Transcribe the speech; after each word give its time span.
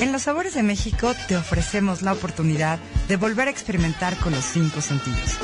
En 0.00 0.12
Los 0.12 0.22
Sabores 0.22 0.54
de 0.54 0.62
México 0.62 1.12
te 1.28 1.36
ofrecemos 1.36 2.00
la 2.00 2.14
oportunidad 2.14 2.78
de 3.06 3.16
volver 3.18 3.48
a 3.48 3.50
experimentar 3.50 4.16
con 4.16 4.32
los 4.32 4.46
cinco 4.46 4.80
sentidos. 4.80 5.36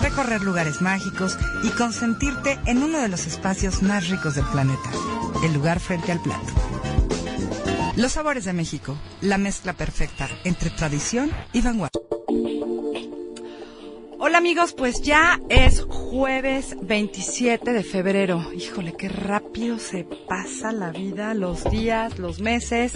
Recorrer 0.00 0.40
lugares 0.40 0.80
mágicos 0.80 1.36
y 1.62 1.68
consentirte 1.68 2.58
en 2.64 2.82
uno 2.82 3.00
de 3.00 3.08
los 3.08 3.26
espacios 3.26 3.82
más 3.82 4.08
ricos 4.08 4.34
del 4.34 4.46
planeta, 4.46 4.90
el 5.44 5.52
lugar 5.52 5.78
frente 5.78 6.10
al 6.10 6.22
plato. 6.22 6.52
Los 7.96 8.12
Sabores 8.12 8.46
de 8.46 8.54
México, 8.54 8.96
la 9.20 9.36
mezcla 9.36 9.74
perfecta 9.74 10.26
entre 10.44 10.70
tradición 10.70 11.30
y 11.52 11.60
vanguardia. 11.60 12.00
Hola 14.20 14.38
amigos, 14.38 14.72
pues 14.72 15.02
ya 15.02 15.38
es 15.50 15.82
jueves 15.82 16.76
27 16.80 17.74
de 17.74 17.84
febrero. 17.84 18.52
Híjole, 18.54 18.94
qué 18.96 19.10
rápido 19.10 19.78
se 19.78 20.04
pasa 20.26 20.72
la 20.72 20.92
vida, 20.92 21.34
los 21.34 21.70
días, 21.70 22.18
los 22.18 22.40
meses. 22.40 22.92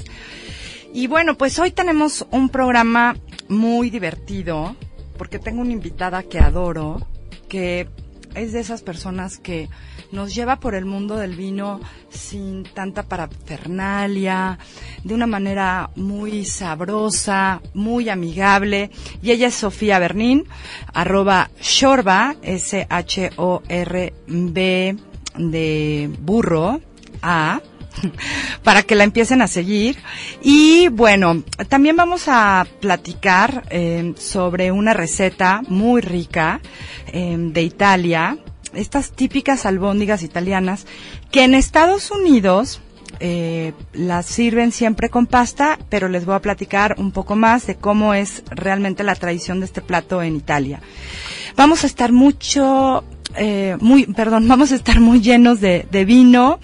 Y 0.92 1.06
bueno, 1.06 1.36
pues 1.38 1.58
hoy 1.58 1.70
tenemos 1.70 2.26
un 2.30 2.50
programa 2.50 3.16
muy 3.48 3.88
divertido 3.88 4.76
porque 5.16 5.38
tengo 5.38 5.62
una 5.62 5.72
invitada 5.72 6.22
que 6.22 6.38
adoro, 6.38 7.06
que 7.48 7.88
es 8.34 8.52
de 8.52 8.60
esas 8.60 8.82
personas 8.82 9.38
que 9.38 9.70
nos 10.10 10.34
lleva 10.34 10.60
por 10.60 10.74
el 10.74 10.84
mundo 10.84 11.16
del 11.16 11.34
vino 11.34 11.80
sin 12.10 12.64
tanta 12.64 13.04
parafernalia, 13.04 14.58
de 15.02 15.14
una 15.14 15.26
manera 15.26 15.90
muy 15.96 16.44
sabrosa, 16.44 17.62
muy 17.72 18.10
amigable. 18.10 18.90
Y 19.22 19.30
ella 19.30 19.48
es 19.48 19.54
Sofía 19.54 19.98
Bernín, 19.98 20.44
arroba 20.92 21.50
Shorba, 21.60 22.36
S-H-O-R-B 22.42 23.36
de 25.38 26.10
burro, 26.20 26.80
A, 27.22 27.60
para 28.62 28.82
que 28.82 28.94
la 28.94 29.04
empiecen 29.04 29.42
a 29.42 29.46
seguir. 29.46 29.98
Y 30.42 30.88
bueno, 30.88 31.42
también 31.68 31.96
vamos 31.96 32.24
a 32.26 32.66
platicar 32.80 33.64
eh, 33.70 34.14
sobre 34.18 34.72
una 34.72 34.94
receta 34.94 35.62
muy 35.68 36.00
rica 36.00 36.60
eh, 37.08 37.36
de 37.38 37.62
Italia, 37.62 38.38
estas 38.74 39.12
típicas 39.12 39.66
albóndigas 39.66 40.22
italianas, 40.22 40.86
que 41.30 41.44
en 41.44 41.54
Estados 41.54 42.10
Unidos 42.10 42.80
eh, 43.20 43.72
las 43.92 44.26
sirven 44.26 44.72
siempre 44.72 45.10
con 45.10 45.26
pasta, 45.26 45.78
pero 45.90 46.08
les 46.08 46.24
voy 46.24 46.34
a 46.34 46.40
platicar 46.40 46.96
un 46.98 47.12
poco 47.12 47.36
más 47.36 47.66
de 47.66 47.76
cómo 47.76 48.14
es 48.14 48.42
realmente 48.50 49.04
la 49.04 49.14
tradición 49.14 49.60
de 49.60 49.66
este 49.66 49.82
plato 49.82 50.22
en 50.22 50.36
Italia. 50.36 50.80
Vamos 51.54 51.84
a 51.84 51.86
estar 51.86 52.12
mucho, 52.12 53.04
muy, 53.78 54.06
perdón, 54.06 54.48
vamos 54.48 54.72
a 54.72 54.76
estar 54.76 54.98
muy 55.00 55.20
llenos 55.20 55.60
de 55.60 56.04
vino 56.06 56.58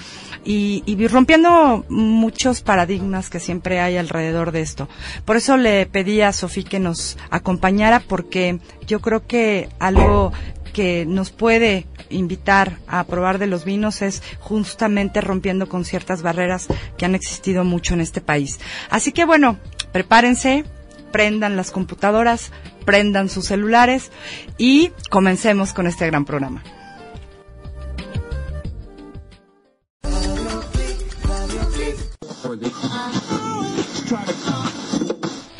y, 0.49 0.83
y, 0.87 1.07
rompiendo 1.09 1.85
muchos 1.91 2.63
paradigmas 2.63 3.29
que 3.29 3.39
siempre 3.39 3.81
hay 3.81 3.99
alrededor 3.99 4.51
de 4.51 4.63
esto. 4.63 4.89
Por 5.27 5.37
eso 5.37 5.59
le 5.59 5.85
pedí 5.85 6.23
a 6.23 6.33
Sofía 6.33 6.65
que 6.65 6.79
nos 6.79 7.19
acompañara 7.29 8.01
porque 8.01 8.59
yo 8.87 9.01
creo 9.01 9.27
que 9.27 9.69
algo 9.79 10.33
que 10.73 11.05
nos 11.05 11.33
puede 11.33 11.87
invitar 12.09 12.79
a 12.87 13.05
probar 13.05 13.39
de 13.39 13.47
los 13.47 13.67
vinos 13.67 14.01
es 14.01 14.23
justamente 14.41 15.21
rompiendo 15.21 15.69
con 15.69 15.85
ciertas 15.85 16.23
barreras 16.23 16.69
que 16.97 17.05
han 17.05 17.15
existido 17.15 17.63
mucho 17.63 17.93
en 17.93 18.01
este 18.01 18.23
país. 18.23 18.59
Así 18.89 19.13
que 19.13 19.27
bueno, 19.27 19.59
prepárense, 19.93 20.65
prendan 21.13 21.57
las 21.57 21.71
computadoras, 21.73 22.53
prendan 22.87 23.29
sus 23.29 23.45
celulares 23.45 24.11
y 24.57 24.93
comencemos 25.11 25.75
con 25.75 25.87
este 25.87 26.07
gran 26.07 26.25
programa. 26.25 26.63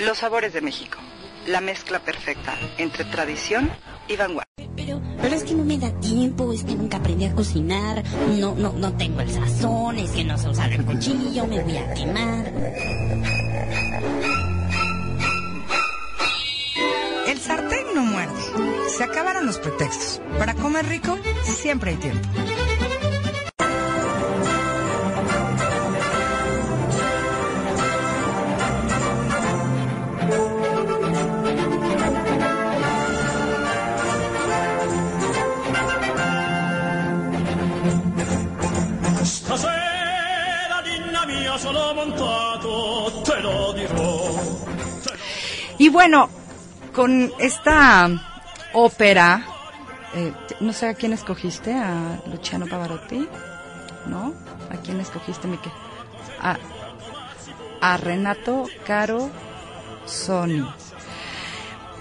Los 0.09 0.17
sabores 0.17 0.55
de 0.55 0.63
México, 0.63 0.97
la 1.47 1.61
mezcla 1.61 1.99
perfecta 1.99 2.57
entre 2.79 3.05
tradición 3.05 3.71
y 4.09 4.17
vanguardia. 4.17 4.47
Pero, 4.75 5.03
pero 5.21 5.35
es 5.35 5.45
que 5.45 5.53
no 5.53 5.65
me 5.65 5.77
da 5.77 5.91
tiempo, 6.01 6.51
es 6.51 6.65
que 6.65 6.75
nunca 6.77 6.97
aprendí 6.97 7.27
a 7.27 7.35
cocinar, 7.35 8.03
no, 8.39 8.55
no, 8.55 8.73
no 8.73 8.97
tengo 8.97 9.21
el 9.21 9.31
sazón, 9.31 9.99
es 9.99 10.13
que 10.13 10.25
no 10.25 10.39
sé 10.39 10.49
usar 10.49 10.73
el 10.73 10.83
cuchillo, 10.87 11.47
me 11.47 11.61
voy 11.63 11.77
a 11.77 11.93
quemar. 11.93 12.53
El 17.27 17.39
sartén 17.39 17.95
no 17.95 18.03
muerde. 18.07 18.89
Se 18.89 19.05
acabaron 19.05 19.45
los 19.45 19.59
pretextos. 19.59 20.23
Para 20.39 20.55
comer 20.55 20.87
rico, 20.87 21.19
siempre 21.45 21.91
hay 21.91 21.97
tiempo. 21.99 22.27
Y 45.79 45.89
bueno, 45.89 46.29
con 46.93 47.33
esta 47.39 48.11
ópera, 48.73 49.47
eh, 50.15 50.33
no 50.61 50.73
sé 50.73 50.89
a 50.89 50.95
quién 50.95 51.13
escogiste, 51.13 51.73
a 51.73 52.21
Luciano 52.27 52.67
Pavarotti, 52.67 53.29
¿no? 54.07 54.35
¿A 54.71 54.77
quién 54.77 55.01
escogiste, 55.01 55.47
Mike? 55.47 55.71
A, 56.41 56.57
a 57.81 57.97
Renato 57.97 58.67
Caro 58.87 59.31
Sony. 60.05 60.69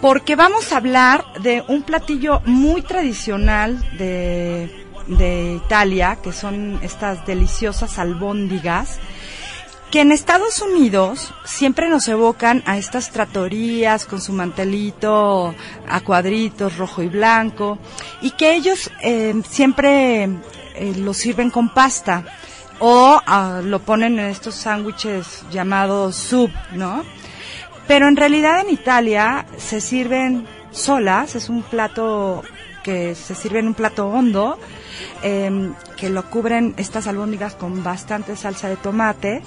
Porque 0.01 0.35
vamos 0.35 0.71
a 0.73 0.77
hablar 0.77 1.25
de 1.41 1.63
un 1.67 1.83
platillo 1.83 2.41
muy 2.45 2.81
tradicional 2.81 3.79
de 3.97 5.59
Italia, 5.65 6.17
que 6.21 6.31
son 6.31 6.79
estas 6.83 7.25
deliciosas 7.25 7.97
albóndigas, 7.97 8.99
que 9.91 10.01
en 10.01 10.11
Estados 10.11 10.61
Unidos 10.61 11.33
siempre 11.45 11.89
nos 11.89 12.07
evocan 12.07 12.61
a 12.65 12.77
estas 12.77 13.11
tratorías 13.11 14.05
con 14.05 14.21
su 14.21 14.33
mantelito 14.33 15.55
a 15.87 15.99
cuadritos 16.01 16.77
rojo 16.77 17.01
y 17.01 17.07
blanco 17.07 17.77
y 18.21 18.31
que 18.31 18.53
ellos 18.53 18.91
eh, 19.01 19.33
siempre 19.49 20.23
eh, 20.23 20.93
lo 20.97 21.13
sirven 21.13 21.49
con 21.49 21.69
pasta 21.69 22.25
o 22.79 23.19
uh, 23.25 23.63
lo 23.63 23.79
ponen 23.79 24.19
en 24.19 24.25
estos 24.25 24.55
sándwiches 24.55 25.43
llamados 25.51 26.15
sub, 26.15 26.51
¿no? 26.73 27.03
Pero 27.87 28.07
en 28.07 28.15
realidad 28.15 28.61
en 28.61 28.69
Italia 28.69 29.45
se 29.57 29.81
sirven 29.81 30.45
solas, 30.71 31.35
es 31.35 31.49
un 31.49 31.63
plato 31.63 32.43
que 32.87 33.15
se 33.15 33.35
sirve 33.35 33.59
en 33.59 33.67
un 33.67 33.73
plato 33.73 34.07
hondo, 34.07 34.57
eh, 35.21 35.73
que 35.97 36.09
lo 36.09 36.29
cubren 36.29 36.73
estas 36.77 37.05
albóndigas 37.07 37.53
con 37.53 37.83
bastante 37.83 38.37
salsa 38.37 38.69
de 38.69 38.77
tomate, 38.77 39.41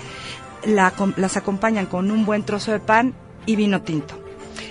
la, 0.67 0.93
las 1.17 1.39
acompañan 1.39 1.87
con 1.87 2.11
un 2.11 2.27
buen 2.27 2.43
trozo 2.43 2.71
de 2.71 2.81
pan 2.81 3.15
y 3.47 3.57
vino 3.57 3.81
tinto. 3.81 4.23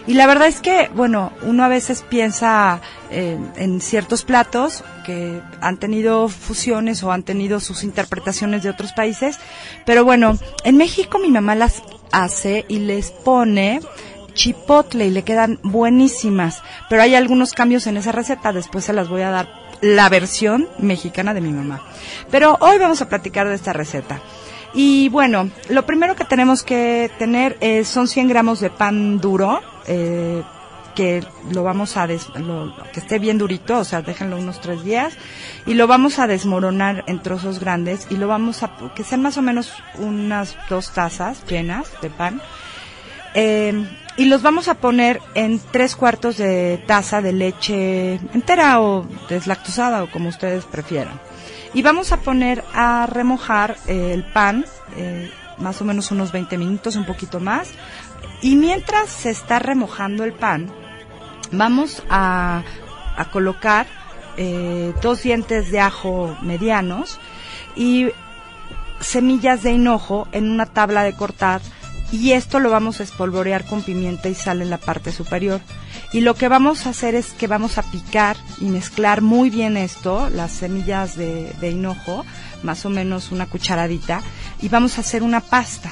Y 0.06 0.13
la 0.13 0.27
verdad 0.27 0.48
es 0.48 0.62
que, 0.62 0.92
bueno, 0.94 1.33
uno 1.42 1.63
a 1.63 1.68
veces 1.68 2.06
piensa 2.07 2.80
eh, 3.10 3.39
en 3.56 3.81
ciertos 3.81 4.24
platos 4.24 4.83
que 5.04 5.42
han 5.62 5.77
tenido 5.77 6.30
fusiones 6.30 7.01
o 7.01 7.12
han 7.12 7.24
tenido 7.24 7.60
sus 7.60 7.83
interpretaciones 7.83 8.62
de 8.62 8.69
otros 8.69 8.94
países, 8.94 9.39
pero 9.83 10.06
bueno, 10.06 10.38
en 10.63 10.77
México 10.77 11.18
mi 11.18 11.31
mamá 11.31 11.56
las 11.56 11.81
hace 12.12 12.66
y 12.68 12.80
les 12.80 13.10
pone 13.10 13.81
chipotle 14.39 15.07
y 15.07 15.12
le 15.12 15.24
quedan 15.24 15.59
buenísimas, 15.63 16.63
pero 16.89 17.01
hay 17.01 17.13
algunos 17.13 17.51
cambios 17.51 17.88
en 17.88 17.97
esa 17.97 18.13
receta, 18.13 18.53
después 18.53 18.86
se 18.86 18.94
las 18.94 19.09
voy 19.09 19.21
a 19.21 19.31
dar 19.31 19.50
la 19.81 20.07
versión 20.07 20.69
mexicana 20.77 21.33
de 21.33 21.41
mi 21.41 21.51
mamá. 21.51 21.81
Pero 22.31 22.57
hoy 22.62 22.77
vamos 22.77 23.01
a 23.01 23.09
platicar 23.09 23.50
de 23.50 23.56
esta 23.56 23.74
receta. 23.74 24.21
Y 24.74 25.09
bueno, 25.09 25.50
lo 25.68 25.86
primero 25.86 26.15
que 26.15 26.24
tenemos 26.24 26.63
que 26.63 27.12
tener 27.19 27.57
eh, 27.59 27.83
son 27.83 28.07
100 28.07 28.30
gramos 28.30 28.62
de 28.62 28.69
pan 28.69 29.19
duro, 29.19 29.59
eh, 29.88 30.42
que 30.95 31.21
lo 31.51 31.63
vamos 31.63 31.97
a, 31.97 32.07
des, 32.07 32.27
que 32.94 33.00
esté 33.01 33.19
bien 33.19 33.38
durito, 33.38 33.80
o 33.80 33.83
sea, 33.83 34.01
déjenlo 34.01 34.38
unos 34.38 34.62
tres 34.62 34.85
días, 34.85 35.18
y 35.65 35.74
lo 35.74 35.85
vamos 35.85 36.18
a 36.18 36.27
desmoronar 36.27 37.03
en 37.07 37.21
trozos 37.21 37.59
grandes 37.59 38.07
y 38.09 38.15
lo 38.15 38.30
vamos 38.30 38.63
a, 38.63 38.71
que 38.95 39.03
sean 39.03 39.21
más 39.21 39.38
o 39.38 39.42
menos 39.42 39.74
unas 39.97 40.56
dos 40.69 40.92
tazas 40.92 41.45
llenas 41.45 41.92
de 42.01 42.09
pan. 42.09 42.42
Eh, 43.39 43.86
y 44.18 44.25
los 44.25 44.41
vamos 44.41 44.68
a 44.68 44.75
poner 44.75 45.21
en 45.33 45.62
tres 45.71 45.95
cuartos 45.95 46.36
de 46.36 46.83
taza 46.86 47.21
de 47.21 47.31
leche 47.31 48.15
entera 48.33 48.81
o 48.81 49.07
deslactosada 49.30 50.03
o 50.03 50.12
como 50.12 50.27
ustedes 50.27 50.65
prefieran. 50.65 51.21
Y 51.74 51.81
vamos 51.81 52.12
a 52.12 52.18
poner 52.18 52.65
a 52.74 53.06
remojar 53.06 53.77
eh, 53.88 54.12
el 54.13 54.25
pan, 54.25 54.65
eh, 54.97 55.31
más 55.57 55.81
o 55.81 55.86
menos 55.86 56.12
unos 56.12 56.33
20 56.33 56.57
minutos, 56.57 56.97
un 56.97 57.06
poquito 57.06 57.39
más. 57.39 57.71
Y 58.41 58.57
mientras 58.57 59.09
se 59.09 59.30
está 59.30 59.59
remojando 59.59 60.25
el 60.25 60.33
pan, 60.33 60.69
vamos 61.53 62.03
a, 62.09 62.63
a 63.15 63.31
colocar 63.31 63.88
eh, 64.35 64.94
dos 65.01 65.24
dientes 65.24 65.71
de 65.71 65.80
ajo 65.80 66.38
medianos 66.42 67.19
y 67.75 68.07
semillas 69.00 69.63
de 69.63 69.71
hinojo 69.71 70.27
en 70.33 70.51
una 70.51 70.65
tabla 70.65 71.03
de 71.03 71.15
cortar 71.15 71.62
y 72.11 72.31
esto 72.31 72.59
lo 72.59 72.69
vamos 72.69 73.00
a 73.00 73.03
espolvorear 73.03 73.65
con 73.65 73.83
pimienta 73.83 74.29
y 74.29 74.35
sal 74.35 74.61
en 74.61 74.69
la 74.69 74.77
parte 74.77 75.11
superior. 75.11 75.61
Y 76.11 76.21
lo 76.21 76.33
que 76.35 76.47
vamos 76.47 76.85
a 76.85 76.89
hacer 76.89 77.13
es 77.15 77.27
que 77.27 77.47
vamos 77.47 77.77
a 77.77 77.83
picar 77.83 78.35
y 78.59 78.65
mezclar 78.65 79.21
muy 79.21 79.50
bien 79.50 79.77
esto, 79.77 80.29
las 80.29 80.51
semillas 80.51 81.15
de, 81.15 81.53
hinojo, 81.61 82.25
más 82.63 82.85
o 82.85 82.89
menos 82.89 83.31
una 83.31 83.45
cucharadita, 83.45 84.21
y 84.61 84.69
vamos 84.69 84.97
a 84.97 85.01
hacer 85.01 85.21
una 85.23 85.39
pasta. 85.39 85.91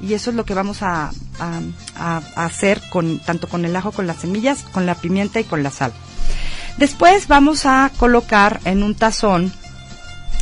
Y 0.00 0.14
eso 0.14 0.30
es 0.30 0.36
lo 0.36 0.46
que 0.46 0.54
vamos 0.54 0.82
a- 0.82 1.10
a 1.38 2.16
hacer 2.36 2.80
con, 2.90 3.18
tanto 3.18 3.48
con 3.48 3.66
el 3.66 3.76
ajo, 3.76 3.92
con 3.92 4.06
las 4.06 4.16
semillas, 4.18 4.64
con 4.72 4.86
la 4.86 4.94
pimienta 4.94 5.40
y 5.40 5.44
con 5.44 5.62
la 5.62 5.70
sal. 5.70 5.92
Después 6.78 7.28
vamos 7.28 7.66
a 7.66 7.90
colocar 7.98 8.60
en 8.64 8.82
un 8.82 8.94
tazón 8.94 9.52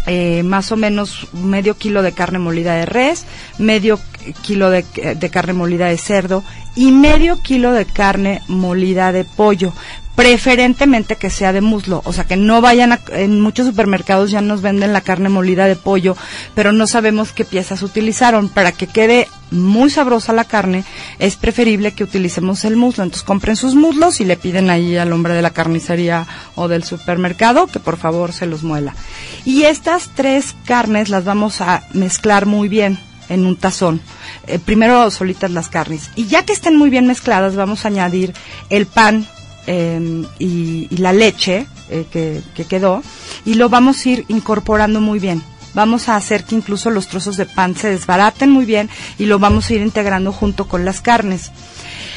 eh, 0.08 0.42
más 0.42 0.72
o 0.72 0.76
menos 0.76 1.28
medio 1.32 1.76
kilo 1.76 2.02
de 2.02 2.12
carne 2.12 2.38
molida 2.38 2.74
de 2.74 2.86
res, 2.86 3.26
medio 3.58 4.00
kilo 4.42 4.70
de, 4.70 4.82
de 4.82 5.30
carne 5.30 5.52
molida 5.52 5.86
de 5.86 5.98
cerdo 5.98 6.42
y 6.74 6.90
medio 6.92 7.40
kilo 7.42 7.72
de 7.72 7.84
carne 7.84 8.42
molida 8.48 9.12
de 9.12 9.24
pollo. 9.24 9.72
Preferentemente 10.18 11.14
que 11.14 11.30
sea 11.30 11.52
de 11.52 11.60
muslo, 11.60 12.02
o 12.04 12.12
sea 12.12 12.24
que 12.24 12.34
no 12.34 12.60
vayan 12.60 12.90
a, 12.90 13.00
en 13.12 13.40
muchos 13.40 13.68
supermercados 13.68 14.32
ya 14.32 14.40
nos 14.40 14.62
venden 14.62 14.92
la 14.92 15.00
carne 15.00 15.28
molida 15.28 15.66
de 15.66 15.76
pollo, 15.76 16.16
pero 16.56 16.72
no 16.72 16.88
sabemos 16.88 17.32
qué 17.32 17.44
piezas 17.44 17.84
utilizaron. 17.84 18.48
Para 18.48 18.72
que 18.72 18.88
quede 18.88 19.28
muy 19.52 19.90
sabrosa 19.90 20.32
la 20.32 20.42
carne, 20.42 20.82
es 21.20 21.36
preferible 21.36 21.92
que 21.92 22.02
utilicemos 22.02 22.64
el 22.64 22.74
muslo. 22.74 23.04
Entonces 23.04 23.22
compren 23.22 23.54
sus 23.54 23.76
muslos 23.76 24.20
y 24.20 24.24
le 24.24 24.36
piden 24.36 24.70
ahí 24.70 24.96
al 24.96 25.12
hombre 25.12 25.34
de 25.34 25.42
la 25.42 25.50
carnicería 25.50 26.26
o 26.56 26.66
del 26.66 26.82
supermercado 26.82 27.68
que 27.68 27.78
por 27.78 27.96
favor 27.96 28.32
se 28.32 28.46
los 28.46 28.64
muela. 28.64 28.96
Y 29.44 29.62
estas 29.62 30.10
tres 30.16 30.56
carnes 30.64 31.10
las 31.10 31.22
vamos 31.22 31.60
a 31.60 31.84
mezclar 31.92 32.44
muy 32.44 32.68
bien 32.68 32.98
en 33.28 33.46
un 33.46 33.54
tazón. 33.54 34.00
Eh, 34.48 34.58
primero 34.58 35.12
solitas 35.12 35.52
las 35.52 35.68
carnes. 35.68 36.10
Y 36.16 36.26
ya 36.26 36.44
que 36.44 36.54
estén 36.54 36.74
muy 36.74 36.90
bien 36.90 37.06
mezcladas, 37.06 37.54
vamos 37.54 37.84
a 37.84 37.88
añadir 37.88 38.34
el 38.68 38.86
pan 38.86 39.24
eh, 39.68 40.24
y, 40.38 40.96
la 40.96 41.12
leche 41.12 41.66
eh, 41.90 42.06
que, 42.10 42.40
que 42.54 42.64
quedó 42.64 43.02
y 43.44 43.54
lo 43.54 43.68
vamos 43.68 44.04
a 44.04 44.08
ir 44.08 44.24
incorporando 44.28 45.00
muy 45.00 45.18
bien. 45.18 45.42
Vamos 45.74 46.08
a 46.08 46.16
hacer 46.16 46.44
que 46.44 46.54
incluso 46.54 46.90
los 46.90 47.08
trozos 47.08 47.36
de 47.36 47.44
pan 47.44 47.76
se 47.76 47.90
desbaraten 47.90 48.50
muy 48.50 48.64
bien 48.64 48.88
y 49.18 49.26
lo 49.26 49.38
vamos 49.38 49.68
a 49.68 49.74
ir 49.74 49.82
integrando 49.82 50.32
junto 50.32 50.66
con 50.66 50.84
las 50.84 51.02
carnes. 51.02 51.52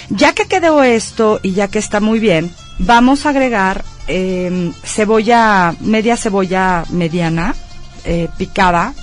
Ya 0.10 0.34
que 0.34 0.48
quedó 0.48 0.82
esto 0.82 1.40
y 1.44 1.52
ya 1.52 1.68
que 1.68 1.80
está 1.80 2.00
muy 2.00 2.20
bien, 2.20 2.52
vamos 2.80 3.26
a 3.26 3.30
agregar 3.30 3.84
eh, 4.08 4.72
cebolla, 4.84 5.76
media 5.82 6.18
cebolla 6.18 6.86
mediana, 6.90 7.54
eh, 8.04 8.30
picada 8.38 8.94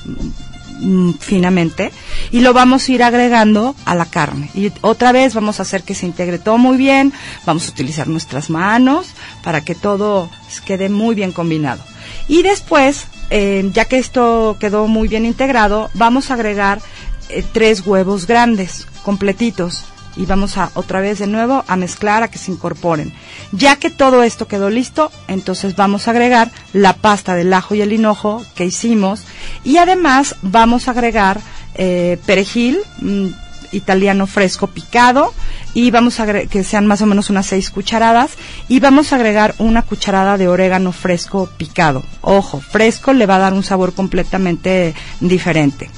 mm, 0.78 1.12
finamente, 1.20 1.92
y 2.30 2.40
lo 2.40 2.52
vamos 2.52 2.88
a 2.88 2.92
ir 2.92 3.02
agregando 3.02 3.75
a 3.84 3.94
la 3.94 4.06
carne. 4.06 4.50
Y 4.54 4.72
otra 4.80 5.12
vez 5.12 5.34
vamos 5.34 5.58
a 5.58 5.62
hacer 5.62 5.82
que 5.82 5.94
se 5.94 6.06
integre 6.06 6.38
todo 6.38 6.58
muy 6.58 6.76
bien, 6.76 7.12
vamos 7.46 7.69
a 7.69 7.70
utilizar 7.70 8.08
nuestras 8.08 8.50
manos 8.50 9.08
para 9.42 9.62
que 9.62 9.75
todo 9.75 10.30
quede 10.64 10.88
muy 10.88 11.14
bien 11.14 11.32
combinado. 11.32 11.82
Y 12.26 12.42
después, 12.42 13.06
eh, 13.30 13.69
ya 13.72 13.86
que 13.86 13.98
esto 13.98 14.56
quedó 14.60 14.86
muy 14.86 15.08
bien 15.08 15.25
integrado, 15.25 15.90
vamos 15.94 16.30
a 16.30 16.34
agregar 16.34 16.81
eh, 17.28 17.44
tres 17.52 17.86
huevos 17.86 18.26
grandes, 18.26 18.86
completitos. 19.02 19.84
Y 20.19 20.26
vamos 20.26 20.59
a 20.59 20.70
otra 20.75 21.00
vez 21.00 21.20
de 21.20 21.26
nuevo 21.26 21.65
a 21.67 21.76
mezclar 21.76 22.23
a 22.23 22.29
que 22.29 22.38
se 22.38 22.53
incorporen. 22.53 23.12
Ya 23.53 23.76
que 23.76 23.88
todo 23.88 24.23
esto 24.23 24.47
quedó 24.47 24.69
listo, 24.69 25.11
entonces 25.29 25.76
vamos 25.76 26.06
a 26.06 26.11
agregar 26.11 26.50
la 26.75 26.93
pasta 26.93 27.35
del 27.35 27.53
ajo 27.55 27.75
y 27.75 27.81
el 27.81 27.93
hinojo 27.93 28.44
que 28.55 28.67
hicimos. 28.67 29.25
Y 29.65 29.79
además 29.79 30.35
vamos 30.43 30.88
a 30.88 30.91
agregar 30.91 31.41
eh, 31.75 32.19
perejil 32.26 32.79
mm, 33.00 33.29
italiano 33.73 34.26
fresco 34.26 34.67
picado 34.67 35.32
y 35.75 35.91
vamos 35.91 36.19
a 36.20 36.26
que 36.47 36.65
sean 36.65 36.87
más 36.87 37.03
o 37.03 37.06
menos 37.06 37.31
unas 37.31 37.47
seis 37.47 37.70
cucharadas 37.70 38.32
y 38.69 38.81
vamos 38.81 39.12
a 39.12 39.17
agregar 39.17 39.55
una 39.59 39.82
cucharada 39.82 40.37
de 40.37 40.49
orégano 40.49 40.93
fresco 40.93 41.49
picado. 41.56 42.03
Ojo, 42.20 42.61
fresco 42.61 43.12
le 43.12 43.26
va 43.26 43.37
a 43.37 43.41
dar 43.41 43.55
un 43.55 43.62
sabor 43.62 43.94
completamente 43.94 44.94
diferente. 45.20 45.91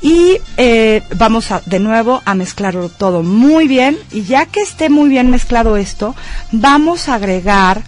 Y 0.00 0.38
eh, 0.56 1.02
vamos 1.16 1.48
de 1.64 1.80
nuevo 1.80 2.22
a 2.24 2.34
mezclarlo 2.34 2.88
todo 2.88 3.22
muy 3.22 3.68
bien 3.68 3.98
y 4.12 4.22
ya 4.22 4.46
que 4.46 4.60
esté 4.60 4.88
muy 4.90 5.08
bien 5.08 5.30
mezclado 5.30 5.76
esto, 5.76 6.14
vamos 6.52 7.08
a 7.08 7.14
agregar 7.14 7.82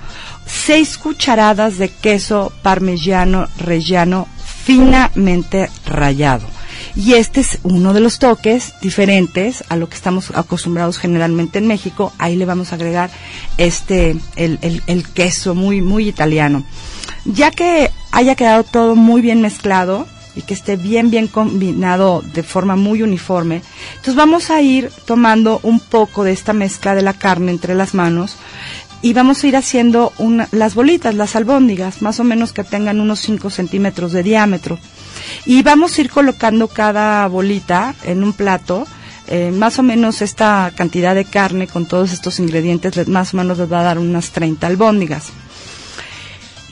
seis 0.46 0.98
cucharadas 0.98 1.78
de 1.78 1.90
queso 1.90 2.52
parmigiano 2.62 3.48
rellano 3.58 4.26
finamente 4.64 5.70
rallado. 5.86 6.57
Y 6.96 7.14
este 7.14 7.40
es 7.40 7.58
uno 7.62 7.92
de 7.92 8.00
los 8.00 8.18
toques 8.18 8.74
diferentes 8.82 9.64
a 9.68 9.76
lo 9.76 9.88
que 9.88 9.96
estamos 9.96 10.30
acostumbrados 10.34 10.98
generalmente 10.98 11.58
en 11.58 11.66
México. 11.66 12.12
Ahí 12.18 12.36
le 12.36 12.44
vamos 12.44 12.72
a 12.72 12.74
agregar 12.76 13.10
este, 13.56 14.16
el, 14.36 14.58
el- 14.62 14.82
el 14.86 15.06
queso 15.08 15.54
muy, 15.54 15.80
muy 15.80 16.08
italiano. 16.08 16.64
Ya 17.24 17.50
que 17.50 17.90
haya 18.10 18.34
quedado 18.34 18.64
todo 18.64 18.94
muy 18.96 19.20
bien 19.20 19.40
mezclado 19.40 20.06
y 20.34 20.42
que 20.42 20.54
esté 20.54 20.76
bien, 20.76 21.10
bien 21.10 21.26
combinado 21.26 22.22
de 22.34 22.42
forma 22.42 22.76
muy 22.76 23.02
uniforme, 23.02 23.60
entonces 23.90 24.14
vamos 24.14 24.50
a 24.50 24.60
ir 24.62 24.90
tomando 25.04 25.58
un 25.64 25.80
poco 25.80 26.22
de 26.24 26.32
esta 26.32 26.52
mezcla 26.52 26.94
de 26.94 27.02
la 27.02 27.12
carne 27.12 27.50
entre 27.50 27.74
las 27.74 27.92
manos 27.94 28.36
y 29.02 29.12
vamos 29.14 29.42
a 29.42 29.46
ir 29.48 29.56
haciendo 29.56 30.12
una- 30.18 30.48
las 30.52 30.74
bolitas, 30.74 31.14
las 31.16 31.34
albóndigas, 31.36 32.02
más 32.02 32.20
o 32.20 32.24
menos 32.24 32.52
que 32.52 32.62
tengan 32.64 33.00
unos 33.00 33.18
5 33.20 33.50
centímetros 33.50 34.12
de 34.12 34.22
diámetro. 34.22 34.78
Y 35.46 35.62
vamos 35.62 35.96
a 35.96 36.00
ir 36.00 36.10
colocando 36.10 36.68
cada 36.68 37.26
bolita 37.28 37.94
en 38.04 38.22
un 38.24 38.32
plato. 38.32 38.86
eh, 39.30 39.50
más 39.52 39.78
o 39.78 39.82
menos 39.82 40.22
esta 40.22 40.72
cantidad 40.74 41.14
de 41.14 41.26
carne 41.26 41.66
con 41.66 41.84
todos 41.84 42.12
estos 42.12 42.38
ingredientes, 42.38 43.08
más 43.08 43.34
o 43.34 43.36
menos 43.36 43.58
les 43.58 43.70
va 43.70 43.80
a 43.80 43.82
dar 43.82 43.98
unas 43.98 44.30
30 44.30 44.66
albóndigas. 44.66 45.26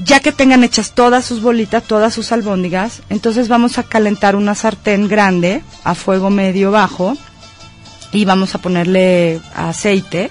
Ya 0.03 0.21
que 0.21 0.33
tengan 0.33 0.65
hechas 0.65 0.95
todas 0.95 1.25
sus 1.25 1.43
bolitas, 1.43 1.83
todas 1.85 2.15
sus 2.15 2.33
albóndigas, 2.33 3.03
entonces 3.11 3.49
vamos 3.49 3.79
a 3.79 3.83
calentar 3.83 4.37
una 4.37 4.55
sartén 4.55 5.07
grande 5.07 5.63
a 5.85 5.95
fuego 5.95 6.31
medio 6.31 6.71
bajo 6.71 7.17
y 8.13 8.25
vamos 8.25 8.55
a 8.55 8.59
ponerle 8.59 9.41
aceite 9.55 10.31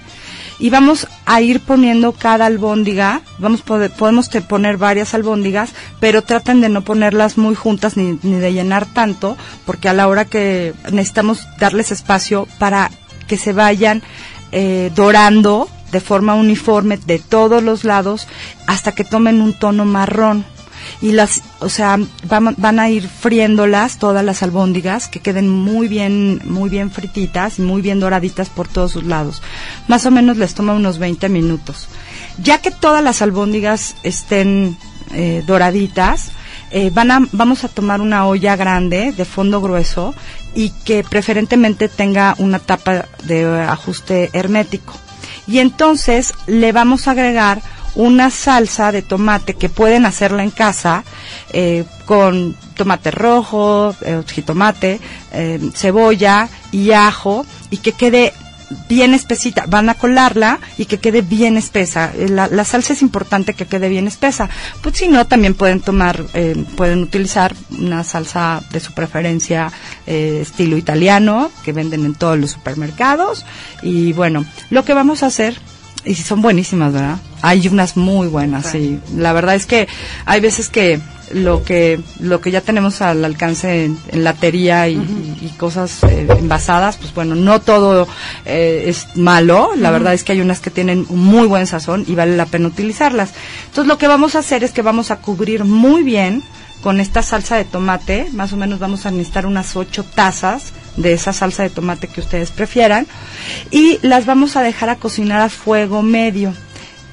y 0.59 0.69
vamos 0.69 1.07
a 1.25 1.41
ir 1.41 1.59
poniendo 1.59 2.11
cada 2.13 2.45
albóndiga, 2.45 3.21
vamos 3.39 3.61
pode- 3.63 3.89
podemos 3.89 4.29
poner 4.47 4.77
varias 4.77 5.13
albóndigas, 5.13 5.71
pero 5.99 6.21
traten 6.21 6.61
de 6.61 6.69
no 6.69 6.81
ponerlas 6.81 7.37
muy 7.37 7.55
juntas 7.55 7.97
ni, 7.97 8.17
ni 8.23 8.35
de 8.35 8.53
llenar 8.53 8.85
tanto, 8.85 9.37
porque 9.65 9.89
a 9.89 9.93
la 9.93 10.07
hora 10.07 10.25
que 10.25 10.73
necesitamos 10.91 11.45
darles 11.59 11.91
espacio 11.91 12.47
para 12.59 12.89
que 13.27 13.37
se 13.37 13.53
vayan 13.53 14.01
eh, 14.51 14.91
dorando 14.95 15.67
de 15.91 15.99
forma 15.99 16.35
uniforme 16.35 16.97
de 16.97 17.19
todos 17.19 17.61
los 17.63 17.83
lados 17.83 18.27
hasta 18.67 18.91
que 18.93 19.03
tomen 19.03 19.41
un 19.41 19.53
tono 19.53 19.85
marrón 19.85 20.45
y 21.01 21.11
las, 21.11 21.41
o 21.59 21.69
sea, 21.69 21.99
van, 22.27 22.55
van 22.57 22.79
a 22.79 22.89
ir 22.89 23.07
friéndolas 23.07 23.97
todas 23.97 24.23
las 24.23 24.43
albóndigas 24.43 25.07
que 25.07 25.19
queden 25.19 25.49
muy 25.49 25.87
bien, 25.87 26.41
muy 26.45 26.69
bien 26.69 26.91
frititas 26.91 27.59
y 27.59 27.61
muy 27.61 27.81
bien 27.81 27.99
doraditas 27.99 28.49
por 28.49 28.67
todos 28.67 28.91
sus 28.91 29.03
lados. 29.03 29.41
Más 29.87 30.05
o 30.05 30.11
menos 30.11 30.37
les 30.37 30.53
toma 30.53 30.73
unos 30.73 30.97
20 30.97 31.29
minutos. 31.29 31.87
Ya 32.41 32.59
que 32.59 32.71
todas 32.71 33.03
las 33.03 33.21
albóndigas 33.21 33.95
estén 34.03 34.77
eh, 35.13 35.43
doraditas, 35.45 36.31
eh, 36.71 36.89
van 36.93 37.11
a, 37.11 37.19
vamos 37.31 37.63
a 37.63 37.69
tomar 37.69 38.01
una 38.01 38.27
olla 38.27 38.55
grande 38.55 39.11
de 39.11 39.25
fondo 39.25 39.61
grueso 39.61 40.13
y 40.55 40.71
que 40.83 41.03
preferentemente 41.03 41.87
tenga 41.89 42.35
una 42.37 42.59
tapa 42.59 43.05
de 43.23 43.45
ajuste 43.61 44.29
hermético. 44.33 44.93
Y 45.47 45.59
entonces 45.59 46.33
le 46.47 46.71
vamos 46.71 47.07
a 47.07 47.11
agregar 47.11 47.61
una 47.95 48.29
salsa 48.29 48.91
de 48.91 49.01
tomate 49.01 49.55
que 49.55 49.69
pueden 49.69 50.05
hacerla 50.05 50.43
en 50.43 50.51
casa 50.51 51.03
eh, 51.53 51.85
con 52.05 52.55
tomate 52.75 53.11
rojo, 53.11 53.95
eh, 54.01 54.21
jitomate, 54.27 54.99
eh, 55.31 55.59
cebolla 55.73 56.49
y 56.71 56.91
ajo 56.91 57.45
y 57.69 57.77
que 57.77 57.93
quede 57.93 58.33
bien 58.89 59.13
espesita, 59.13 59.65
van 59.67 59.89
a 59.89 59.93
colarla 59.93 60.59
y 60.77 60.85
que 60.85 60.97
quede 60.97 61.21
bien 61.21 61.55
espesa. 61.55 62.11
Eh, 62.15 62.27
La, 62.27 62.47
la 62.47 62.65
salsa 62.65 62.93
es 62.93 63.01
importante 63.01 63.53
que 63.53 63.67
quede 63.67 63.87
bien 63.89 64.07
espesa. 64.07 64.49
Pues 64.81 64.97
si 64.97 65.07
no, 65.07 65.25
también 65.25 65.53
pueden 65.53 65.81
tomar, 65.81 66.25
eh, 66.33 66.55
pueden 66.75 67.03
utilizar 67.03 67.55
una 67.79 68.03
salsa 68.03 68.61
de 68.71 68.79
su 68.79 68.91
preferencia 68.93 69.71
estilo 70.05 70.77
italiano 70.77 71.49
que 71.63 71.71
venden 71.71 72.05
en 72.05 72.15
todos 72.15 72.37
los 72.37 72.51
supermercados. 72.51 73.45
Y 73.81 74.13
bueno, 74.13 74.45
lo 74.69 74.83
que 74.83 74.93
vamos 74.93 75.23
a 75.23 75.27
hacer 75.27 75.57
y 76.05 76.15
son 76.15 76.41
buenísimas, 76.41 76.93
¿verdad? 76.93 77.17
Hay 77.41 77.67
unas 77.67 77.97
muy 77.97 78.27
buenas, 78.27 78.67
sí. 78.67 78.99
La 79.15 79.33
verdad 79.33 79.55
es 79.55 79.65
que 79.65 79.87
hay 80.25 80.39
veces 80.39 80.69
que 80.69 80.99
lo 81.31 81.63
que 81.63 81.99
lo 82.19 82.39
que 82.39 82.51
ya 82.51 82.61
tenemos 82.61 83.01
al 83.01 83.25
alcance 83.25 83.85
en, 83.85 83.97
en 84.09 84.23
latería 84.23 84.87
y 84.87 85.53
cosas 85.57 86.03
eh, 86.03 86.27
envasadas, 86.37 86.97
pues 86.97 87.13
bueno, 87.13 87.35
no 87.35 87.61
todo 87.61 88.07
eh, 88.45 88.85
es 88.87 89.15
malo. 89.15 89.71
La 89.75 89.91
verdad 89.91 90.13
es 90.13 90.23
que 90.23 90.33
hay 90.33 90.41
unas 90.41 90.59
que 90.59 90.69
tienen 90.69 91.05
un 91.09 91.23
muy 91.23 91.47
buen 91.47 91.67
sazón 91.67 92.05
y 92.07 92.15
vale 92.15 92.37
la 92.37 92.45
pena 92.45 92.67
utilizarlas. 92.67 93.31
Entonces 93.65 93.87
lo 93.87 93.97
que 93.97 94.07
vamos 94.07 94.35
a 94.35 94.39
hacer 94.39 94.63
es 94.63 94.71
que 94.71 94.81
vamos 94.81 95.11
a 95.11 95.17
cubrir 95.17 95.65
muy 95.65 96.03
bien 96.03 96.43
con 96.81 96.99
esta 96.99 97.23
salsa 97.23 97.55
de 97.55 97.65
tomate, 97.65 98.27
más 98.33 98.53
o 98.53 98.57
menos 98.57 98.77
vamos 98.77 99.05
a 99.05 99.11
necesitar 99.11 99.47
unas 99.47 99.75
ocho 99.75 100.03
tazas 100.03 100.71
de 100.97 101.13
esa 101.13 101.33
salsa 101.33 101.63
de 101.63 101.69
tomate 101.69 102.07
que 102.07 102.21
ustedes 102.21 102.51
prefieran 102.51 103.07
y 103.71 103.99
las 104.01 104.25
vamos 104.25 104.55
a 104.55 104.61
dejar 104.63 104.89
a 104.89 104.95
cocinar 104.95 105.41
a 105.41 105.49
fuego 105.49 106.01
medio. 106.01 106.53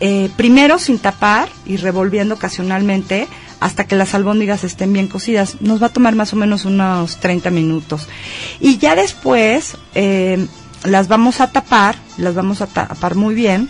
Eh, 0.00 0.30
primero 0.36 0.78
sin 0.78 0.98
tapar 0.98 1.48
y 1.64 1.76
revolviendo 1.76 2.34
ocasionalmente 2.34 3.28
hasta 3.60 3.86
que 3.86 3.94
las 3.94 4.14
albóndigas 4.14 4.64
estén 4.64 4.92
bien 4.92 5.06
cocidas. 5.06 5.60
Nos 5.60 5.80
va 5.80 5.86
a 5.86 5.92
tomar 5.92 6.16
más 6.16 6.32
o 6.32 6.36
menos 6.36 6.64
unos 6.64 7.20
30 7.20 7.50
minutos. 7.50 8.08
Y 8.58 8.78
ya 8.78 8.96
después 8.96 9.76
eh, 9.94 10.44
las 10.82 11.06
vamos 11.06 11.40
a 11.40 11.52
tapar, 11.52 11.96
las 12.16 12.34
vamos 12.34 12.60
a 12.60 12.66
tapar 12.66 13.14
muy 13.14 13.34
bien 13.34 13.68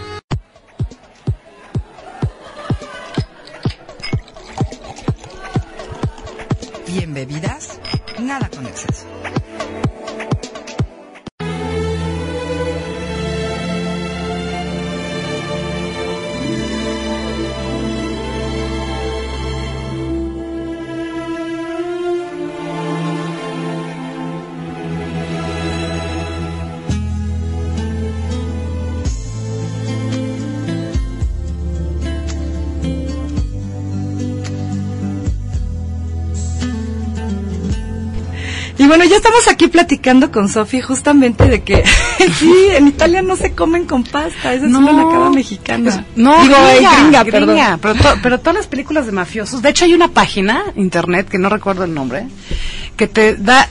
Y 6.88 7.04
en 7.04 7.13
bebidas, 7.13 7.80
nada 8.20 8.50
con 8.50 8.66
exceso. 8.66 9.06
Bueno, 38.91 39.05
ya 39.10 39.15
estamos 39.17 39.48
aquí 39.48 39.67
platicando 39.67 40.31
con 40.31 40.50
Sofi 40.50 40.81
justamente 40.81 41.45
de 41.48 41.62
que 41.63 41.83
sí, 42.39 42.53
en 42.75 42.88
Italia 42.88 43.21
no 43.21 43.36
se 43.36 43.53
comen 43.53 43.86
con 43.86 44.03
pasta, 44.03 44.53
esa 44.53 44.65
es 44.65 44.74
una 44.74 44.91
nacada 44.91 45.29
mexicana. 45.29 46.05
No, 46.15 46.41
Digo, 46.43 46.55
eh, 46.55 46.77
gringa, 47.00 47.24
gringa, 47.24 47.79
pero, 47.81 47.95
to- 47.95 48.17
pero 48.21 48.39
todas 48.39 48.55
las 48.55 48.67
películas 48.67 49.05
de 49.05 49.12
mafiosos, 49.13 49.62
de 49.62 49.69
hecho 49.69 49.86
hay 49.86 49.93
una 49.93 50.10
página 50.10 50.63
internet 50.75 51.29
que 51.29 51.38
no 51.38 51.48
recuerdo 51.50 51.83
el 51.86 51.93
nombre, 51.93 52.27
que 52.98 53.07
te 53.07 53.36
da 53.36 53.69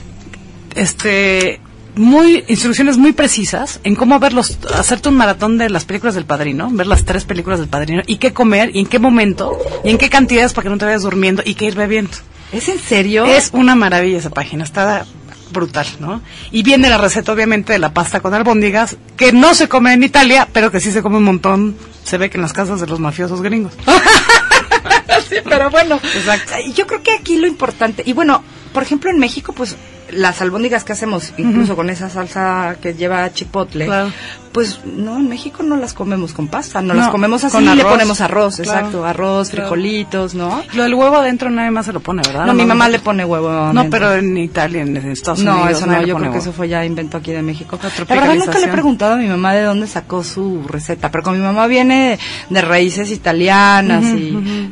este 0.75 1.59
muy 1.95 2.43
instrucciones 2.47 2.97
muy 2.97 3.11
precisas 3.11 3.81
en 3.83 3.95
cómo 3.95 4.17
verlos, 4.17 4.57
hacerte 4.73 5.09
un 5.09 5.15
maratón 5.15 5.57
de 5.57 5.69
las 5.69 5.83
películas 5.83 6.15
del 6.15 6.23
padrino, 6.25 6.69
ver 6.71 6.87
las 6.87 7.03
tres 7.03 7.25
películas 7.25 7.59
del 7.59 7.67
padrino 7.67 8.01
y 8.07 8.15
qué 8.15 8.31
comer 8.33 8.71
y 8.73 8.79
en 8.79 8.85
qué 8.85 8.97
momento 8.97 9.57
y 9.83 9.89
en 9.89 9.97
qué 9.97 10.09
cantidades 10.09 10.53
para 10.53 10.63
que 10.63 10.69
no 10.69 10.77
te 10.77 10.85
vayas 10.85 11.01
durmiendo 11.03 11.43
y 11.45 11.53
qué 11.55 11.65
ir 11.65 11.75
bebiendo. 11.75 12.11
¿Es 12.51 12.67
en 12.69 12.79
serio? 12.79 13.25
Es 13.25 13.51
una 13.53 13.75
maravilla 13.75 14.17
esa 14.17 14.29
página, 14.29 14.63
está 14.63 15.05
brutal, 15.51 15.87
¿no? 15.99 16.21
Y 16.51 16.63
viene 16.63 16.89
la 16.89 16.97
receta, 16.97 17.31
obviamente, 17.31 17.73
de 17.73 17.79
la 17.79 17.93
pasta 17.93 18.19
con 18.19 18.33
albóndigas, 18.33 18.97
que 19.17 19.31
no 19.31 19.53
se 19.53 19.67
come 19.67 19.93
en 19.93 20.03
Italia, 20.03 20.47
pero 20.51 20.71
que 20.71 20.79
sí 20.79 20.91
se 20.91 21.01
come 21.01 21.17
un 21.17 21.23
montón, 21.23 21.75
se 22.03 22.17
ve 22.17 22.29
que 22.29 22.37
en 22.37 22.41
las 22.41 22.53
casas 22.53 22.79
de 22.79 22.87
los 22.87 22.99
mafiosos 22.99 23.41
gringos. 23.41 23.73
sí, 25.29 25.35
pero 25.43 25.69
bueno. 25.69 25.99
Exacto. 26.15 26.53
Yo 26.73 26.87
creo 26.87 27.03
que 27.03 27.11
aquí 27.11 27.37
lo 27.37 27.47
importante, 27.47 28.03
y 28.05 28.13
bueno, 28.13 28.43
por 28.73 28.83
ejemplo 28.83 29.09
en 29.09 29.19
México, 29.19 29.53
pues 29.53 29.75
las 30.11 30.41
albóndigas 30.41 30.83
que 30.83 30.91
hacemos, 30.91 31.33
incluso 31.37 31.75
con 31.77 31.89
esa 31.89 32.09
salsa 32.09 32.75
que 32.81 32.93
lleva 32.95 33.31
chipotle, 33.33 33.85
Claro. 33.85 34.11
pues 34.51 34.81
no, 34.83 35.15
en 35.15 35.29
México 35.29 35.63
no 35.63 35.77
las 35.77 35.93
comemos 35.93 36.33
con 36.33 36.49
pasta, 36.49 36.81
no, 36.81 36.93
No, 36.93 36.99
las 36.99 37.09
comemos 37.09 37.45
así, 37.45 37.53
con 37.55 37.63
le 37.63 37.71
arroz. 37.71 37.91
ponemos 37.93 38.19
arroz, 38.19 38.55
Claro, 38.57 38.71
exacto, 38.79 39.05
arroz, 39.05 39.49
claro. 39.51 39.67
frijolitos, 39.69 40.35
¿no? 40.35 40.61
Lo 40.73 40.83
del 40.83 40.95
huevo 40.95 41.15
adentro 41.15 41.49
nadie 41.49 41.71
más 41.71 41.85
se 41.85 41.93
lo 41.93 42.01
pone, 42.01 42.23
¿verdad? 42.25 42.45
No, 42.45 42.53
mi 42.53 42.65
mamá 42.65 42.89
le 42.89 42.99
pone 42.99 43.23
huevo. 43.23 43.47
No, 43.49 43.79
adentro. 43.79 43.89
pero 43.89 44.15
en 44.15 44.37
Italia, 44.37 44.81
en 44.81 44.97
Estados 44.97 45.39
No, 45.39 45.53
Unidos. 45.61 45.77
eso 45.77 45.85
no, 45.85 45.93
nadie 45.93 46.07
le 46.07 46.09
yo 46.09 46.17
creo 46.17 46.31
que 46.33 46.37
eso 46.39 46.51
fue 46.51 46.67
ya 46.67 46.83
invento 46.83 47.15
aquí 47.15 47.31
de 47.31 47.41
México. 47.41 47.79
La 47.81 48.15
verdad 48.15 48.35
nunca 48.35 48.59
le 48.59 48.65
he 48.65 48.67
preguntado 48.69 49.13
a 49.13 49.17
mi 49.17 49.27
mamá 49.27 49.53
de 49.53 49.61
dónde 49.63 49.87
sacó 49.87 50.25
su 50.25 50.61
receta, 50.67 51.09
pero 51.09 51.23
como 51.23 51.37
mi 51.37 51.41
mamá 51.43 51.67
viene 51.67 52.19
de 52.49 52.61
raíces 52.61 53.11
italianas 53.11 54.03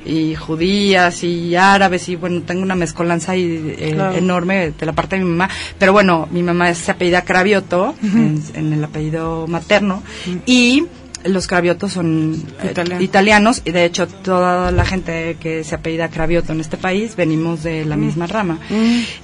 y, 0.05 0.35
judías 0.35 1.23
y 1.23 1.55
árabes 1.55 2.09
y 2.09 2.17
bueno, 2.17 2.41
tengo 2.41 2.61
una 2.63 2.75
mezcolanza 2.75 3.31
ahí 3.31 3.75
eh, 3.89 3.96
Claro. 3.96 4.15
enorme 4.17 4.72
de 4.72 4.86
la 4.86 4.93
parte 4.93 5.17
de 5.17 5.24
mi 5.24 5.29
mamá. 5.29 5.50
Pero 5.77 5.91
bueno, 5.93 6.27
mi 6.31 6.43
mamá 6.43 6.74
se 6.74 6.91
apellida 6.91 7.24
Cravioto, 7.24 7.96
en, 8.03 8.41
en 8.53 8.74
el 8.74 8.84
apellido 8.84 9.48
materno, 9.48 10.03
y 10.46 10.86
los 11.25 11.48
Craviotos 11.48 11.91
son 11.91 12.34
eh, 12.63 12.69
Italiano. 12.72 13.01
italianos 13.03 13.62
y 13.65 13.72
de 13.72 13.84
hecho 13.84 14.08
toda 14.08 14.72
la 14.72 14.86
gente 14.86 15.36
que 15.38 15.65
se 15.65 15.75
apellida 15.75 16.08
Cravioto 16.10 16.53
en 16.53 16.62
este 16.62 16.77
país 16.77 17.17
venimos 17.17 17.62
de 17.63 17.84
la 17.84 17.98
misma 17.98 18.25
rama. 18.25 18.58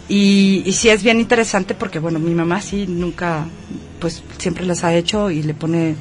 Y, 0.09 0.61
y 0.65 0.73
sí 0.73 0.89
es 0.89 1.03
bien 1.03 1.19
interesante 1.19 1.73
porque, 1.73 1.99
bueno, 1.99 2.19
mi 2.19 2.33
mamá 2.35 2.61
sí 2.61 2.85
nunca, 2.87 3.45
pues 3.99 4.23
siempre 4.37 4.65
las 4.65 4.83
ha 4.83 4.93
hecho 4.93 5.31
y 5.31 5.41
le 5.43 5.53
pone 5.53 5.95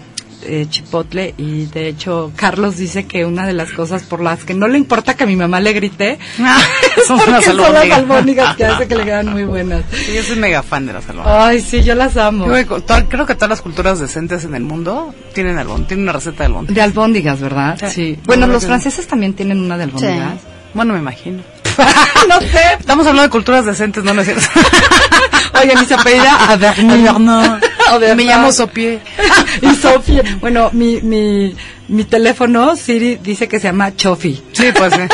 eh, 0.46 0.66
chipotle 0.68 1.34
y 1.38 1.66
de 1.66 1.88
hecho 1.88 2.32
Carlos 2.36 2.76
dice 2.76 3.06
que 3.06 3.24
una 3.24 3.46
de 3.46 3.52
las 3.52 3.70
cosas 3.72 4.02
por 4.02 4.20
las 4.20 4.44
que 4.44 4.54
no 4.54 4.68
le 4.68 4.78
importa 4.78 5.14
que 5.14 5.24
a 5.24 5.26
mi 5.26 5.36
mamá 5.36 5.60
le 5.60 5.72
grite 5.72 6.18
es 6.96 7.06
Son 7.06 7.16
porque 7.18 7.30
unas 7.30 7.44
son 7.44 7.56
las 7.56 7.66
albóndigas. 7.68 7.98
albóndigas 7.98 8.56
que 8.56 8.64
hace 8.64 8.88
que 8.88 8.94
le 8.96 9.04
quedan 9.04 9.32
muy 9.32 9.44
buenas. 9.44 9.82
Sí, 9.92 10.14
yo 10.14 10.22
soy 10.22 10.36
mega 10.36 10.62
fan 10.62 10.86
de 10.86 10.92
las 10.94 11.08
albóndigas. 11.08 11.38
Ay, 11.42 11.60
sí, 11.60 11.82
yo 11.82 11.94
las 11.94 12.16
amo. 12.16 12.46
Yo 12.46 12.52
creo 12.52 12.68
que 12.68 12.80
to- 12.86 13.08
creo 13.08 13.26
que 13.26 13.34
todas 13.34 13.50
las 13.50 13.60
culturas 13.62 13.98
decentes 14.00 14.44
en 14.44 14.54
el 14.54 14.62
mundo 14.62 15.14
tienen 15.34 15.58
albón, 15.58 15.86
tienen 15.86 16.04
una 16.04 16.12
receta 16.12 16.38
de 16.38 16.44
albón. 16.46 16.66
De 16.68 16.80
albóndigas, 16.82 17.40
¿verdad? 17.40 17.78
Sí. 17.80 17.90
Sí. 17.94 18.18
Bueno, 18.24 18.46
los 18.46 18.64
franceses 18.66 19.06
también 19.06 19.34
tienen 19.34 19.60
una 19.60 19.76
de 19.76 19.84
albóndigas. 19.84 20.40
Bueno, 20.74 20.92
me 20.94 20.98
imagino. 21.00 21.42
no 22.28 22.40
sé. 22.40 22.60
Estamos 22.78 23.06
hablando 23.06 23.22
de 23.22 23.30
culturas 23.30 23.64
decentes, 23.64 24.04
no, 24.04 24.14
no 24.14 24.20
es 24.22 24.26
cierto. 24.28 24.46
Oye, 25.62 25.74
mi 25.78 25.86
se 25.86 25.94
apellida 25.94 26.50
Averno. 26.50 27.58
Me 28.16 28.24
llamo 28.24 28.52
Sopie. 28.52 29.00
y 29.62 29.74
Sofía. 29.76 30.22
Bueno, 30.40 30.70
mi, 30.72 31.00
mi, 31.02 31.54
mi 31.88 32.04
teléfono, 32.04 32.76
Siri, 32.76 33.16
dice 33.16 33.48
que 33.48 33.58
se 33.60 33.68
llama 33.68 33.94
Chofi. 33.96 34.42
Sí, 34.52 34.66
pues 34.76 34.92
sí. 34.94 35.00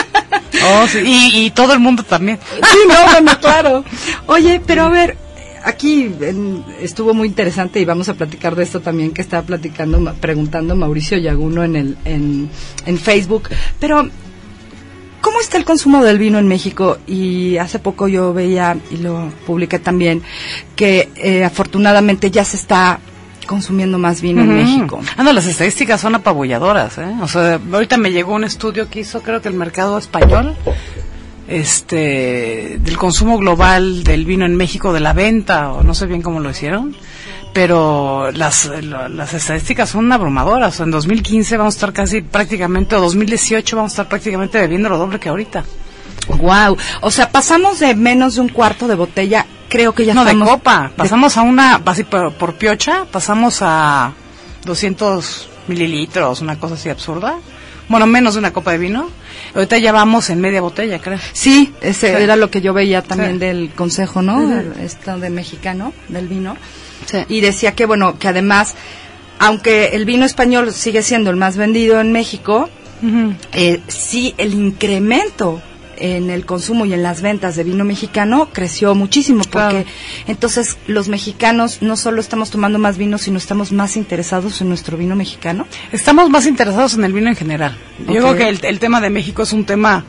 Oh, 0.62 0.86
sí. 0.86 0.98
Y, 0.98 1.46
y 1.46 1.50
todo 1.52 1.72
el 1.72 1.80
mundo 1.80 2.02
también. 2.02 2.38
Sí, 2.54 2.78
no, 2.86 3.10
bueno, 3.12 3.32
claro. 3.40 3.82
Oye, 4.26 4.60
pero 4.66 4.82
a 4.82 4.88
ver, 4.90 5.16
aquí 5.64 6.12
en- 6.20 6.62
estuvo 6.82 7.14
muy 7.14 7.28
interesante 7.28 7.80
y 7.80 7.86
vamos 7.86 8.10
a 8.10 8.14
platicar 8.14 8.54
de 8.56 8.64
esto 8.64 8.80
también 8.80 9.12
que 9.12 9.22
estaba 9.22 9.42
platicando, 9.42 10.12
preguntando 10.20 10.76
Mauricio 10.76 11.16
Yaguno 11.16 11.64
en, 11.64 11.76
el, 11.76 11.96
en, 12.04 12.50
en 12.84 12.98
Facebook. 12.98 13.48
Pero, 13.78 14.10
¿cómo 15.20 15.40
está 15.40 15.58
el 15.58 15.64
consumo 15.64 16.02
del 16.02 16.18
vino 16.18 16.38
en 16.38 16.48
México? 16.48 16.98
Y 17.06 17.56
hace 17.58 17.78
poco 17.78 18.08
yo 18.08 18.32
veía, 18.32 18.76
y 18.90 18.98
lo 18.98 19.30
publiqué 19.46 19.78
también, 19.78 20.22
que 20.76 21.08
eh, 21.16 21.44
afortunadamente 21.44 22.30
ya 22.30 22.44
se 22.44 22.56
está 22.56 23.00
consumiendo 23.46 23.98
más 23.98 24.20
vino 24.20 24.42
en. 24.42 24.54
México. 24.54 25.00
Ah, 25.16 25.24
no, 25.24 25.32
las 25.32 25.46
estadísticas 25.46 26.00
son 26.00 26.14
apabulladoras, 26.14 26.98
¿eh? 26.98 27.14
O 27.20 27.26
sea, 27.26 27.58
ahorita 27.72 27.96
me 27.96 28.12
llegó 28.12 28.34
un 28.34 28.44
estudio 28.44 28.88
que 28.88 29.00
hizo, 29.00 29.22
creo 29.22 29.42
que 29.42 29.48
el 29.48 29.54
mercado 29.54 29.98
español, 29.98 30.54
este, 31.48 32.78
del 32.80 32.96
consumo 32.96 33.38
global 33.38 34.04
del 34.04 34.24
vino 34.24 34.44
en 34.46 34.54
México, 34.54 34.92
de 34.92 35.00
la 35.00 35.12
venta, 35.12 35.72
o 35.72 35.82
no 35.82 35.94
sé 35.94 36.06
bien 36.06 36.22
cómo 36.22 36.38
lo 36.38 36.50
hicieron, 36.50 36.94
pero 37.52 38.30
las, 38.32 38.66
la- 38.82 39.08
las 39.08 39.34
estadísticas 39.34 39.90
son 39.90 40.10
abrumadoras. 40.12 40.80
En 40.80 40.90
2015 40.90 41.56
vamos 41.56 41.74
a 41.74 41.76
estar 41.76 41.92
casi 41.92 42.22
prácticamente, 42.22 42.94
o 42.96 43.00
2018 43.00 43.76
vamos 43.76 43.92
a 43.92 43.94
estar 43.94 44.08
prácticamente 44.08 44.58
bebiendo 44.58 44.88
lo 44.88 44.98
doble 44.98 45.18
que 45.18 45.28
ahorita. 45.28 45.64
Wow. 46.28 46.76
O 47.00 47.10
sea, 47.10 47.30
pasamos 47.30 47.80
de 47.80 47.94
menos 47.94 48.36
de 48.36 48.42
un 48.42 48.48
cuarto 48.48 48.86
de 48.86 48.94
botella, 48.94 49.46
creo 49.68 49.92
que 49.94 50.04
ya 50.04 50.14
no, 50.14 50.24
de 50.24 50.38
copa. 50.38 50.92
Pasamos 50.96 51.36
a 51.36 51.42
una, 51.42 51.80
así 51.84 52.04
por, 52.04 52.32
por 52.34 52.54
piocha, 52.54 53.04
pasamos 53.10 53.58
a 53.62 54.12
200 54.64 55.48
mililitros, 55.68 56.40
una 56.40 56.58
cosa 56.58 56.74
así 56.74 56.88
absurda. 56.88 57.36
Bueno, 57.88 58.06
menos 58.06 58.34
de 58.34 58.38
una 58.40 58.52
copa 58.52 58.70
de 58.70 58.78
vino. 58.78 59.10
Ahorita 59.52 59.76
ya 59.78 59.90
vamos 59.90 60.30
en 60.30 60.40
media 60.40 60.60
botella, 60.60 61.00
creo. 61.00 61.18
Sí, 61.32 61.74
ese 61.80 62.16
Sí. 62.16 62.22
era 62.22 62.36
lo 62.36 62.48
que 62.48 62.60
yo 62.60 62.72
veía 62.72 63.02
también 63.02 63.32
Sí. 63.32 63.38
del 63.38 63.70
consejo, 63.74 64.22
¿no? 64.22 64.38
Ujú. 64.38 64.62
Esto 64.80 65.18
de 65.18 65.28
mexicano, 65.30 65.92
del 66.08 66.28
vino. 66.28 66.56
Sí. 67.06 67.18
Y 67.28 67.40
decía 67.40 67.74
que, 67.74 67.86
bueno, 67.86 68.18
que 68.18 68.28
además, 68.28 68.74
aunque 69.38 69.90
el 69.94 70.04
vino 70.04 70.24
español 70.24 70.72
sigue 70.72 71.02
siendo 71.02 71.30
el 71.30 71.36
más 71.36 71.56
vendido 71.56 72.00
en 72.00 72.12
México, 72.12 72.68
eh, 73.52 73.80
sí 73.88 74.34
el 74.36 74.52
incremento 74.54 75.62
en 75.96 76.30
el 76.30 76.46
consumo 76.46 76.86
y 76.86 76.94
en 76.94 77.02
las 77.02 77.20
ventas 77.20 77.56
de 77.56 77.64
vino 77.64 77.84
mexicano 77.84 78.48
creció 78.52 78.94
muchísimo 78.94 79.44
porque 79.50 79.86
entonces 80.26 80.78
los 80.86 81.08
mexicanos 81.08 81.82
no 81.82 81.96
solo 81.96 82.20
estamos 82.20 82.50
tomando 82.50 82.78
más 82.78 82.96
vino 82.96 83.18
sino 83.18 83.36
estamos 83.36 83.70
más 83.70 83.96
interesados 83.96 84.60
en 84.62 84.68
nuestro 84.68 84.96
vino 84.96 85.14
mexicano 85.14 85.66
Estamos 85.92 86.30
más 86.30 86.46
interesados 86.46 86.94
en 86.94 87.04
el 87.04 87.12
vino 87.12 87.28
en 87.28 87.36
general. 87.36 87.76
Yo 88.06 88.14
creo 88.14 88.36
que 88.36 88.48
el, 88.48 88.60
el 88.62 88.78
tema 88.78 89.00
de 89.00 89.10
México 89.10 89.42
es 89.42 89.52
un 89.52 89.64
tema 89.64 90.04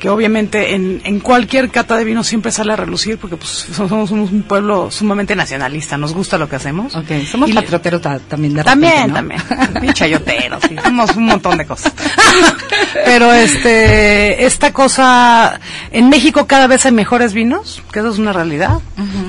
que 0.00 0.08
obviamente 0.08 0.74
en, 0.74 1.00
en 1.04 1.20
cualquier 1.20 1.68
cata 1.70 1.96
de 1.96 2.04
vino 2.04 2.24
siempre 2.24 2.50
sale 2.50 2.72
a 2.72 2.76
relucir 2.76 3.18
porque 3.18 3.36
pues 3.36 3.50
somos, 3.50 4.08
somos 4.08 4.32
un 4.32 4.42
pueblo 4.42 4.90
sumamente 4.90 5.36
nacionalista, 5.36 5.96
nos 5.98 6.12
gusta 6.14 6.38
lo 6.38 6.48
que 6.48 6.56
hacemos. 6.56 6.96
Ok, 6.96 7.06
somos 7.30 7.50
patrioteros 7.52 8.00
ta- 8.00 8.18
también 8.18 8.54
de 8.54 8.64
También, 8.64 9.14
repente, 9.14 9.36
¿no? 9.54 9.64
también. 9.68 9.92
Chayoteros, 9.94 10.62
sí, 10.68 10.74
somos 10.82 11.14
un 11.16 11.26
montón 11.26 11.56
de 11.58 11.66
cosas. 11.66 11.92
Pero 13.04 13.32
este, 13.32 14.44
esta 14.46 14.72
cosa, 14.72 15.60
en 15.92 16.08
México 16.08 16.46
cada 16.46 16.66
vez 16.66 16.86
hay 16.86 16.92
mejores 16.92 17.34
vinos, 17.34 17.82
que 17.92 17.98
eso 18.00 18.08
es 18.10 18.18
una 18.18 18.32
realidad, 18.32 18.78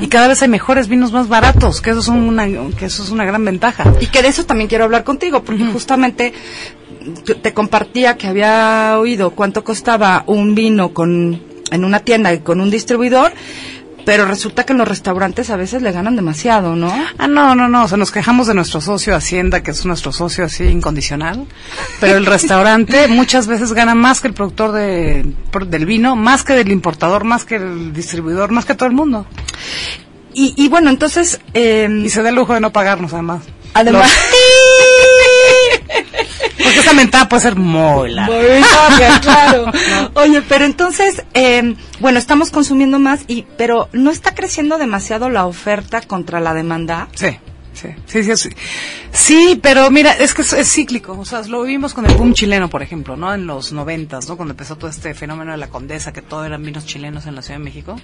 y 0.02 0.08
cada 0.08 0.28
vez 0.28 0.42
hay 0.42 0.48
mejores 0.48 0.88
vinos 0.88 1.12
más 1.12 1.28
baratos, 1.28 1.82
que 1.82 1.92
eso, 1.92 2.02
son 2.02 2.18
una, 2.24 2.46
que 2.78 2.86
eso 2.86 3.04
es 3.04 3.10
una 3.10 3.26
gran 3.26 3.44
ventaja. 3.44 3.92
Y 4.00 4.08
que 4.08 4.22
de 4.22 4.30
eso 4.30 4.46
también 4.46 4.68
quiero 4.70 4.86
hablar 4.86 5.04
contigo, 5.04 5.44
porque 5.44 5.66
justamente 5.66 6.34
te, 7.42 7.54
compartía 7.54 8.18
que 8.18 8.28
había 8.28 8.98
oído 9.00 9.32
cuánto 9.32 9.64
costaba 9.64 10.24
un 10.28 10.56
vino 10.56 10.94
con 10.94 11.42
en 11.72 11.86
una 11.86 12.02
tienda 12.02 12.34
y 12.34 12.40
con 12.40 12.60
un 12.60 12.70
distribuidor, 12.70 13.32
pero 14.06 14.26
resulta 14.26 14.66
que 14.66 14.74
en 14.74 14.80
los 14.80 14.88
restaurantes 14.88 15.50
a 15.50 15.56
veces 15.56 15.82
le 15.82 15.92
ganan 15.92 16.16
demasiado, 16.16 16.76
¿no? 16.76 16.94
Ah, 17.18 17.28
no, 17.28 17.56
no, 17.56 17.68
no, 17.68 17.86
o 17.86 17.88
sea, 17.88 17.98
nos 17.98 18.12
quejamos 18.12 18.48
de 18.48 18.54
nuestro 18.54 18.82
socio 18.82 19.16
Hacienda, 19.16 19.64
que 19.64 19.72
es 19.72 19.86
nuestro 19.86 20.12
socio 20.12 20.46
así 20.46 20.66
incondicional, 20.66 21.46
pero 22.00 22.18
el 22.18 22.26
restaurante 22.26 23.08
muchas 23.10 23.48
veces 23.48 23.74
gana 23.74 23.96
más 23.96 24.20
que 24.20 24.28
el 24.28 24.34
productor 24.34 24.74
de, 24.74 25.26
del 25.68 25.86
vino, 25.86 26.16
más 26.16 26.44
que 26.44 26.54
del 26.54 26.72
importador, 26.72 27.24
más 27.24 27.46
que 27.46 27.56
el 27.56 27.94
distribuidor, 27.94 28.52
más 28.52 28.66
que 28.66 28.76
todo 28.76 28.90
el 28.90 28.96
mundo. 28.96 29.26
Y, 30.34 30.54
y 30.58 30.70
bueno, 30.70 30.90
entonces, 30.90 31.40
eh, 31.54 31.90
Y 32.06 32.10
se 32.10 32.24
da 32.24 32.30
el 32.30 32.36
lujo 32.36 32.54
de 32.54 32.62
no 32.62 32.72
pagarnos, 32.72 33.14
además. 33.14 33.44
además... 33.74 34.12
Porque 36.58 36.80
esa 36.80 36.94
mentada 36.94 37.30
puede 37.30 37.42
ser 37.42 37.56
muy 37.56 38.12
larga. 38.12 38.36
Muy 38.36 38.62
larga, 38.62 39.22
claro. 39.22 39.72
Oye, 40.16 40.42
pero 40.42 40.66
entonces, 40.66 41.24
eh, 41.34 41.76
bueno, 42.00 42.20
estamos 42.20 42.52
consumiendo 42.52 43.00
más, 43.00 43.22
y 43.28 43.46
pero 43.58 43.90
no 43.94 44.12
está 44.12 44.36
creciendo 44.36 44.78
demasiado 44.78 45.30
la 45.30 45.46
oferta 45.46 46.02
contra 46.02 46.40
la 46.40 46.54
demanda. 46.54 47.08
Sí, 47.16 47.38
sí, 47.74 47.90
sí, 48.06 48.24
sí, 48.24 48.38
sí. 48.38 48.50
Sí, 49.12 49.60
pero 49.62 49.92
mira, 49.92 50.14
es 50.14 50.34
que 50.34 50.42
es, 50.42 50.54
es 50.54 50.72
cíclico. 50.72 51.18
O 51.20 51.26
sea, 51.26 51.42
lo 51.42 51.64
vimos 51.64 51.94
con 51.94 52.06
el 52.06 52.16
boom 52.16 52.34
chileno, 52.34 52.70
por 52.70 52.82
ejemplo, 52.82 53.18
¿no? 53.18 53.34
En 53.34 53.46
los 53.46 53.74
noventas, 53.74 54.28
¿no? 54.30 54.38
Cuando 54.38 54.54
empezó 54.54 54.78
todo 54.78 54.90
este 54.90 55.14
fenómeno 55.14 55.52
de 55.52 55.58
la 55.58 55.68
condesa, 55.68 56.14
que 56.14 56.22
todo 56.22 56.46
eran 56.46 56.64
vinos 56.64 56.86
chilenos 56.86 57.26
en 57.26 57.36
la 57.36 57.42
Ciudad 57.42 57.60
de 57.60 57.66
México. 57.66 57.96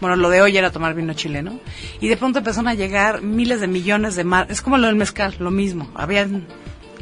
Bueno, 0.00 0.16
lo 0.16 0.30
de 0.30 0.42
hoy 0.42 0.56
era 0.56 0.70
tomar 0.70 0.94
vino 0.94 1.12
chileno. 1.12 1.60
Y 2.00 2.08
de 2.08 2.16
pronto 2.16 2.38
empezaron 2.38 2.68
a 2.68 2.74
llegar 2.74 3.22
miles 3.22 3.60
de 3.60 3.68
millones 3.68 4.16
de 4.16 4.24
mar... 4.24 4.46
Es 4.48 4.62
como 4.62 4.78
lo 4.78 4.86
del 4.86 4.96
mezcal, 4.96 5.36
lo 5.38 5.50
mismo. 5.50 5.90
Habían... 5.94 6.46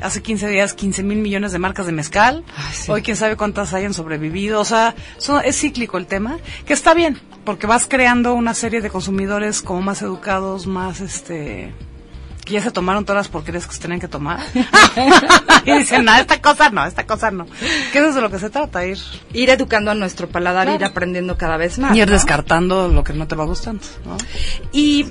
Hace 0.01 0.23
15 0.23 0.49
días 0.49 0.75
15 0.75 1.03
mil 1.05 1.19
millones 1.19 1.53
de 1.53 1.59
marcas 1.59 1.87
de 1.87 1.93
mezcal. 1.93 2.45
Ay, 2.57 2.75
sí. 2.75 2.91
Hoy 2.91 3.03
quién 3.03 3.17
sabe 3.17 3.37
cuántas 3.37 3.73
hayan 3.75 3.95
sobrevivido. 3.95 4.61
O 4.61 4.65
sea, 4.65 4.95
son- 5.19 5.43
es 5.45 5.59
cíclico 5.61 5.99
el 5.99 6.07
tema, 6.07 6.39
que 6.67 6.73
está 6.73 6.93
bien, 6.95 7.21
porque 7.45 7.67
vas 7.67 7.87
creando 7.89 8.35
una 8.35 8.55
serie 8.55 8.81
de 8.81 8.91
consumidores 8.91 9.63
como 9.63 9.81
más 9.83 10.03
educados, 10.03 10.67
más 10.67 11.01
este 11.01 11.73
que 12.45 12.55
ya 12.55 12.61
se 12.61 12.73
tomaron 12.73 13.05
todas 13.05 13.21
las 13.21 13.29
porquerías 13.29 13.69
que 13.69 13.75
se 13.75 13.81
tenían 13.81 14.01
que 14.01 14.09
tomar. 14.09 14.41
y 15.65 15.73
dicen, 15.79 16.05
no, 16.05 16.13
esta 16.17 16.43
cosa 16.43 16.71
no, 16.71 16.85
esta 16.85 17.07
cosa 17.07 17.31
no. 17.31 17.47
Que 17.93 17.99
eso 17.99 18.09
es 18.09 18.15
de 18.17 18.21
lo 18.21 18.31
que 18.33 18.41
se 18.41 18.51
trata, 18.51 18.85
ir, 18.85 18.99
Ir 19.33 19.51
educando 19.51 19.93
a 19.93 19.95
nuestro 19.95 20.29
paladar, 20.29 20.65
Claro. 20.67 20.81
ir 20.81 20.85
aprendiendo 20.85 21.39
cada 21.39 21.57
vez 21.57 21.79
más. 21.79 21.97
ir 21.97 22.07
¿no? 22.09 22.13
descartando 22.13 22.89
lo 22.89 23.05
que 23.05 23.13
no 23.13 23.29
te 23.29 23.37
va 23.37 23.45
gustando, 23.45 23.85
¿no? 24.05 24.17
¿Y 24.73 25.07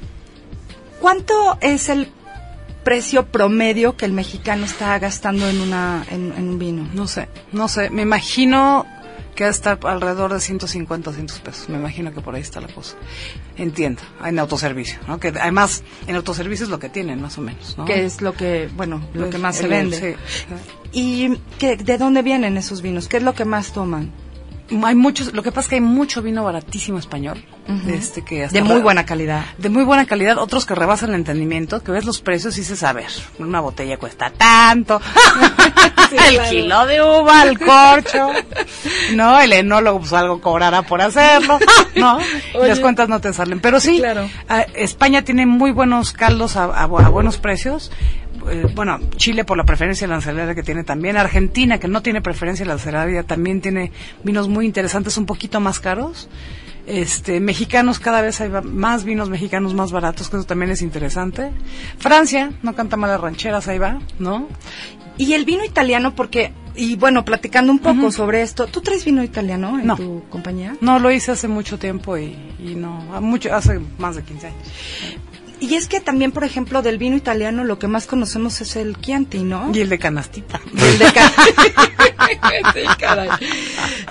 cuánto 1.00 1.58
es 1.62 1.88
el 1.88 2.12
precio 2.84 3.28
promedio 3.28 3.96
que 3.96 4.06
el 4.06 4.13
mexicano 4.13 4.65
está 4.65 4.98
gastando 5.00 5.48
en 5.48 5.62
una 5.62 6.06
en, 6.10 6.34
en 6.38 6.50
un 6.50 6.60
vino? 6.60 6.88
No 6.94 7.08
sé, 7.08 7.28
no 7.52 7.67
sé, 7.67 7.89
me 7.89 8.02
imagino 8.02 8.86
que 9.36 9.46
va 9.46 9.48
a 9.48 9.52
estar 9.52 9.80
alrededor 9.84 10.34
de 10.34 10.39
150, 10.39 11.10
200 11.10 11.39
pesos. 11.39 11.70
Me 11.70 11.78
imagino 11.78 12.13
que 12.13 12.22
por 12.22 12.36
ahí 12.36 12.41
está 12.41 12.60
la 12.60 12.67
cosa. 12.67 12.98
Entiendo, 13.56 14.02
en 14.26 14.39
autoservicio, 14.39 15.00
¿no? 15.08 15.20
Que 15.20 15.30
además 15.30 15.84
en 16.08 16.15
autoservicio 16.15 16.65
es 16.65 16.70
lo 16.70 16.80
que 16.80 16.89
tienen, 16.89 17.22
más 17.22 17.38
o 17.38 17.41
menos, 17.41 17.78
¿no? 17.78 17.86
Que 17.86 18.06
es 18.06 18.22
lo 18.22 18.34
que, 18.34 18.70
bueno, 18.76 19.02
lo 19.13 19.30
que 19.30 19.38
más 19.38 19.58
se 19.58 19.67
vende. 19.67 19.98
sí. 19.98 20.15
¿Y 20.94 21.38
qué, 21.58 21.78
de 21.78 21.98
dónde 21.98 22.22
vienen 22.22 22.58
esos 22.58 22.82
vinos? 22.82 23.08
¿Qué 23.08 23.17
es 23.17 23.24
lo 23.24 23.34
que 23.34 23.46
más 23.46 23.72
toman? 23.72 24.12
Hay 24.84 24.96
muchos, 24.96 25.34
lo 25.34 25.44
que 25.44 25.52
pasa 25.52 25.62
es 25.62 25.68
que 25.70 25.76
hay 25.76 25.82
mucho 25.82 26.22
vino 26.22 26.44
baratísimo 26.44 26.98
español, 27.00 27.44
este 27.88 28.24
que 28.24 28.44
hasta 28.46 28.58
De 28.58 28.64
muy 28.64 28.82
buena 28.82 29.06
calidad. 29.06 29.46
de 29.58 29.70
muy 29.70 29.84
buena 29.84 30.06
calidad, 30.06 30.38
otros 30.38 30.66
que 30.66 30.76
rebasan 30.76 31.10
el 31.10 31.16
entendimiento, 31.16 31.82
que 31.84 31.92
ves 31.92 32.06
los 32.06 32.20
precios 32.20 32.58
y 32.58 32.62
dices, 32.62 32.84
a 32.84 32.92
ver, 32.94 33.08
una 33.40 33.60
botella 33.62 33.98
cuesta 33.98 34.30
tanto, 34.32 35.02
el 36.30 36.42
kilo 36.50 36.86
de 36.86 37.02
uva, 37.02 37.44
el 37.44 37.60
corcho, 37.60 38.30
no, 39.14 39.40
el 39.40 39.54
enólogo 39.54 40.00
pues 40.00 40.14
algo 40.14 40.42
cobrará 40.42 40.82
por 40.82 41.02
hacerlo, 41.02 41.60
no, 41.96 42.20
las 42.66 42.80
cuentas 42.80 43.08
no 43.10 43.20
te 43.22 43.34
salen, 43.34 43.60
pero 43.60 43.80
sí, 43.80 44.00
Claro. 44.00 44.30
a- 44.50 44.62
España 44.62 45.24
tiene 45.24 45.46
muy 45.46 45.72
buenos 45.72 46.12
caldos 46.14 46.56
a, 46.56 46.64
a 46.66 46.86
buenos 46.88 47.38
precios, 47.38 47.92
eh, 48.49 48.67
bueno, 48.75 48.99
Chile 49.17 49.43
por 49.45 49.58
la 49.58 49.63
preferencia 49.65 50.08
lanceraria 50.08 50.56
que 50.56 50.63
tiene 50.63 50.84
también, 50.84 51.17
Argentina 51.17 51.77
que 51.80 51.88
no 51.88 52.01
tiene 52.01 52.21
preferencia 52.21 52.65
lanceraria 52.65 53.23
también 53.23 53.62
tiene 53.62 53.91
vinos 54.23 54.47
muy 54.47 54.65
interesantes, 54.65 55.17
un 55.17 55.25
poquito 55.25 55.60
más 55.60 55.80
caros. 55.80 56.30
Este, 56.88 57.39
mexicanos 57.39 57.99
cada 57.99 58.21
vez 58.21 58.41
hay 58.41 58.49
más 58.63 59.04
vinos 59.04 59.30
mexicanos 59.30 59.73
más 59.75 59.91
baratos, 59.91 60.30
que 60.30 60.38
eso 60.38 60.45
también 60.45 60.71
es 60.71 60.82
interesante. 60.82 61.51
Francia, 61.99 62.51
no 62.63 62.73
canta 62.73 62.97
malas 62.97 63.21
rancheras, 63.21 63.67
ahí 63.67 63.77
va, 63.77 63.99
¿no? 64.19 64.47
Y 65.17 65.34
el 65.34 65.45
vino 65.45 65.63
italiano, 65.63 66.15
porque, 66.15 66.51
y 66.75 66.95
bueno, 66.95 67.23
platicando 67.23 67.71
un 67.71 67.77
poco 67.80 68.12
sobre 68.12 68.41
esto, 68.41 68.65
¿tú 68.65 68.82
traes 68.82 69.06
vino 69.06 69.23
italiano 69.23 69.77
en 69.77 69.86
No. 69.86 69.95
tu 69.95 70.23
compañía? 70.30 70.75
No, 70.82 70.97
lo 70.97 71.12
hice 71.12 71.32
hace 71.32 71.47
mucho 71.47 71.77
tiempo 71.77 72.17
y, 72.17 72.36
y 72.58 72.73
no, 72.75 72.99
mucho, 73.21 73.54
hace 73.54 73.80
más 73.99 74.15
de 74.15 74.23
15 74.23 74.47
años. 74.47 74.58
Y 75.62 75.76
es 75.76 75.88
que 75.88 76.02
también, 76.02 76.32
por 76.34 76.43
ejemplo, 76.43 76.82
del 76.82 76.97
vino 76.97 77.15
italiano 77.15 77.63
lo 77.63 77.80
que 77.80 77.88
más 77.88 78.06
conocemos 78.08 78.60
es 78.62 78.76
el 78.76 78.97
Chianti, 79.00 79.43
¿no? 79.43 79.71
Y 79.74 79.80
el 79.80 79.88
de 79.89 80.00
canastita. 80.00 80.60
Y 80.74 80.82
el 80.84 80.97
de 81.00 81.13
ca- 81.13 81.32
Sí, 82.74 82.82
caray. 83.00 83.30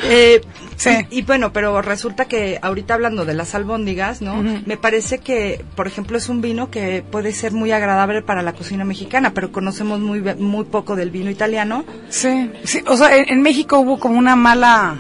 Eh, 0.05 0.41
Sí. 0.77 0.89
y, 1.11 1.19
y 1.19 1.23
bueno, 1.23 1.53
pero 1.53 1.83
resulta 1.83 2.25
que 2.25 2.59
ahorita 2.63 2.95
hablando 2.95 3.27
de 3.27 3.35
las 3.35 3.55
albóndigas, 3.55 4.23
¿no? 4.23 4.43
Me 4.65 4.79
parece 4.79 5.19
que, 5.19 5.63
por 5.77 5.87
ejemplo, 5.87 6.17
es 6.17 6.31
un 6.31 6.41
vino 6.41 6.71
que 6.71 7.03
puede 7.03 7.33
ser 7.33 7.53
muy 7.53 7.71
agradable 7.71 8.23
para 8.23 8.41
la 8.41 8.55
cocina 8.55 8.87
mexicana, 8.87 9.35
pero 9.35 9.53
conocemos 9.53 10.01
muy 10.01 10.21
muy 10.39 10.65
poco 10.65 10.97
del 10.97 11.11
vino 11.11 11.29
italiano. 11.31 11.85
Sí, 12.09 12.51
sí, 12.65 12.83
o 12.87 12.97
sea, 12.97 13.15
en, 13.15 13.29
en 13.29 13.43
México 13.43 13.79
hubo 13.79 13.99
como 14.01 14.19
una 14.19 14.37
mala 14.37 14.97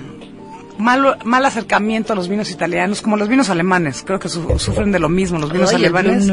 malo, 0.80 1.16
mal 1.24 1.44
acercamiento 1.44 2.12
a 2.12 2.16
los 2.16 2.28
vinos 2.28 2.50
italianos, 2.50 3.02
como 3.02 3.16
los 3.16 3.28
vinos 3.28 3.50
alemanes, 3.50 4.02
creo 4.06 4.18
que 4.18 4.28
su- 4.28 4.58
sufren 4.58 4.92
de 4.92 4.98
lo 4.98 5.08
mismo 5.08 5.38
los 5.38 5.52
vinos 5.52 5.70
Ay, 5.70 5.76
alemanes. 5.76 6.28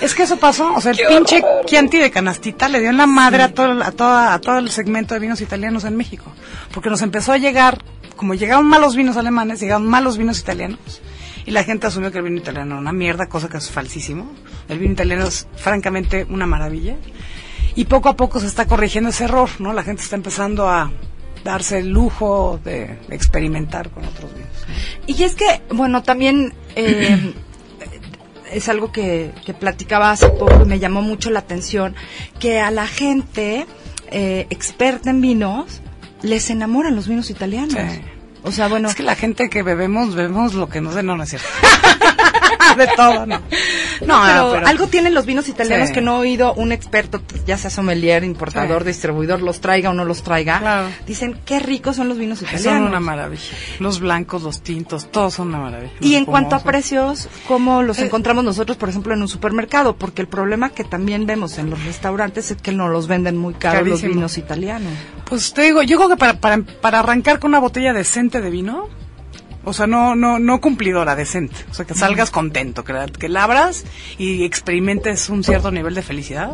Es 0.00 0.14
que 0.14 0.22
eso 0.24 0.36
pasó, 0.38 0.72
o 0.74 0.80
sea, 0.80 0.92
el 0.92 0.98
pinche 1.08 1.42
Chianti 1.66 1.98
de 1.98 2.10
canastita 2.10 2.68
le 2.68 2.80
dio 2.80 2.90
en 2.90 2.96
la 2.96 3.06
madre 3.06 3.42
a, 3.42 3.52
todo, 3.54 3.82
a, 3.82 3.90
toda, 3.92 4.34
a 4.34 4.40
todo 4.40 4.58
el 4.58 4.70
segmento 4.70 5.14
de 5.14 5.20
vinos 5.20 5.40
italianos 5.40 5.84
en 5.84 5.96
México, 5.96 6.32
porque 6.72 6.90
nos 6.90 7.02
empezó 7.02 7.32
a 7.32 7.38
llegar, 7.38 7.82
como 8.16 8.34
llegaron 8.34 8.66
malos 8.66 8.96
vinos 8.96 9.16
alemanes, 9.16 9.60
llegaron 9.60 9.86
malos 9.86 10.16
vinos 10.18 10.38
italianos. 10.40 10.78
Y 11.44 11.52
la 11.52 11.62
gente 11.62 11.86
asumió 11.86 12.10
que 12.10 12.18
el 12.18 12.24
vino 12.24 12.38
italiano 12.38 12.72
era 12.72 12.80
una 12.80 12.92
mierda, 12.92 13.28
cosa 13.28 13.48
que 13.48 13.56
es 13.58 13.70
falsísimo. 13.70 14.32
El 14.68 14.80
vino 14.80 14.94
italiano 14.94 15.26
es 15.26 15.46
francamente 15.54 16.26
una 16.28 16.44
maravilla. 16.44 16.96
Y 17.76 17.84
poco 17.84 18.08
a 18.08 18.16
poco 18.16 18.40
se 18.40 18.48
está 18.48 18.66
corrigiendo 18.66 19.10
ese 19.10 19.24
error, 19.24 19.48
¿no? 19.60 19.72
La 19.72 19.84
gente 19.84 20.02
está 20.02 20.16
empezando 20.16 20.68
a 20.68 20.90
darse 21.46 21.78
el 21.78 21.88
lujo 21.88 22.60
de 22.62 22.98
experimentar 23.08 23.90
con 23.90 24.04
otros 24.04 24.34
vinos. 24.34 24.50
¿no? 24.68 24.74
Y 25.06 25.22
es 25.22 25.34
que, 25.34 25.62
bueno, 25.70 26.02
también 26.02 26.52
eh, 26.74 27.32
es 28.52 28.68
algo 28.68 28.92
que, 28.92 29.32
que 29.44 29.54
platicaba 29.54 30.10
hace 30.10 30.28
poco 30.28 30.62
y 30.62 30.66
me 30.66 30.78
llamó 30.78 31.00
mucho 31.00 31.30
la 31.30 31.38
atención, 31.38 31.94
que 32.38 32.60
a 32.60 32.70
la 32.70 32.86
gente 32.86 33.66
eh, 34.10 34.46
experta 34.50 35.10
en 35.10 35.20
vinos 35.20 35.80
les 36.22 36.50
enamoran 36.50 36.94
los 36.96 37.08
vinos 37.08 37.30
italianos. 37.30 37.72
Sí. 37.72 38.00
O 38.46 38.52
sea, 38.52 38.68
bueno, 38.68 38.88
Es 38.88 38.94
que 38.94 39.02
la 39.02 39.14
gente 39.16 39.50
que 39.50 39.62
bebemos, 39.62 40.14
bebemos 40.14 40.54
lo 40.54 40.68
que 40.68 40.80
nos 40.80 40.94
den, 40.94 41.06
no, 41.06 41.16
no 41.16 41.24
es 41.24 41.30
cierto. 41.30 41.48
de 42.76 42.86
todo, 42.94 43.24
no. 43.26 43.40
No, 44.06 44.22
pero, 44.26 44.50
pero- 44.52 44.66
algo 44.66 44.86
tienen 44.88 45.14
los 45.14 45.24
vinos 45.24 45.48
italianos 45.48 45.88
Sí. 45.88 45.94
que 45.94 46.00
no 46.02 46.16
he 46.16 46.18
oído 46.20 46.52
un 46.54 46.72
experto, 46.72 47.22
ya 47.46 47.56
sea 47.56 47.70
sommelier, 47.70 48.22
importador, 48.24 48.82
Sí. 48.82 48.88
distribuidor, 48.88 49.40
los 49.40 49.60
traiga 49.60 49.90
o 49.90 49.94
no 49.94 50.04
los 50.04 50.22
traiga. 50.22 50.58
Claro. 50.60 50.88
Dicen 51.06 51.40
qué 51.46 51.58
ricos 51.58 51.96
son 51.96 52.08
los 52.08 52.18
vinos 52.18 52.40
Son 52.40 52.48
italianos. 52.48 52.88
una 52.90 53.00
maravilla. 53.00 53.42
Los 53.80 54.00
blancos, 54.00 54.42
los 54.42 54.62
tintos, 54.62 55.10
todos 55.10 55.34
son 55.34 55.48
una 55.48 55.58
maravilla. 55.58 55.92
Y 56.00 56.16
en 56.16 56.26
cuanto 56.26 56.54
a 56.54 56.62
precios, 56.62 57.28
¿cómo 57.48 57.82
los 57.82 57.98
Eh. 57.98 58.04
encontramos 58.04 58.44
nosotros, 58.44 58.76
por 58.76 58.90
ejemplo, 58.90 59.14
en 59.14 59.22
un 59.22 59.28
supermercado? 59.28 59.96
Porque 59.96 60.20
el 60.22 60.28
problema 60.28 60.68
que 60.70 60.84
también 60.84 61.24
vemos 61.26 61.56
en 61.58 61.70
los 61.70 61.82
restaurantes 61.84 62.50
es 62.50 62.60
que 62.60 62.72
no 62.72 62.88
los 62.88 63.06
venden 63.08 63.36
muy 63.38 63.54
caros 63.54 63.88
los 63.88 64.02
vinos 64.02 64.36
italianos. 64.38 64.92
Pues 65.24 65.52
te 65.54 65.62
digo, 65.62 65.82
yo 65.82 65.96
creo 65.96 66.08
que 66.10 66.16
para, 66.16 66.34
para, 66.34 66.58
para 66.58 66.98
arrancar 67.00 67.38
con 67.40 67.50
una 67.50 67.58
botella 67.58 67.92
decente 67.92 68.35
de 68.40 68.50
vino, 68.50 68.88
o 69.64 69.72
sea, 69.72 69.86
no, 69.88 70.14
no, 70.14 70.38
no 70.38 70.60
cumplidora, 70.60 71.16
decente. 71.16 71.56
O 71.70 71.74
sea, 71.74 71.84
que 71.84 71.94
salgas 71.94 72.30
contento, 72.30 72.84
que 72.84 72.92
la, 72.92 73.06
que 73.06 73.28
la 73.28 73.42
abras 73.44 73.84
y 74.16 74.44
experimentes 74.44 75.28
un 75.28 75.42
cierto 75.42 75.72
nivel 75.72 75.94
de 75.94 76.02
felicidad. 76.02 76.50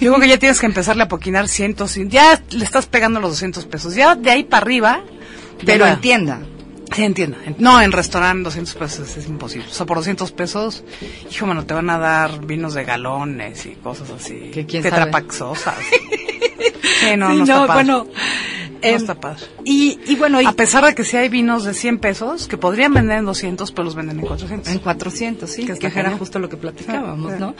Yo 0.00 0.10
creo 0.12 0.20
que 0.20 0.28
ya 0.28 0.38
tienes 0.38 0.58
que 0.58 0.66
empezarle 0.66 1.04
a 1.04 1.08
poquinar 1.08 1.46
cientos, 1.48 1.96
y 1.96 2.08
ya 2.08 2.42
le 2.50 2.64
estás 2.64 2.86
pegando 2.86 3.20
los 3.20 3.30
200 3.30 3.64
pesos. 3.66 3.94
Ya 3.94 4.16
de 4.16 4.30
ahí 4.30 4.42
para 4.44 4.62
arriba. 4.62 5.00
Pero 5.64 5.86
ya- 5.86 5.92
entienda, 5.92 6.40
Sí, 6.94 7.02
entiendo. 7.04 7.36
En- 7.44 7.56
No, 7.58 7.80
en 7.80 7.92
restaurante 7.92 8.44
200 8.44 8.74
pesos 8.74 9.16
es 9.16 9.26
imposible. 9.26 9.66
O 9.68 9.72
sea, 9.74 9.86
por 9.86 9.98
200 9.98 10.32
pesos, 10.32 10.84
hijo, 11.30 11.46
mano, 11.46 11.64
te 11.66 11.74
van 11.74 11.90
a 11.90 11.98
dar 11.98 12.44
vinos 12.46 12.74
de 12.74 12.84
galones 12.84 13.66
y 13.66 13.70
cosas 13.72 14.10
así. 14.10 14.50
Que 14.52 14.64
quién 14.66 14.82
sabe. 14.82 14.94
Tetrapaxosas. 14.96 15.76
sí, 17.00 17.16
no, 17.16 17.28
no, 17.30 17.42
está 17.42 17.54
no, 17.60 17.66
padre. 17.66 17.84
bueno, 17.84 18.04
no 18.04 18.78
em, 18.82 18.96
está 18.96 19.14
padre. 19.20 19.44
y, 19.64 19.98
y 20.06 20.16
bueno, 20.16 20.40
y 20.40 20.46
A 20.46 20.52
pesar 20.52 20.84
de 20.84 20.94
que 20.94 21.04
sí 21.04 21.16
hay 21.16 21.28
vinos 21.28 21.64
de 21.64 21.74
100 21.74 21.98
pesos 21.98 22.48
que 22.48 22.56
podrían 22.56 22.94
vender 22.94 23.18
en 23.18 23.24
200, 23.26 23.70
pero 23.72 23.84
los 23.84 23.94
venden 23.94 24.20
en 24.20 24.26
400. 24.26 24.72
en 24.72 24.78
400, 24.78 25.50
sí, 25.50 25.62
Que 25.66 25.78
que, 25.78 25.86
está 25.88 26.00
era 26.00 26.10
justo 26.16 26.38
lo 26.38 26.48
que 26.48 26.56
platicábamos, 26.56 27.32
Sí, 27.32 27.36
sí. 27.38 27.40
¿no? 27.40 27.54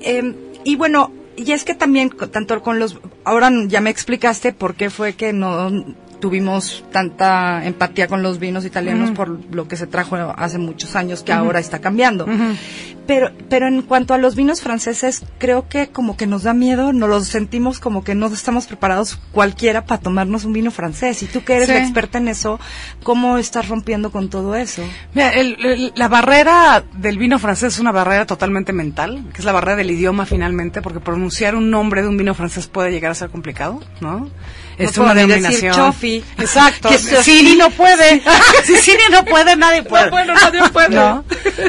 Em, 0.00 0.34
y 0.64 0.76
bueno, 0.76 1.12
y 1.36 1.50
es 1.52 1.64
que 1.64 1.74
también, 1.74 2.10
tanto 2.30 2.62
con 2.62 2.78
los, 2.78 2.98
ahora 3.24 3.50
ya 3.66 3.80
me 3.80 3.90
explicaste 3.90 4.52
por 4.52 4.74
qué 4.76 4.88
fue 4.90 5.14
que 5.14 5.32
no 5.32 5.84
tuvimos 6.24 6.82
tanta 6.90 7.66
empatía 7.66 8.08
con 8.08 8.22
los 8.22 8.38
vinos 8.38 8.64
italianos 8.64 9.10
por 9.10 9.28
lo 9.54 9.68
que 9.68 9.76
se 9.76 9.86
trajo 9.86 10.16
hace 10.38 10.56
muchos 10.56 10.96
años 10.96 11.22
que 11.22 11.34
ahora 11.34 11.60
está 11.60 11.80
cambiando. 11.80 12.26
Pero, 13.06 13.30
pero 13.50 13.68
en 13.68 13.82
cuanto 13.82 14.14
a 14.14 14.18
los 14.18 14.34
vinos 14.34 14.62
franceses, 14.62 15.22
creo 15.36 15.68
que 15.68 15.88
como 15.88 16.16
que 16.16 16.26
nos 16.26 16.44
da 16.44 16.54
miedo, 16.54 16.94
nos 16.94 17.10
los 17.10 17.28
sentimos 17.28 17.78
como 17.78 18.02
que 18.02 18.14
no 18.14 18.28
estamos 18.28 18.64
preparados 18.66 19.20
cualquiera 19.32 19.84
para 19.84 20.00
tomarnos 20.00 20.46
un 20.46 20.54
vino 20.54 20.70
francés. 20.70 21.22
Y 21.22 21.26
tú 21.26 21.44
que 21.44 21.56
eres 21.56 21.66
Sí. 21.68 21.74
la 21.74 21.80
experta 21.82 22.16
en 22.16 22.28
eso, 22.28 22.58
¿cómo 23.02 23.36
estás 23.36 23.68
rompiendo 23.68 24.10
con 24.10 24.30
todo 24.30 24.54
eso? 24.54 24.82
Mira, 25.12 25.28
el- 25.28 25.58
el- 25.66 25.92
la 25.94 26.08
barrera 26.08 26.82
del 26.96 27.18
vino 27.18 27.38
francés 27.38 27.74
es 27.74 27.80
una 27.80 27.92
barrera 27.92 28.24
totalmente 28.24 28.72
mental, 28.72 29.26
que 29.34 29.40
es 29.40 29.44
la 29.44 29.52
barrera 29.52 29.76
del 29.76 29.90
idioma 29.90 30.24
finalmente, 30.24 30.80
porque 30.80 31.00
pronunciar 31.00 31.54
un 31.54 31.68
nombre 31.68 32.00
de 32.00 32.08
un 32.08 32.16
vino 32.16 32.32
francés 32.32 32.66
puede 32.68 32.90
llegar 32.92 33.10
a 33.10 33.14
ser 33.14 33.28
complicado, 33.28 33.80
¿no? 34.00 34.30
Es 34.78 34.98
una 34.98 35.14
denominación. 35.14 35.74
Chofi. 35.74 36.22
Exacto. 36.38 36.88
Que 36.88 36.98
Siri 36.98 37.56
no 37.56 37.70
puede. 37.70 38.22
si 38.64 38.76
Siri 38.82 39.04
no 39.10 39.24
puede, 39.24 39.56
nadie 39.56 39.82
puede. 39.82 40.10
nadie 40.10 40.68
puede. 40.72 40.94
¿no? 40.94 41.24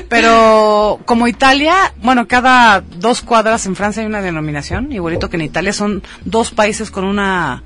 Pero 0.10 1.00
como 1.06 1.28
Italia, 1.28 1.94
bueno, 2.02 2.28
cada 2.28 2.82
dos 2.82 3.22
cuadras 3.22 3.66
en 3.66 3.76
Francia 3.76 4.02
hay 4.02 4.08
una 4.08 4.22
denominación, 4.22 4.92
igualito 4.92 5.30
que 5.30 5.38
en 5.38 5.44
Italia, 5.44 5.74
son 5.74 6.04
dos 6.24 6.52
países 6.52 6.92
con 6.92 7.06
una 7.06 7.64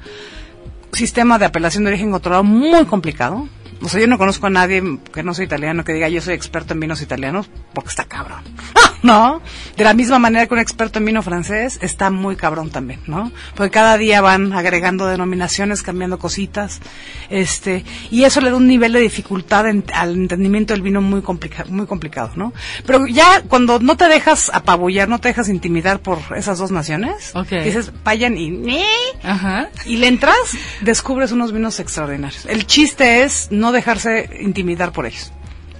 sistema 0.94 1.38
de 1.38 1.46
apelación 1.46 1.84
de 1.84 1.92
origen 1.92 2.12
controlado 2.12 2.44
muy 2.44 2.86
complicado. 2.86 3.48
O 3.82 3.88
sea, 3.88 4.02
yo 4.02 4.08
no 4.08 4.18
conozco 4.18 4.48
a 4.48 4.50
nadie 4.50 4.84
que 5.14 5.24
no 5.24 5.34
sea 5.34 5.46
italiano 5.46 5.86
que 5.86 5.94
diga 5.94 6.10
yo 6.10 6.22
soy 6.22 6.34
experto 6.34 6.74
en 6.74 6.82
vinos 6.82 7.02
italianos 7.02 7.50
porque 7.74 7.90
está 7.90 8.04
cabrón. 8.04 8.44
¿No? 9.02 9.42
De 9.78 9.86
la 9.86 9.94
misma 9.94 10.20
manera 10.20 10.46
que 10.46 10.54
un 10.54 10.60
experto 10.60 11.00
en 11.00 11.06
vino 11.06 11.22
francés 11.24 11.80
está 11.82 12.10
muy 12.10 12.36
cabrón 12.36 12.70
también, 12.70 13.00
¿no? 13.08 13.32
Porque 13.56 13.72
cada 13.72 13.98
día 13.98 14.20
van 14.20 14.52
agregando 14.52 15.08
denominaciones, 15.08 15.84
cambiando 15.84 16.20
cositas, 16.20 16.82
este, 17.30 17.86
y 18.12 18.24
eso 18.26 18.42
le 18.42 18.50
da 18.50 18.58
un 18.58 18.68
nivel 18.68 18.92
de 18.92 19.00
dificultad 19.00 19.68
en- 19.70 19.86
al 19.94 20.16
entendimiento 20.16 20.74
del 20.74 20.82
vino 20.82 21.02
muy 21.02 21.22
complicado, 21.22 21.72
muy 21.72 21.86
complicado, 21.86 22.32
¿no? 22.36 22.52
Pero 22.86 23.08
ya 23.08 23.42
cuando 23.44 23.80
no 23.80 23.96
te 23.96 24.10
dejas 24.10 24.52
apabullar, 24.54 25.08
no 25.08 25.20
te 25.20 25.30
dejas 25.30 25.48
intimidar 25.48 26.02
por 26.02 26.20
esas 26.36 26.58
dos 26.58 26.72
naciones, 26.72 27.34
Ok. 27.36 27.52
dices, 27.64 27.92
vayan 28.04 28.38
y 28.38 28.84
Ajá. 29.24 29.70
y 29.86 29.96
le 29.98 30.08
entras, 30.08 30.36
descubres 30.82 31.32
unos 31.32 31.54
vinos 31.54 31.80
extraordinarios. 31.80 32.46
El 32.48 32.66
chiste 32.68 33.24
es 33.24 33.48
no 33.52 33.72
dejarse 33.72 34.30
intimidar 34.42 34.92
por 34.92 35.06
ellos. 35.06 35.32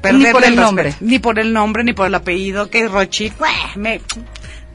Perderle 0.02 0.32
por 0.32 0.44
el 0.44 0.56
nombre. 0.56 0.96
Ni 1.00 1.20
por 1.20 1.40
el 1.40 1.54
nombre, 1.54 1.84
ni 1.84 1.94
por 1.94 2.08
el 2.08 2.16
apellido, 2.16 2.70
que 2.70 2.86
es 2.86 2.92
Rochi. 2.92 3.32
Me, 3.76 4.02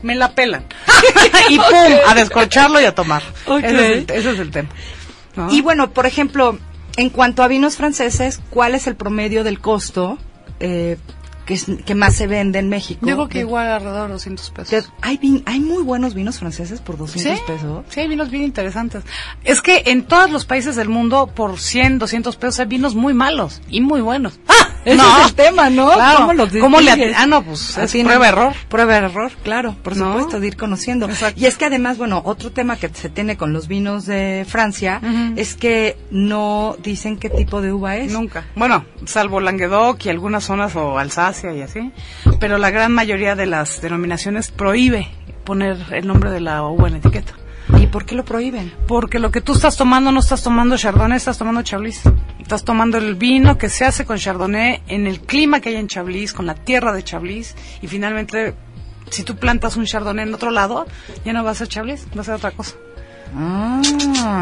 me 0.02 0.14
la 0.14 0.32
pelan. 0.32 0.64
y 1.48 1.56
pum, 1.56 1.98
a 2.06 2.14
descorcharlo 2.14 2.80
y 2.80 2.84
a 2.84 2.94
tomar. 2.94 3.22
Ok. 3.46 3.64
Ese, 3.64 3.74
es 3.74 3.80
el, 3.80 4.16
ese 4.16 4.30
es 4.32 4.38
el 4.38 4.50
tema. 4.50 4.68
¿no? 5.37 5.52
Y 5.52 5.60
bueno, 5.62 5.90
por 5.90 6.06
ejemplo, 6.06 6.58
en 6.96 7.10
cuanto 7.10 7.42
a 7.42 7.48
vinos 7.48 7.76
franceses, 7.76 8.40
¿cuál 8.50 8.74
es 8.74 8.87
el 8.87 8.96
promedio 8.96 9.44
del 9.44 9.60
costo? 9.60 10.18
Eh, 10.60 10.96
que, 11.46 11.54
es- 11.54 11.66
que 11.85 11.94
más 11.94 12.14
se 12.14 12.26
vende 12.26 12.59
en 12.59 12.68
México. 12.68 13.00
Creo 13.02 13.28
que 13.28 13.38
De- 13.38 13.44
igual 13.44 13.68
alrededor 13.68 14.07
de 14.09 14.12
200 14.14 14.50
pesos. 14.50 14.70
de- 14.70 14.90
hay, 15.02 15.18
vin- 15.18 15.42
hay 15.46 15.61
muy 15.61 15.83
buenos 15.83 16.14
vinos 16.14 16.38
franceses 16.38 16.80
por 16.80 16.96
200 16.96 17.40
pesos. 17.42 17.85
Sí, 17.88 18.00
hay 18.00 18.09
vinos 18.09 18.30
bien 18.30 18.44
interesantes. 18.44 19.04
Es 19.44 19.61
que 19.62 19.83
en 19.87 20.04
todos 20.04 20.30
los 20.30 20.44
países 20.44 20.76
del 20.76 20.88
mundo, 20.88 21.26
por 21.35 21.59
100, 21.59 21.98
200 21.98 22.37
pesos, 22.37 22.61
hay 22.61 22.66
vinos 22.66 22.94
muy 22.94 23.14
malos 23.14 23.61
y 23.68 23.80
muy 23.80 24.00
buenos. 24.00 24.38
Ese 24.85 24.96
No. 24.98 25.18
es 25.20 25.28
el 25.28 25.35
tema, 25.35 25.70
¿no? 25.70 25.90
Claro. 25.92 26.16
¿Cómo 26.18 26.33
los 26.35 26.50
¿Cómo 26.57 26.80
le 26.80 27.14
Ah, 27.16 27.26
no, 27.26 27.42
pues 27.42 27.78
es 27.78 27.90
prueba 28.04 28.28
error. 28.28 28.52
Prueba 28.68 28.96
error, 28.96 29.33
claro, 29.42 29.74
por 29.83 29.96
¿No? 29.96 30.09
supuesto, 30.12 30.40
de 30.40 30.46
ir 30.48 30.57
conociendo. 30.59 31.07
Exacto. 31.09 31.40
Y 31.40 31.46
es 31.46 31.57
que 31.57 31.64
además, 31.64 31.96
bueno, 31.96 32.20
otro 32.26 32.52
tema 32.52 32.76
que 32.76 32.90
se 32.92 33.09
tiene 33.09 33.38
con 33.38 33.54
los 33.54 33.66
vinos 33.66 34.04
de 34.04 34.44
Francia 34.46 35.00
es 35.37 35.54
que 35.54 35.96
no 36.11 36.76
dicen 36.83 37.16
qué 37.18 37.30
tipo 37.30 37.62
de 37.62 37.72
uva 37.72 37.96
es. 37.96 38.12
Nunca. 38.12 38.44
Bueno, 38.57 38.85
salvo 39.07 39.40
Languedoc 39.40 40.04
y 40.04 40.11
algunas 40.11 40.44
zonas 40.44 40.76
o 40.76 40.98
Alsacia 40.98 41.34
y 41.42 41.62
así. 41.62 41.92
Pero 42.38 42.59
la 42.59 42.70
gran 42.70 42.92
mayoría 42.92 43.35
de 43.35 43.47
las 43.47 43.81
denominaciones 43.81 44.51
prohíbe 44.51 45.09
poner 45.44 45.77
el 45.92 46.07
nombre 46.07 46.31
de 46.31 46.40
la 46.40 46.62
uva 46.62 46.87
en 46.87 46.94
la 46.94 46.99
etiqueta. 46.99 47.35
¿Y 47.81 47.87
por 47.87 48.05
qué 48.05 48.14
lo 48.14 48.25
prohíben? 48.25 48.73
Porque 48.87 49.18
lo 49.18 49.31
que 49.31 49.40
tú 49.40 49.53
estás 49.53 49.77
tomando 49.77 50.12
no 50.12 50.20
estás 50.20 50.42
tomando 50.42 50.77
Chardonnay, 50.77 51.16
estás 51.16 51.38
tomando 51.38 51.62
Chablis. 51.62 52.03
Estás 52.40 52.64
tomando 52.64 52.99
el 52.99 53.14
vino 53.14 53.57
que 53.57 53.68
se 53.68 53.85
hace 53.85 54.05
con 54.05 54.18
Chardonnay 54.18 54.83
en 54.87 55.07
el 55.07 55.20
clima 55.20 55.61
que 55.61 55.70
hay 55.70 55.77
en 55.77 55.88
Chablis, 55.88 56.33
con 56.33 56.47
la 56.47 56.55
tierra 56.55 56.92
de 56.92 57.03
Chablis. 57.03 57.57
Y 57.81 57.87
finalmente, 57.87 58.55
si 59.11 59.25
tú 59.25 59.37
plantas 59.37 59.77
un 59.77 59.87
Chardonnay 59.87 60.29
en 60.29 60.35
otro 60.35 60.51
lado, 60.51 60.87
ya 61.25 61.33
no 61.33 61.42
va 61.42 61.53
a 61.53 61.55
ser 61.55 61.68
Chablis, 61.68 62.07
va 62.16 62.20
a 62.20 62.25
ser 62.25 62.35
otra 62.35 62.51
cosa. 62.51 62.77
Ah, 63.37 63.81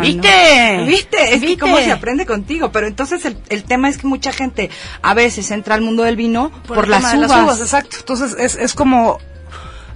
¿Viste? 0.03 0.77
no. 0.79 0.87
¿Viste? 0.87 1.23
Es 1.35 1.41
que 1.41 1.47
¿Viste? 1.47 1.59
cómo 1.59 1.79
se 1.79 1.93
aprende 1.93 2.27
contigo. 2.27 2.71
Pero 2.73 2.87
entonces 2.87 3.25
el, 3.25 3.39
el 3.49 3.65
tema 3.65 3.89
es 3.89 3.99
que 3.99 4.07
mucha 4.07 4.33
gente 4.33 4.71
a 5.01 5.15
veces 5.15 5.51
entra 5.51 5.75
al 5.75 5.81
mundo 5.81 6.03
del 6.03 6.17
vino 6.17 6.51
por, 6.67 6.85
el 6.85 6.91
las, 6.91 7.11
tema 7.11 7.27
de 7.27 7.43
uvas. 7.43 7.61
exacto. 7.61 7.97
Entonces 8.01 8.37
es, 8.39 8.57
es 8.57 8.75
como, 8.75 9.19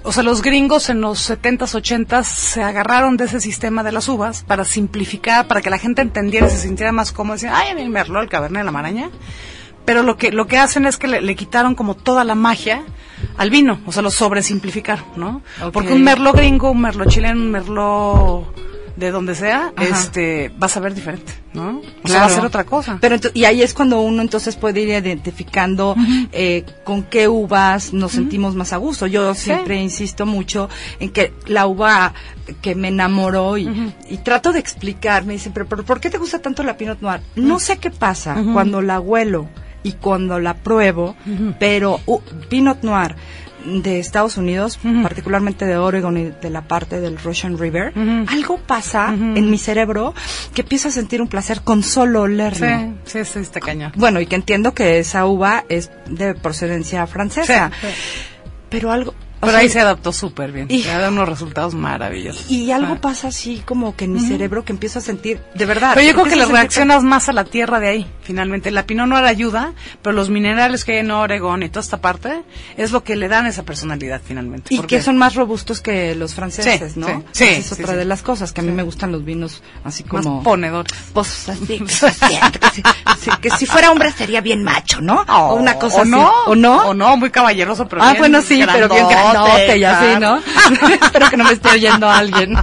o 0.02 0.12
sea, 0.12 0.22
los 0.22 0.40
gringos 0.42 0.88
en 0.88 1.00
los 1.00 1.30
70s, 1.30 2.06
80s 2.06 2.24
se 2.24 2.62
agarraron 2.62 3.16
de 3.16 3.24
ese 3.24 3.40
sistema 3.40 3.82
de 3.82 3.92
las 3.92 4.08
uvas 4.08 4.44
para 4.44 4.64
simplificar, 4.64 5.46
para 5.46 5.60
que 5.60 5.70
la 5.70 5.78
gente 5.78 6.02
entendiera 6.02 6.46
y 6.46 6.50
se 6.50 6.58
sintiera 6.58 6.92
más 6.92 7.12
cómodo. 7.12 7.34
Decían, 7.34 7.54
ay, 7.54 7.70
a 7.70 7.74
mí 7.74 7.82
el 7.82 7.90
merlot, 7.90 8.22
el 8.22 8.28
cabernet, 8.28 8.64
la 8.64 8.72
maraña. 8.72 9.10
Pero 9.84 10.02
lo 10.02 10.16
que, 10.16 10.32
lo 10.32 10.46
que 10.46 10.58
hacen 10.58 10.84
es 10.86 10.96
que 10.96 11.06
le, 11.06 11.20
le 11.20 11.36
quitaron 11.36 11.74
como 11.76 11.94
toda 11.94 12.24
la 12.24 12.34
magia 12.34 12.82
al 13.38 13.50
vino, 13.50 13.80
o 13.86 13.92
sea, 13.92 14.02
lo 14.02 14.10
sobresimplificaron, 14.10 15.04
¿no? 15.16 15.42
Porque 15.72 15.92
un 15.92 16.02
merlot 16.02 16.36
gringo, 16.36 16.70
un 16.70 16.80
merlot 16.80 17.08
chileno, 17.08 17.40
un 17.40 17.50
merlot 17.50 18.65
de 18.96 19.10
donde 19.10 19.34
sea, 19.34 19.72
Ajá. 19.76 19.86
este, 19.88 20.50
va 20.60 20.66
a 20.66 20.70
saber 20.70 20.94
diferente, 20.94 21.32
¿no? 21.52 21.82
O 22.02 22.08
sea, 22.08 22.20
va 22.20 22.26
a 22.26 22.30
ser 22.30 22.44
otra 22.44 22.64
cosa. 22.64 22.98
Pero 23.00 23.16
y 23.34 23.44
ahí 23.44 23.62
es 23.62 23.74
cuando 23.74 24.00
uno 24.00 24.22
entonces 24.22 24.56
puede 24.56 24.80
ir 24.80 24.88
identificando 24.88 25.94
eh, 26.32 26.64
con 26.84 27.02
qué 27.02 27.28
uvas 27.28 27.92
nos 27.92 28.12
sentimos 28.12 28.54
más 28.54 28.72
a 28.72 28.78
gusto. 28.78 29.06
Yo 29.06 29.34
siempre 29.34 29.76
insisto 29.80 30.24
mucho 30.24 30.68
en 30.98 31.10
que 31.10 31.34
la 31.46 31.66
uva 31.66 32.14
que 32.62 32.74
me 32.74 32.88
enamoró 32.88 33.58
y, 33.58 33.92
y 34.08 34.16
trato 34.18 34.52
de 34.52 34.60
explicar, 34.60 35.24
me 35.24 35.34
dicen, 35.34 35.52
pero, 35.52 35.66
pero 35.66 35.84
¿por 35.84 36.00
qué 36.00 36.10
te 36.10 36.18
gusta 36.18 36.40
tanto 36.40 36.62
la 36.62 36.76
Pinot 36.76 37.00
Noir? 37.00 37.20
No 37.34 37.58
sé 37.58 37.78
qué 37.78 37.90
pasa 37.90 38.42
cuando 38.52 38.80
la 38.80 38.98
huelo 39.00 39.48
y 39.82 39.92
cuando 39.92 40.40
la 40.40 40.54
pruebo, 40.54 41.14
pero 41.60 42.00
uh, 42.06 42.20
Pinot 42.48 42.82
Noir 42.82 43.14
de 43.66 43.98
Estados 43.98 44.36
Unidos, 44.36 44.78
particularmente 45.02 45.66
de 45.66 45.76
Oregon 45.76 46.16
y 46.16 46.30
de 46.30 46.50
la 46.50 46.62
parte 46.62 47.00
del 47.00 47.18
Russian 47.18 47.58
River, 47.58 47.92
algo 48.28 48.58
pasa 48.58 49.08
en 49.08 49.50
mi 49.50 49.58
cerebro 49.58 50.14
que 50.54 50.62
empiezo 50.62 50.88
a 50.88 50.90
sentir 50.90 51.20
un 51.20 51.28
placer 51.28 51.62
con 51.62 51.82
solo 51.82 52.22
olerlo. 52.22 52.66
Sí, 53.04 53.24
sí, 53.24 53.24
sí, 53.24 53.38
está 53.40 53.60
cañón. 53.60 53.92
Bueno, 53.96 54.20
y 54.20 54.26
que 54.26 54.36
entiendo 54.36 54.74
que 54.74 54.98
esa 54.98 55.26
uva 55.26 55.64
es 55.68 55.90
de 56.08 56.34
procedencia 56.34 57.06
francesa. 57.06 57.70
Sí, 57.80 57.86
sí. 57.88 57.94
Pero 58.68 58.90
algo... 58.92 59.14
o 59.36 59.40
Pero 59.40 59.52
sea, 59.52 59.60
ahí 59.60 59.68
se 59.68 59.80
adaptó 59.80 60.12
súper 60.12 60.52
bien. 60.52 60.66
y- 60.70 60.82
dado 60.82 61.08
unos 61.10 61.28
resultados 61.28 61.74
maravillosos. 61.74 62.50
Y 62.50 62.70
algo 62.72 62.94
Ah. 62.94 62.98
pasa 63.00 63.28
así 63.28 63.62
como 63.64 63.94
que 63.96 64.06
en 64.06 64.12
mi 64.14 64.20
cerebro 64.20 64.64
que 64.64 64.72
empiezo 64.72 64.98
a 64.98 65.02
sentir, 65.02 65.40
de 65.54 65.66
verdad. 65.66 65.92
Pero 65.94 66.06
yo 66.06 66.14
creo 66.14 66.24
que 66.26 66.36
le 66.36 66.44
reaccionas 66.46 67.02
más 67.02 67.28
a 67.28 67.32
la 67.32 67.44
tierra 67.44 67.78
de 67.80 67.88
ahí, 67.88 68.06
finalmente. 68.22 68.70
La 68.70 68.86
Pinot 68.86 69.06
Noir 69.06 69.24
ayuda, 69.24 69.72
pero 70.02 70.14
los 70.14 70.30
minerales 70.30 70.84
que 70.84 70.92
hay 70.92 70.98
en 70.98 71.10
Oregón 71.10 71.62
y 71.62 71.68
toda 71.68 71.82
esta 71.82 71.98
parte 72.00 72.42
es 72.76 72.92
lo 72.92 73.04
que 73.04 73.16
le 73.16 73.28
dan 73.28 73.46
esa 73.46 73.62
personalidad, 73.64 74.20
finalmente. 74.24 74.72
Y 74.74 74.78
Porque- 74.78 74.96
que 74.96 75.02
son 75.02 75.16
más 75.18 75.34
robustos 75.34 75.80
que 75.80 76.14
los 76.14 76.34
franceses, 76.34 76.92
Sí, 76.94 77.00
¿no? 77.00 77.06
sí, 77.06 77.22
sí, 77.32 77.44
es 77.44 77.72
otra 77.72 77.88
sí. 77.88 77.94
de 77.96 78.04
las 78.04 78.22
cosas, 78.22 78.52
que 78.52 78.60
a 78.62 78.64
mí 78.64 78.72
me 78.72 78.82
gustan 78.82 79.12
los 79.12 79.24
vinos 79.24 79.62
así 79.84 80.02
más 80.04 80.24
como... 80.24 80.42
ponedores. 80.42 80.92
Pues 81.12 81.48
así, 81.48 81.78
que, 81.78 81.88
si, 81.88 82.82
sí, 83.20 83.30
que 83.42 83.50
si 83.50 83.66
fuera 83.66 83.90
hombre 83.90 84.12
sería 84.12 84.40
bien 84.40 84.62
macho, 84.64 85.00
¿no? 85.00 85.24
o 85.28 85.54
una 85.54 85.74
cosa 85.78 85.98
o 85.98 86.00
así. 86.02 86.10
no, 86.10 86.30
¿O 86.46 86.54
no? 86.54 86.88
O 86.88 86.94
no, 86.94 87.16
muy 87.16 87.30
caballeroso, 87.30 87.86
pero 87.88 88.02
ah, 88.02 88.10
bien 88.12 88.18
bueno, 88.18 88.42
sí, 88.42 88.62
pero 88.72 88.88
bien 88.88 89.06
grandote 89.32 89.78
y 89.78 89.84
así. 89.84 90.20
¿no? 90.20 90.38
Espero 91.02 91.30
que 91.30 91.36
no 91.36 91.44
me 91.44 91.52
esté 91.52 91.70
oyendo 91.70 92.08
alguien. 92.08 92.56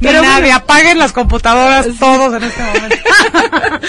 Pero 0.00 0.18
bueno, 0.18 0.34
nadie, 0.34 0.52
apaguen 0.52 0.98
las 0.98 1.12
computadoras 1.12 1.88
todos 1.98 2.34
en 2.34 2.44
este 2.44 2.62
momento. 2.62 2.96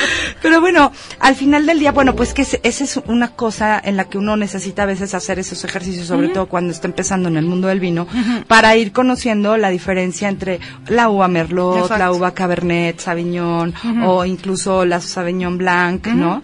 Pero 0.41 0.61
bueno, 0.61 0.91
al 1.19 1.35
final 1.35 1.65
del 1.65 1.79
día, 1.79 1.91
bueno, 1.91 2.15
pues 2.15 2.33
que 2.33 2.41
esa 2.41 2.83
es 2.83 2.99
una 3.05 3.29
cosa 3.29 3.79
en 3.83 3.97
la 3.97 4.05
que 4.05 4.17
uno 4.17 4.35
necesita 4.35 4.83
a 4.83 4.85
veces 4.85 5.13
hacer 5.13 5.39
esos 5.39 5.63
ejercicios, 5.63 6.07
sobre 6.07 6.29
todo 6.29 6.47
cuando 6.47 6.71
está 6.71 6.87
empezando 6.87 7.29
en 7.29 7.37
el 7.37 7.45
mundo 7.45 7.67
del 7.67 7.79
vino, 7.79 8.07
para 8.47 8.75
ir 8.75 8.91
conociendo 8.91 9.57
la 9.57 9.69
diferencia 9.69 10.29
entre 10.29 10.59
la 10.87 11.09
uva 11.09 11.27
Merlot, 11.27 11.83
Exacto. 11.83 11.97
la 11.97 12.11
uva 12.11 12.33
Cabernet, 12.33 12.99
Sauvignon, 12.99 13.73
o 14.05 14.25
incluso 14.25 14.85
la 14.85 14.99
Sauvignon 14.99 15.57
Blanc, 15.57 16.07
¿no? 16.07 16.41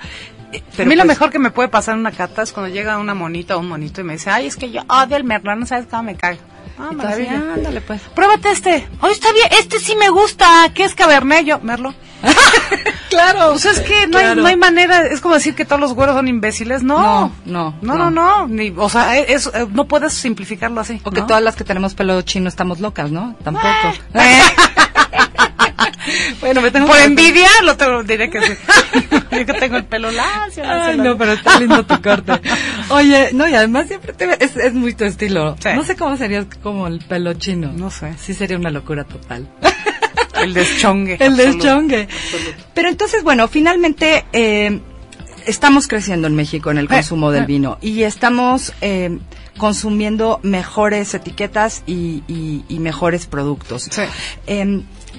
Eh, 0.58 0.84
a 0.84 0.86
mí 0.86 0.96
lo 0.96 1.04
pues, 1.04 1.08
mejor 1.08 1.32
que 1.32 1.40
me 1.40 1.52
puede 1.52 1.70
pasar 1.70 1.94
en 1.96 2.02
una 2.02 2.12
cata 2.12 2.42
es 2.44 2.52
cuando 2.54 2.74
llega 2.74 2.98
una 2.98 3.14
monita 3.14 3.56
o 3.56 3.60
un 3.60 3.68
monito 3.70 4.02
y 4.02 4.04
me 4.04 4.14
dice, 4.14 4.30
ay, 4.30 4.48
es 4.48 4.56
que 4.56 4.72
yo 4.72 4.82
odio 4.88 5.18
el 5.18 5.24
merlot, 5.24 5.58
no 5.58 5.66
sabes 5.66 5.88
cómo 5.90 6.04
me 6.04 6.16
caga. 6.16 6.38
Ah, 6.80 6.90
y 6.92 6.96
tú 6.96 7.02
así, 7.08 7.24
maravilla. 7.24 7.54
ándale 7.56 7.82
pues. 7.82 8.02
Pruébate 8.14 8.52
este. 8.52 8.88
Oye, 9.02 9.14
está 9.14 9.32
bien, 9.34 9.48
este 9.60 9.80
sí 9.80 9.96
me 9.96 10.10
gusta. 10.10 10.46
¿Qué 10.76 10.84
es 10.84 10.94
Cabernet? 10.94 11.46
Yo, 11.46 11.60
Merlo. 11.60 11.94
Claro. 13.10 13.52
Pues 13.52 13.66
es 13.66 13.80
que 13.80 14.06
no, 14.08 14.18
hay, 14.18 14.36
no 14.36 14.46
hay 14.46 14.58
manera, 14.58 15.08
es 15.08 15.22
como 15.22 15.36
decir 15.36 15.56
que 15.56 15.64
todos 15.66 15.80
los 15.80 15.94
güeros 15.94 16.16
son 16.16 16.28
imbéciles. 16.28 16.84
No, 16.84 17.32
No, 17.46 17.74
no, 17.82 17.96
no, 17.96 17.96
no. 17.96 18.12
no, 18.12 18.42
no. 18.42 18.48
Ni, 18.48 18.74
o 18.76 18.90
sea, 18.90 19.18
es, 19.18 19.48
eh, 19.48 19.66
no 19.72 19.88
puedes 19.88 20.14
simplificarlo 20.14 20.82
así. 20.82 21.00
O 21.04 21.12
que 21.12 21.22
todas 21.22 21.42
las 21.42 21.56
que 21.56 21.64
tenemos 21.64 21.96
pelo 21.96 22.22
chino 22.24 22.50
estamos 22.50 22.80
locas, 22.82 23.10
¿no? 23.10 23.36
Tampoco. 23.44 23.68
Bueno, 26.42 26.62
me 26.62 26.72
tengo 26.72 26.88
Por 26.88 26.98
que- 26.98 27.04
envidia, 27.04 27.48
lo 27.64 27.76
te 27.78 27.86
lo 27.86 28.04
diré 28.04 28.30
que 28.30 28.42
sí. 28.42 28.54
Yo 29.32 29.46
que 29.46 29.54
tengo 29.54 29.78
el 29.78 29.86
pelo 29.86 30.10
lacio. 30.12 30.64
Ay, 30.66 30.98
no, 30.98 31.18
pero 31.18 31.34
está 31.34 31.60
lindo 31.60 31.86
tu 31.86 32.02
corte. 32.02 32.34
Oye, 32.90 33.30
no, 33.34 33.48
y 33.48 33.54
además 33.56 33.88
siempre 33.88 34.14
te 34.14 34.26
ve- 34.26 34.38
es, 34.40 34.56
es 34.56 34.74
muy 34.74 34.94
tu 34.94 35.04
estilo. 35.06 35.56
Sí. 35.62 35.70
No 35.76 35.84
sé 35.84 35.96
cómo 35.96 36.18
serías 36.18 36.46
como 36.64 36.88
el 36.88 37.00
pelo 37.00 37.34
chino. 37.34 37.72
No 37.74 37.90
sé. 37.92 38.14
Sí 38.20 38.34
sería 38.34 38.58
una 38.58 38.70
locura 38.72 39.04
total. 39.04 39.48
El 40.42 40.54
deschongue. 40.54 41.18
el 41.20 41.34
absoluto. 41.34 41.58
deschongue. 41.66 42.08
Pero 42.74 42.90
entonces, 42.90 43.24
bueno, 43.24 43.48
finalmente 43.48 44.26
eh, 44.34 44.80
estamos 45.46 45.88
creciendo 45.88 46.28
en 46.28 46.36
México 46.36 46.70
en 46.72 46.78
el 46.78 46.86
Eh, 46.86 46.90
consumo 46.90 47.32
del 47.32 47.44
eh. 47.44 47.48
vino 47.48 47.78
y 47.82 48.04
estamos 48.04 48.74
eh, 48.82 49.18
consumiendo 49.58 50.40
mejores 50.44 51.14
etiquetas 51.16 51.84
y, 51.88 52.24
y- 52.28 52.64
y 52.70 52.80
mejores 52.80 53.26
productos. 53.26 53.88
Sí. 53.90 54.02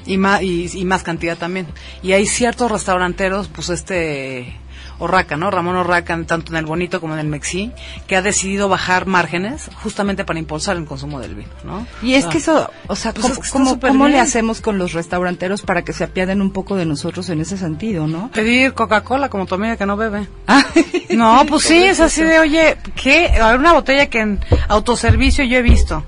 Y 0.07 0.17
más, 0.17 0.43
y, 0.43 0.71
y 0.73 0.85
más 0.85 1.03
cantidad 1.03 1.37
también. 1.37 1.67
Y 2.03 2.13
hay 2.13 2.27
ciertos 2.27 2.71
restauranteros, 2.71 3.49
pues 3.49 3.69
este 3.69 4.57
Orraca, 5.01 5.37
¿no? 5.37 5.49
Ramón 5.53 5.77
Orraca, 5.77 6.19
tanto 6.27 6.51
en 6.51 6.57
el 6.59 6.67
Bonito 6.67 7.01
como 7.01 7.15
en 7.15 7.21
el 7.21 7.29
Mexi, 7.29 7.71
que 8.09 8.17
ha 8.17 8.23
decidido 8.23 8.69
bajar 8.69 9.07
márgenes 9.07 9.71
justamente 9.83 10.25
para 10.25 10.41
impulsar 10.41 10.77
el 10.77 10.87
consumo 10.87 11.21
del 11.21 11.37
vino, 11.37 11.51
¿no? 11.63 11.87
Y 12.03 12.15
es 12.15 12.25
Ah. 12.27 12.29
que 12.31 12.39
eso, 12.39 12.71
o 12.89 12.97
sea, 12.97 13.13
Pues 13.15 13.27
¿cómo, 13.51 13.71
es 13.71 13.77
que 13.79 13.87
cómo- 13.87 14.09
le 14.09 14.19
hacemos 14.19 14.61
con 14.61 14.77
los 14.77 14.95
restauranteros 14.95 15.63
para 15.63 15.83
que 15.83 15.93
se 15.93 16.03
apiaden 16.03 16.41
un 16.43 16.51
poco 16.53 16.75
de 16.75 16.85
nosotros 16.85 17.29
en 17.29 17.41
ese 17.41 17.57
sentido, 17.57 18.09
no? 18.09 18.31
Pedir 18.33 18.73
Coca-Cola 18.75 19.29
como 19.29 19.47
tu 19.47 19.55
amiga 19.55 19.77
que 19.77 19.87
no 19.87 19.97
bebe. 19.97 20.27
Ah, 20.49 20.65
No, 21.11 21.45
pues 21.49 21.63
sí, 21.65 21.85
es 21.85 22.01
así 22.01 22.23
de, 22.25 22.39
oye, 22.41 22.77
¿qué? 23.01 23.33
Una 23.57 23.73
botella 23.75 24.07
que 24.07 24.21
en 24.21 24.41
autoservicio 24.69 25.45
yo 25.45 25.59
he 25.59 25.63
visto, 25.63 26.05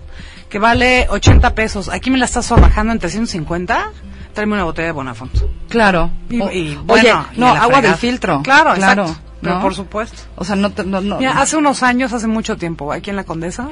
que 0.50 0.58
vale 0.58 1.06
80 1.08 1.54
pesos, 1.54 1.88
aquí 1.88 2.10
me 2.10 2.18
la 2.18 2.26
estás 2.26 2.50
bajando 2.50 2.92
en 2.92 2.98
350, 2.98 3.92
tráeme 4.34 4.54
una 4.54 4.64
botella 4.64 4.86
de 4.86 4.92
Bonafont. 4.92 5.32
Claro. 5.68 6.10
Y- 6.28 6.40
O- 6.40 6.50
y, 6.50 6.60
Oye, 6.70 6.78
bueno, 6.84 7.26
y 7.34 7.40
no, 7.40 7.46
agua 7.48 7.62
fregada. 7.66 7.80
del 7.88 7.94
filtro. 7.94 8.42
Claro, 8.42 8.74
claro. 8.74 9.02
exacto. 9.04 9.22
Pero 9.40 9.54
¿no? 9.54 9.60
por 9.62 9.74
supuesto. 9.74 10.20
O 10.36 10.44
sea, 10.44 10.54
no, 10.56 10.70
te- 10.70 10.84
no, 10.84 11.00
no. 11.00 11.16
Mira, 11.16 11.40
hace 11.40 11.56
unos 11.56 11.82
años, 11.82 12.12
hace 12.12 12.26
mucho 12.26 12.58
tiempo, 12.58 12.92
aquí 12.92 13.08
en 13.08 13.16
la 13.16 13.24
Condesa, 13.24 13.68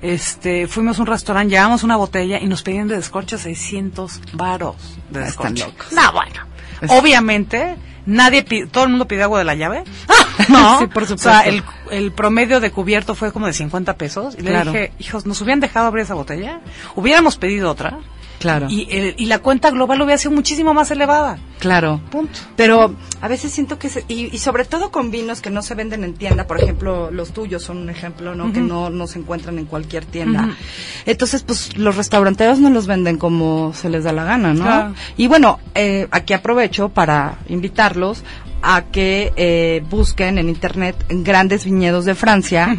este, 0.00 0.68
fuimos 0.68 0.98
a 0.98 1.00
un 1.02 1.06
restaurante, 1.08 1.50
llevamos 1.50 1.82
una 1.82 1.96
botella 1.96 2.38
y 2.38 2.46
nos 2.46 2.62
pedían 2.62 2.86
de 2.86 2.94
descorche 2.96 3.36
600 3.36 4.20
varos 4.34 4.76
de 5.10 5.24
Están 5.24 5.54
descorche. 5.54 5.64
locos. 5.78 5.92
No, 5.92 6.12
bueno. 6.12 6.46
Es- 6.80 6.90
Obviamente, 6.92 7.74
nadie 8.06 8.44
pi- 8.44 8.66
todo 8.68 8.84
el 8.84 8.90
mundo 8.90 9.08
pide 9.08 9.24
agua 9.24 9.40
de 9.40 9.44
la 9.44 9.56
llave. 9.56 9.82
no, 10.48 10.78
Sí, 10.80 10.86
por 10.86 11.02
O 11.04 11.06
sea, 11.06 11.44
supuesto. 11.44 11.72
el, 11.90 11.98
el 12.04 12.12
promedio 12.12 12.60
de 12.60 12.70
cubierto 12.70 13.14
fue 13.14 13.32
como 13.32 13.46
de 13.46 13.52
50 13.52 13.96
pesos. 13.96 14.34
Y 14.38 14.42
le 14.42 14.62
dije, 14.64 14.92
hijos, 14.98 15.26
nos 15.26 15.40
hubieran 15.40 15.60
dejado 15.60 15.86
abrir 15.86 16.04
esa 16.04 16.14
botella, 16.14 16.60
hubiéramos 16.94 17.36
pedido 17.36 17.70
otra 17.70 17.98
Claro. 18.38 18.66
Y, 18.70 18.86
el- 18.90 19.14
y 19.18 19.26
la 19.26 19.40
cuenta 19.40 19.70
global 19.70 20.00
hubiera 20.02 20.16
sido 20.18 20.30
muchísimo 20.32 20.72
más 20.74 20.90
elevada. 20.90 21.38
Claro. 21.58 22.00
Punto. 22.10 22.38
Pero 22.56 22.94
a 23.20 23.26
veces 23.28 23.50
siento 23.52 23.78
que, 23.78 23.88
se- 23.88 24.04
y, 24.06 24.34
y 24.34 24.38
sobre 24.38 24.64
todo 24.64 24.90
con 24.92 25.10
vinos 25.10 25.40
que 25.40 25.50
no 25.50 25.60
se 25.62 25.74
venden 25.74 26.04
en 26.04 26.14
tienda, 26.14 26.46
por 26.46 26.60
ejemplo, 26.60 27.10
los 27.10 27.32
tuyos 27.32 27.62
son 27.64 27.78
un 27.78 27.90
ejemplo, 27.90 28.34
¿no? 28.36 28.52
Que 28.52 28.60
no, 28.60 28.90
no 28.90 29.06
se 29.08 29.18
encuentran 29.18 29.58
en 29.58 29.64
cualquier 29.66 30.04
tienda. 30.04 30.56
Entonces, 31.04 31.42
pues 31.42 31.76
los 31.76 31.96
restauranteros 31.96 32.60
no 32.60 32.70
los 32.70 32.86
venden 32.86 33.18
como 33.18 33.72
se 33.74 33.88
les 33.90 34.04
da 34.04 34.12
la 34.12 34.22
gana, 34.24 34.54
¿no? 34.54 34.62
Claro. 34.64 34.94
Y 35.16 35.26
bueno, 35.26 35.58
eh, 35.74 36.06
aquí 36.12 36.32
aprovecho 36.32 36.90
para 36.90 37.38
invitarlos 37.48 38.22
a 38.62 38.82
que 38.82 39.32
eh, 39.36 39.82
busquen 39.90 40.38
en 40.38 40.48
internet 40.48 40.94
grandes 41.08 41.64
viñedos 41.64 42.04
de 42.04 42.14
Francia. 42.14 42.76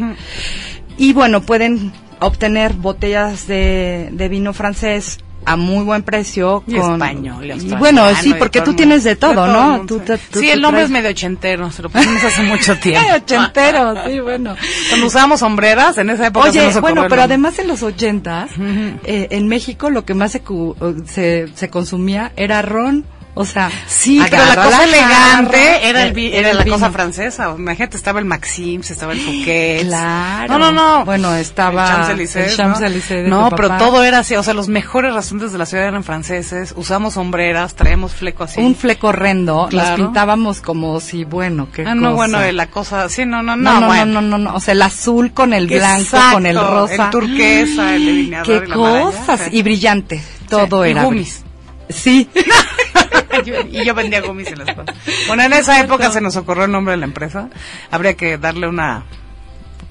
Y 0.97 1.13
bueno, 1.13 1.41
pueden 1.41 1.91
obtener 2.21 2.73
botellas 2.73 3.47
de, 3.47 4.09
de 4.11 4.27
vino 4.29 4.51
francés 4.53 5.19
a 5.51 5.55
muy 5.55 5.83
buen 5.83 6.03
precio 6.03 6.63
Y 6.67 6.75
con 6.75 6.93
español, 6.93 7.45
y 7.51 7.75
bueno 7.75 8.03
sí 8.21 8.33
porque 8.37 8.61
tú 8.61 8.73
tienes 8.73 9.03
de 9.03 9.15
todo, 9.15 9.47
no 9.47 9.85
Tú 9.85 9.99
sí. 10.05 10.13
tú 10.31 10.39
sí, 10.39 10.45
te 10.47 10.53
el 10.53 10.61
nombre 10.61 10.83
es 10.83 10.89
medio 10.89 11.09
ochentero, 11.09 11.71
se 11.71 11.81
lo 11.81 11.89
pusimos 11.89 12.23
hace 12.23 12.41
mucho 12.43 12.75
tiempo. 12.79 13.07
Ochentero 13.15 13.95
sí 14.07 14.19
bueno 14.19 14.55
Cuando 14.89 15.07
usábamos 15.07 15.39
sombreras, 15.39 15.97
en 15.97 16.09
esa 16.09 16.27
época 16.27 16.49
Oye, 16.49 16.71
bueno, 16.81 17.05
pero 17.09 17.21
además 17.23 17.57
en 17.59 17.67
los 17.67 17.83
ochentas, 17.83 18.51
eh, 19.03 19.27
en 19.31 19.47
México 19.47 19.89
lo 19.89 20.05
que 20.05 20.13
más 20.13 20.31
se, 20.31 20.41
cu- 20.41 20.75
se, 21.05 21.47
se 21.55 21.69
consumía 21.69 22.31
era 22.35 22.61
ron. 22.61 23.05
O 23.35 23.45
sea, 23.45 23.69
Sí, 23.87 24.21
pero 24.29 24.43
la 24.43 24.55
cosa 24.55 24.83
elegante 24.83 25.87
era, 25.87 26.03
el, 26.03 26.17
era 26.17 26.53
la 26.53 26.63
vino. 26.63 26.75
cosa 26.75 26.91
francesa. 26.91 27.53
Imagínate, 27.57 27.95
estaba 27.95 28.19
el 28.19 28.25
Maxims, 28.25 28.91
estaba 28.91 29.13
el 29.13 29.19
Fouquet. 29.21 29.83
Claro. 29.85 30.57
No, 30.57 30.59
no, 30.59 30.71
no. 30.73 31.05
Bueno, 31.05 31.33
estaba 31.35 32.09
el 32.11 32.27
Champs-Élysées. 32.27 33.27
No, 33.27 33.49
tu 33.49 33.55
pero 33.55 33.77
todo 33.77 34.03
era 34.03 34.19
así. 34.19 34.35
O 34.35 34.43
sea, 34.43 34.53
los 34.53 34.67
mejores 34.67 35.13
restaurantes 35.13 35.53
de 35.53 35.57
la 35.57 35.65
ciudad 35.65 35.87
eran 35.87 36.03
franceses. 36.03 36.73
Usamos 36.75 37.13
sombreras, 37.13 37.75
traíamos 37.75 38.11
fleco 38.13 38.43
así. 38.43 38.59
Un 38.59 38.75
fleco 38.75 39.07
horrendo, 39.09 39.67
Claro. 39.69 39.89
nos 39.89 40.07
pintábamos 40.07 40.59
como 40.59 40.99
si, 40.99 41.23
bueno, 41.23 41.69
qué 41.71 41.83
Ah, 41.87 41.95
no, 41.95 42.15
cosa. 42.15 42.15
bueno, 42.39 42.51
la 42.51 42.67
cosa. 42.67 43.07
Sí, 43.09 43.25
no, 43.25 43.41
no, 43.41 43.55
no, 43.55 43.73
no. 43.73 43.79
no, 43.81 43.87
bueno. 43.87 44.05
no, 44.05 44.21
no, 44.21 44.37
no, 44.37 44.55
o 44.55 44.59
sea, 44.59 44.73
el 44.73 44.81
azul 44.81 45.31
con 45.33 45.53
el 45.53 45.67
blanco, 45.67 46.01
Exacto, 46.01 46.33
con 46.33 46.45
el 46.45 46.59
rosa. 46.59 47.05
El 47.05 47.09
turquesa, 47.11 47.95
el 47.95 48.05
delineador. 48.05 48.45
Qué 48.47 48.65
y 48.65 48.69
la 48.69 48.75
cosas, 48.75 49.41
sí. 49.45 49.49
y 49.53 49.61
brillante, 49.63 50.23
todo 50.49 50.83
Sí, 50.83 50.89
y 50.89 50.91
era. 50.91 51.03
gummies. 51.03 51.43
Sí. 51.89 52.29
y 53.71 53.83
yo 53.85 53.93
vendía 53.95 54.21
gummies 54.21 54.49
en 54.51 54.59
las 54.59 54.75
cosas. 54.75 54.95
Bueno, 55.27 55.43
en 55.43 55.53
esa 55.53 55.79
época 55.79 56.11
se 56.11 56.21
nos 56.21 56.35
ocurrió 56.35 56.65
el 56.65 56.71
nombre 56.71 56.91
de 56.93 56.97
la 56.97 57.05
empresa. 57.05 57.49
Habría 57.91 58.15
que 58.15 58.37
darle 58.37 58.67
una 58.67 59.03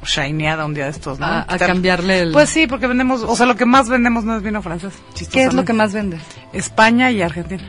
shineada 0.04 0.64
un 0.64 0.74
día 0.74 0.84
de 0.84 0.90
estos, 0.90 1.18
¿no? 1.18 1.26
A- 1.26 1.44
cambiarle 1.58 2.20
el- 2.20 2.32
Pues 2.32 2.48
sí, 2.50 2.66
porque 2.66 2.86
vendemos, 2.86 3.22
o 3.22 3.34
sea, 3.36 3.46
lo 3.46 3.56
que 3.56 3.66
más 3.66 3.88
vendemos 3.88 4.24
no 4.24 4.36
es 4.36 4.42
vino 4.42 4.62
francés. 4.62 4.92
¿Qué 5.30 5.44
es 5.44 5.52
lo 5.52 5.64
que 5.64 5.72
más 5.72 5.92
vendes? 5.92 6.20
España 6.52 7.10
y 7.10 7.22
Argentina. 7.22 7.62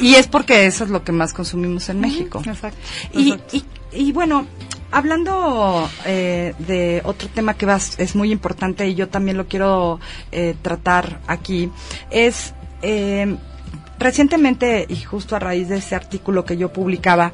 Y 0.00 0.14
es 0.16 0.28
porque 0.28 0.66
eso 0.66 0.84
es 0.84 0.90
lo 0.90 1.02
que 1.02 1.12
más 1.12 1.32
consumimos 1.32 1.88
en 1.88 2.00
México. 2.00 2.42
Exacto. 2.44 2.78
Y, 3.12 3.34
y, 3.52 3.64
y 3.92 4.12
bueno, 4.12 4.46
hablando 4.90 5.88
eh, 6.04 6.54
de 6.58 7.00
otro 7.04 7.28
tema 7.28 7.54
que 7.54 7.64
vas, 7.66 7.98
es 7.98 8.14
muy 8.14 8.30
importante 8.32 8.86
y 8.86 8.94
yo 8.94 9.08
también 9.08 9.36
lo 9.38 9.46
quiero 9.46 9.98
eh, 10.30 10.54
tratar 10.62 11.20
aquí, 11.26 11.70
es 12.10 12.52
eh, 12.82 13.36
recientemente 13.98 14.86
y 14.88 14.96
justo 15.02 15.36
a 15.36 15.38
raíz 15.38 15.68
de 15.68 15.76
ese 15.78 15.94
artículo 15.94 16.44
que 16.44 16.56
yo 16.56 16.72
publicaba, 16.72 17.32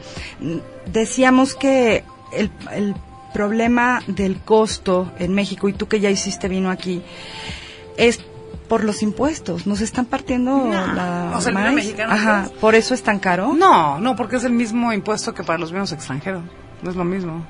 decíamos 0.86 1.54
que 1.54 2.04
el, 2.32 2.50
el 2.72 2.94
problema 3.32 4.02
del 4.06 4.38
costo 4.40 5.10
en 5.18 5.34
México, 5.34 5.68
y 5.68 5.72
tú 5.72 5.86
que 5.88 6.00
ya 6.00 6.10
hiciste 6.10 6.48
vino 6.48 6.70
aquí, 6.70 7.02
es 7.96 8.20
por 8.68 8.84
los 8.84 9.02
impuestos. 9.02 9.66
Nos 9.66 9.80
están 9.80 10.04
partiendo 10.04 10.50
No, 10.66 10.92
la 10.94 11.32
o 11.36 11.40
sea, 11.40 11.50
el 11.50 11.56
vino 11.56 11.72
maíz. 11.72 11.74
mexicano, 11.86 12.12
Ajá, 12.12 12.50
por 12.60 12.74
eso 12.74 12.92
es 12.94 13.02
tan 13.02 13.18
caro. 13.18 13.54
No, 13.54 13.98
no, 13.98 14.14
porque 14.16 14.36
es 14.36 14.44
el 14.44 14.52
mismo 14.52 14.92
impuesto 14.92 15.32
que 15.34 15.42
para 15.42 15.58
los 15.58 15.72
vinos 15.72 15.92
extranjeros. 15.92 16.42
No 16.82 16.90
es 16.90 16.96
lo 16.96 17.04
mismo. 17.04 17.44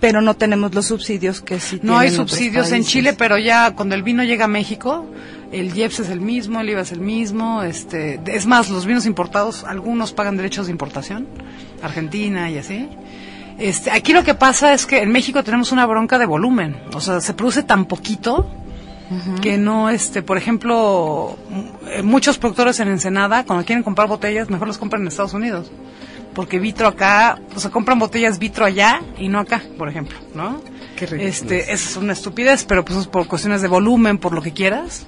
pero 0.00 0.20
no 0.22 0.34
tenemos 0.34 0.74
los 0.74 0.86
subsidios 0.86 1.40
que 1.40 1.60
sí 1.60 1.78
No 1.82 1.98
hay 1.98 2.08
tienen 2.08 2.26
subsidios 2.28 2.72
en. 2.72 2.84
Chile, 2.84 3.12
pero 3.12 3.38
ya 3.38 3.74
cuando 3.76 3.94
el 3.94 4.02
vino 4.02 4.24
llega 4.24 4.46
a 4.46 4.48
México, 4.48 5.06
el 5.52 5.76
IEPS 5.76 6.00
es 6.00 6.10
el 6.10 6.20
mismo, 6.20 6.60
el 6.60 6.70
IVA 6.70 6.82
es 6.82 6.92
el 6.92 7.00
mismo, 7.00 7.62
este, 7.62 8.20
es 8.26 8.46
más, 8.46 8.70
los 8.70 8.86
vinos 8.86 9.06
importados, 9.06 9.64
algunos 9.64 10.12
pagan 10.12 10.36
derechos 10.36 10.66
de 10.66 10.72
importación, 10.72 11.26
Argentina 11.82 12.50
y 12.50 12.58
así. 12.58 12.88
Este, 13.58 13.90
aquí 13.90 14.12
lo 14.12 14.24
que 14.24 14.34
pasa 14.34 14.72
es 14.72 14.86
que 14.86 15.02
en 15.02 15.10
México 15.10 15.42
tenemos 15.42 15.72
una 15.72 15.84
bronca 15.86 16.18
de 16.18 16.26
volumen, 16.26 16.76
o 16.94 17.00
sea, 17.00 17.20
se 17.20 17.34
produce 17.34 17.62
tan 17.62 17.84
poquito 17.86 18.48
que 19.42 19.58
no, 19.58 19.90
este, 19.90 20.22
por 20.22 20.36
ejemplo, 20.36 21.36
eh, 21.88 22.00
muchos 22.02 22.38
productores 22.38 22.78
en 22.78 22.88
Ensenada, 22.88 23.44
cuando 23.44 23.64
quieren 23.64 23.82
comprar 23.82 24.06
botellas, 24.06 24.48
mejor 24.50 24.68
las 24.68 24.78
compran 24.78 25.02
en 25.02 25.08
Estados 25.08 25.34
Unidos. 25.34 25.72
Porque 26.32 26.60
vitro 26.60 26.86
acá, 26.86 27.40
o 27.56 27.58
sea, 27.58 27.72
compran 27.72 27.98
botellas 27.98 28.38
vitro 28.38 28.64
allá 28.64 29.02
y 29.18 29.26
no 29.26 29.40
acá, 29.40 29.62
por 29.76 29.88
ejemplo, 29.88 30.16
¿no? 30.32 30.62
Qué 30.96 31.06
Este, 31.26 31.72
es 31.72 31.96
una 31.96 32.12
estupidez, 32.12 32.64
pero 32.64 32.84
pues 32.84 33.00
es 33.00 33.06
por 33.08 33.26
cuestiones 33.26 33.62
de 33.62 33.68
volumen, 33.68 34.18
por 34.18 34.32
lo 34.32 34.42
que 34.42 34.52
quieras. 34.52 35.06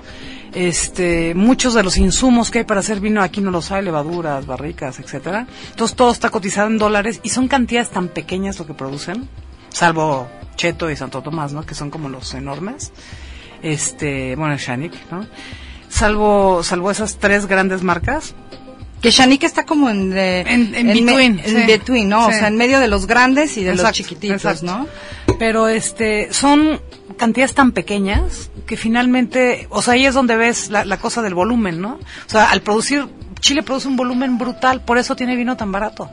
Este, 0.54 1.34
muchos 1.34 1.72
de 1.72 1.82
los 1.82 1.96
insumos 1.96 2.50
que 2.50 2.58
hay 2.58 2.64
para 2.64 2.80
hacer 2.80 3.00
vino 3.00 3.22
aquí 3.22 3.40
no 3.40 3.50
los 3.50 3.72
hay, 3.72 3.82
levaduras, 3.82 4.46
barricas, 4.46 5.00
etcétera. 5.00 5.46
Entonces 5.70 5.96
todo 5.96 6.10
está 6.10 6.28
cotizado 6.28 6.68
en 6.68 6.78
dólares 6.78 7.20
y 7.22 7.30
son 7.30 7.48
cantidades 7.48 7.90
tan 7.90 8.08
pequeñas 8.08 8.58
lo 8.58 8.66
que 8.66 8.74
producen, 8.74 9.28
salvo 9.70 10.28
Cheto 10.56 10.90
y 10.90 10.96
Santo 10.96 11.22
Tomás, 11.22 11.52
¿no? 11.52 11.64
Que 11.64 11.74
son 11.74 11.90
como 11.90 12.08
los 12.08 12.34
enormes. 12.34 12.92
Este, 13.62 14.36
bueno, 14.36 14.56
Shanik, 14.56 14.92
¿no? 15.10 15.26
Salvo, 15.88 16.62
salvo 16.62 16.90
esas 16.90 17.18
tres 17.18 17.46
grandes 17.46 17.82
marcas, 17.82 18.34
Que 19.02 19.10
Shanique 19.10 19.44
está 19.46 19.66
como 19.66 19.90
en, 19.90 20.16
eh, 20.16 20.40
En- 20.46 20.74
en 20.74 20.86
between, 20.94 21.42
sí. 21.44 21.54
between, 21.66 22.08
¿no? 22.08 22.26
O 22.28 22.30
sea, 22.30 22.46
en 22.48 22.56
medio 22.56 22.78
de 22.80 22.88
los 22.88 23.06
grandes 23.06 23.56
y 23.58 23.64
de 23.64 23.74
los 23.74 23.90
chiquititos, 23.92 24.36
exacto. 24.44 24.64
¿no? 24.66 24.86
Pero 25.38 25.68
este, 25.68 26.32
son 26.32 26.80
cantidades 27.18 27.54
tan 27.54 27.72
pequeñas 27.72 28.50
que 28.64 28.76
finalmente, 28.76 29.66
o 29.70 29.82
sea, 29.82 29.94
ahí 29.94 30.06
es 30.06 30.14
donde 30.14 30.36
ves 30.36 30.70
la, 30.70 30.84
la 30.84 30.98
cosa 30.98 31.20
del 31.20 31.34
volumen, 31.34 31.80
¿no? 31.80 31.94
O 32.26 32.30
sea, 32.30 32.50
al 32.50 32.62
producir, 32.62 33.06
Chile 33.40 33.62
produce 33.64 33.88
un 33.88 33.96
volumen 33.96 34.38
brutal, 34.38 34.82
por 34.84 34.98
eso 34.98 35.16
tiene 35.16 35.34
vino 35.34 35.56
tan 35.56 35.72
barato. 35.72 36.08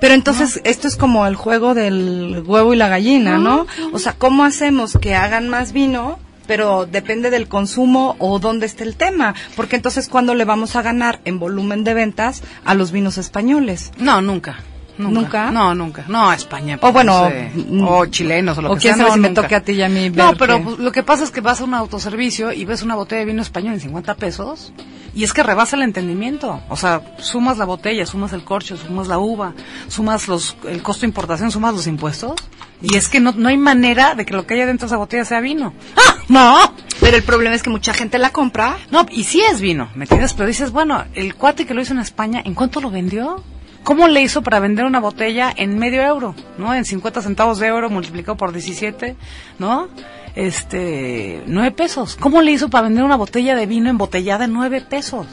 Pero 0.00 0.14
entonces 0.14 0.60
esto 0.64 0.88
es 0.88 0.96
como 0.96 1.26
el 1.26 1.36
juego 1.36 1.74
del 1.74 2.42
huevo 2.44 2.74
y 2.74 2.76
la 2.76 2.88
gallina, 2.88 3.38
¿no? 3.38 3.66
O 3.92 3.98
sea, 4.00 4.14
¿cómo 4.14 4.44
hacemos 4.44 4.98
que 5.00 5.14
hagan 5.14 5.48
más 5.48 5.72
vino? 5.72 6.18
Pero 6.50 6.84
depende 6.84 7.30
del 7.30 7.46
consumo 7.46 8.16
o 8.18 8.40
dónde 8.40 8.66
esté 8.66 8.82
el 8.82 8.96
tema. 8.96 9.36
Porque 9.54 9.76
entonces, 9.76 10.08
¿cuándo 10.08 10.34
le 10.34 10.44
vamos 10.44 10.74
a 10.74 10.82
ganar 10.82 11.20
en 11.24 11.38
volumen 11.38 11.84
de 11.84 11.94
ventas 11.94 12.42
a 12.64 12.74
los 12.74 12.90
vinos 12.90 13.18
españoles? 13.18 13.92
No, 13.98 14.20
nunca. 14.20 14.56
Nunca. 14.98 15.20
¿Nunca? 15.20 15.50
No, 15.52 15.74
nunca. 15.76 16.04
No, 16.08 16.28
a 16.28 16.34
España. 16.34 16.74
O 16.76 16.80
pues, 16.80 16.92
bueno, 16.92 17.22
no 17.22 17.28
sé. 17.30 17.50
mm, 17.54 17.84
o 17.88 18.06
chilenos 18.06 18.58
o 18.58 18.62
lo 18.62 18.72
o 18.72 18.74
que 18.74 18.80
quién 18.80 18.96
sea. 18.96 19.04
sabe 19.06 19.08
no, 19.10 19.14
si 19.14 19.30
me 19.30 19.34
toque 19.34 19.54
a 19.54 19.60
ti 19.62 19.72
y 19.72 19.82
a 19.82 19.88
mí 19.88 20.10
No, 20.10 20.34
pero 20.36 20.56
que- 20.58 20.62
pues, 20.64 20.78
lo 20.80 20.90
que 20.90 21.02
pasa 21.04 21.22
es 21.22 21.30
que 21.30 21.40
vas 21.40 21.60
a 21.60 21.64
un 21.64 21.72
autoservicio 21.74 22.50
y 22.52 22.64
ves 22.64 22.82
una 22.82 22.96
botella 22.96 23.20
de 23.20 23.26
vino 23.26 23.40
español 23.42 23.74
en 23.74 23.80
50 23.80 24.14
pesos 24.16 24.72
y 25.14 25.24
es 25.24 25.32
que 25.32 25.42
rebasa 25.42 25.76
el 25.76 25.82
entendimiento. 25.82 26.60
O 26.68 26.76
sea, 26.76 27.02
sumas 27.18 27.58
la 27.58 27.64
botella, 27.64 28.06
sumas 28.06 28.32
el 28.32 28.44
corcho, 28.44 28.76
sumas 28.76 29.08
la 29.08 29.18
uva, 29.18 29.54
sumas 29.88 30.28
los, 30.28 30.56
el 30.68 30.82
costo 30.82 31.02
de 31.02 31.08
importación, 31.08 31.50
sumas 31.50 31.74
los 31.74 31.86
impuestos 31.86 32.34
y 32.82 32.96
es 32.96 33.08
que 33.08 33.20
no, 33.20 33.32
no 33.32 33.48
hay 33.48 33.56
manera 33.56 34.14
de 34.14 34.24
que 34.24 34.34
lo 34.34 34.46
que 34.46 34.54
haya 34.54 34.66
dentro 34.66 34.86
de 34.86 34.90
esa 34.90 34.96
botella 34.96 35.24
sea 35.24 35.40
vino. 35.40 35.74
¡Ah! 35.96 36.16
¡No! 36.28 36.74
Pero 37.00 37.16
el 37.16 37.22
problema 37.22 37.54
es 37.54 37.62
que 37.62 37.70
mucha 37.70 37.94
gente 37.94 38.18
la 38.18 38.30
compra. 38.30 38.78
No, 38.90 39.06
y 39.10 39.24
sí 39.24 39.42
es 39.42 39.60
vino, 39.60 39.88
¿me 39.94 40.04
entiendes? 40.04 40.34
Pero 40.34 40.46
dices, 40.46 40.70
bueno, 40.70 41.04
el 41.14 41.34
cuate 41.34 41.66
que 41.66 41.74
lo 41.74 41.80
hizo 41.80 41.92
en 41.92 42.00
España, 42.00 42.42
¿en 42.44 42.54
cuánto 42.54 42.80
lo 42.80 42.90
vendió? 42.90 43.42
¿Cómo 43.82 44.08
le 44.08 44.20
hizo 44.20 44.42
para 44.42 44.60
vender 44.60 44.84
una 44.84 45.00
botella 45.00 45.52
en 45.56 45.78
medio 45.78 46.02
euro? 46.02 46.34
¿No? 46.58 46.74
En 46.74 46.84
50 46.84 47.22
centavos 47.22 47.58
de 47.58 47.66
euro 47.66 47.88
multiplicado 47.88 48.36
por 48.36 48.52
17, 48.52 49.16
¿no? 49.58 49.88
Este, 50.34 51.42
9 51.46 51.70
pesos. 51.72 52.16
¿Cómo 52.16 52.42
le 52.42 52.52
hizo 52.52 52.68
para 52.68 52.88
vender 52.88 53.04
una 53.04 53.16
botella 53.16 53.54
de 53.56 53.66
vino 53.66 53.90
embotellada 53.90 54.44
en 54.44 54.52
9 54.52 54.82
pesos? 54.88 55.26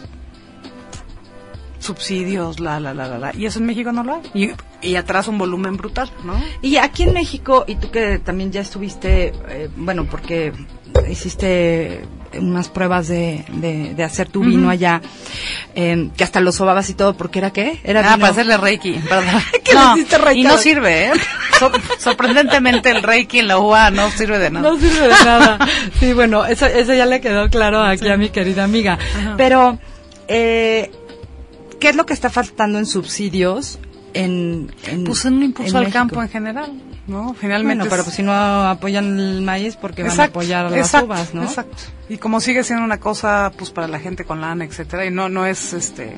Subsidios, 1.80 2.60
la, 2.60 2.80
la, 2.80 2.94
la, 2.94 3.08
la, 3.08 3.18
la. 3.18 3.36
Y 3.36 3.46
eso 3.46 3.60
en 3.60 3.66
México 3.66 3.92
no 3.92 4.04
lo 4.04 4.16
hay. 4.16 4.22
Y, 4.34 4.52
y 4.82 4.96
atrás 4.96 5.28
un 5.28 5.38
volumen 5.38 5.78
brutal, 5.78 6.10
¿no? 6.24 6.34
Y 6.62 6.78
aquí 6.78 7.04
en 7.04 7.14
México, 7.14 7.64
y 7.68 7.76
tú 7.76 7.92
que 7.92 8.20
también 8.20 8.52
ya 8.52 8.62
estuviste, 8.62 9.32
eh, 9.48 9.70
bueno, 9.76 10.06
porque 10.06 10.52
hiciste 11.10 12.02
unas 12.40 12.70
pruebas 12.70 13.08
de, 13.08 13.46
de, 13.54 13.94
de 13.96 14.04
hacer 14.04 14.28
tu 14.30 14.42
vino 14.42 14.70
allá, 14.70 15.02
eh, 15.76 16.10
que 16.16 16.24
hasta 16.24 16.40
lo 16.40 16.52
sobabas 16.52 16.90
y 16.90 16.94
todo, 16.94 17.16
porque 17.16 17.40
era 17.40 17.52
qué? 17.52 17.80
Era 17.84 18.00
Ah, 18.02 18.16
vino- 18.16 18.22
para 18.22 18.32
hacerle 18.32 18.58
reiki. 18.58 18.94
perdón. 18.94 19.42
¿Qué 19.64 19.74
le 19.74 19.80
no, 19.80 19.98
hiciste 19.98 20.18
reiki? 20.18 20.42
Y 20.42 20.44
no 20.44 20.58
sirve, 20.58 21.06
¿eh? 21.08 21.12
Sor- 21.60 21.82
sorprendentemente 22.00 22.90
el 22.92 23.02
reiki 23.04 23.40
en 23.40 23.48
la 23.48 23.60
UA 23.60 23.92
no 23.92 24.10
sirve 24.12 24.40
de 24.40 24.50
nada. 24.52 24.70
No 24.70 24.78
sirve 24.80 25.08
de 25.08 25.26
nada. 25.26 25.60
Sí, 26.00 26.14
bueno, 26.14 26.46
eso, 26.46 26.66
eso 26.66 26.94
ya 26.94 27.06
le 27.06 27.22
quedó 27.22 27.50
claro 27.50 27.82
aquí 27.84 28.08
a 28.10 28.18
mi 28.18 28.30
querida 28.30 28.64
amiga. 28.64 28.98
Pero, 29.38 29.80
eh, 30.28 30.92
¿qué 31.80 31.90
es 31.90 31.96
lo 31.96 32.06
que 32.06 32.14
está 32.14 32.30
faltando 32.30 32.78
en 32.80 32.86
subsidios 32.86 33.80
en, 34.14 34.72
en 34.88 35.04
Pues 35.04 35.26
un 35.26 35.44
impulso 35.44 35.72
en 35.72 35.76
al 35.78 35.84
México? 35.84 36.00
campo 36.00 36.22
en 36.24 36.30
general. 36.30 36.72
¿No? 37.08 37.34
Finalmente. 37.34 37.76
Bueno, 37.84 37.90
pero 37.90 38.02
es- 38.02 38.06
pues 38.06 38.16
si 38.16 38.24
no 38.24 38.34
apoyan 38.34 39.20
el 39.20 39.42
maíz, 39.42 39.76
porque 39.76 40.04
van 40.04 40.20
a 40.20 40.24
apoyar 40.26 40.66
a 40.66 40.70
las 40.70 40.80
exacto, 40.80 41.08
uvas, 41.08 41.34
¿no? 41.34 41.44
Exacto. 41.44 41.78
Y 42.10 42.18
como 42.18 42.40
sigue 42.40 42.64
siendo 42.64 42.84
una 42.86 43.00
cosa, 43.00 43.52
pues 43.58 43.72
para 43.72 43.88
la 43.88 44.00
gente 44.00 44.24
con 44.26 44.42
lana, 44.42 44.66
etcétera, 44.66 45.06
y 45.06 45.12
no, 45.12 45.30
no 45.30 45.46
es, 45.46 45.74
este, 45.74 46.18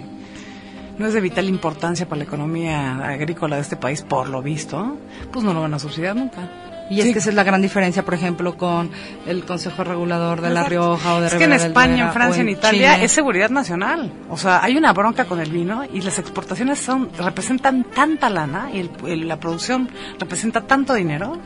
no 0.97 1.07
es 1.07 1.14
de 1.14 1.22
vital 1.22 1.47
importancia 1.47 2.07
para 2.07 2.18
la 2.20 2.24
economía 2.26 2.97
agrícola 3.07 3.55
de 3.55 3.61
este 3.61 3.78
país, 3.78 4.01
por 4.01 4.30
lo 4.30 4.41
visto, 4.41 4.97
pues 5.32 5.45
no 5.45 5.53
lo 5.53 5.61
van 5.61 5.74
a 5.74 5.80
subsidiar 5.80 6.16
nunca. 6.16 6.49
Y 6.90 7.02
es 7.02 7.14
que 7.14 7.20
esa 7.20 7.30
es 7.30 7.36
la 7.36 7.44
gran 7.44 7.62
diferencia, 7.62 8.04
por 8.04 8.14
ejemplo, 8.16 8.58
con 8.58 8.90
el 9.28 9.46
Consejo 9.46 9.84
Regulador 9.84 10.42
de 10.42 10.50
La. 10.50 10.64
Rioja 10.64 11.16
o 11.16 11.22
de 11.22 11.28
Es 11.28 11.36
que 11.36 11.44
en 11.44 11.54
España, 11.54 12.08
en 12.08 12.14
Francia, 12.14 12.42
en 12.42 12.50
Italia 12.50 12.94
Chile. 12.96 13.06
es 13.06 13.12
seguridad 13.12 13.50
nacional. 13.50 14.12
O 14.30 14.38
sea, 14.38 14.64
hay 14.64 14.76
una 14.76 14.92
bronca 14.94 15.26
con 15.26 15.40
el 15.40 15.52
vino 15.52 15.84
y 15.94 16.02
las 16.02 16.18
exportaciones 16.20 16.80
son 16.80 17.10
representan 17.18 17.84
tanta 17.84 18.30
lana 18.30 18.70
y 18.74 18.80
el- 18.80 18.92
el- 19.08 19.28
la 19.28 19.40
producción 19.40 19.90
representa 20.20 20.62
tanto 20.62 20.94
dinero 20.96 21.38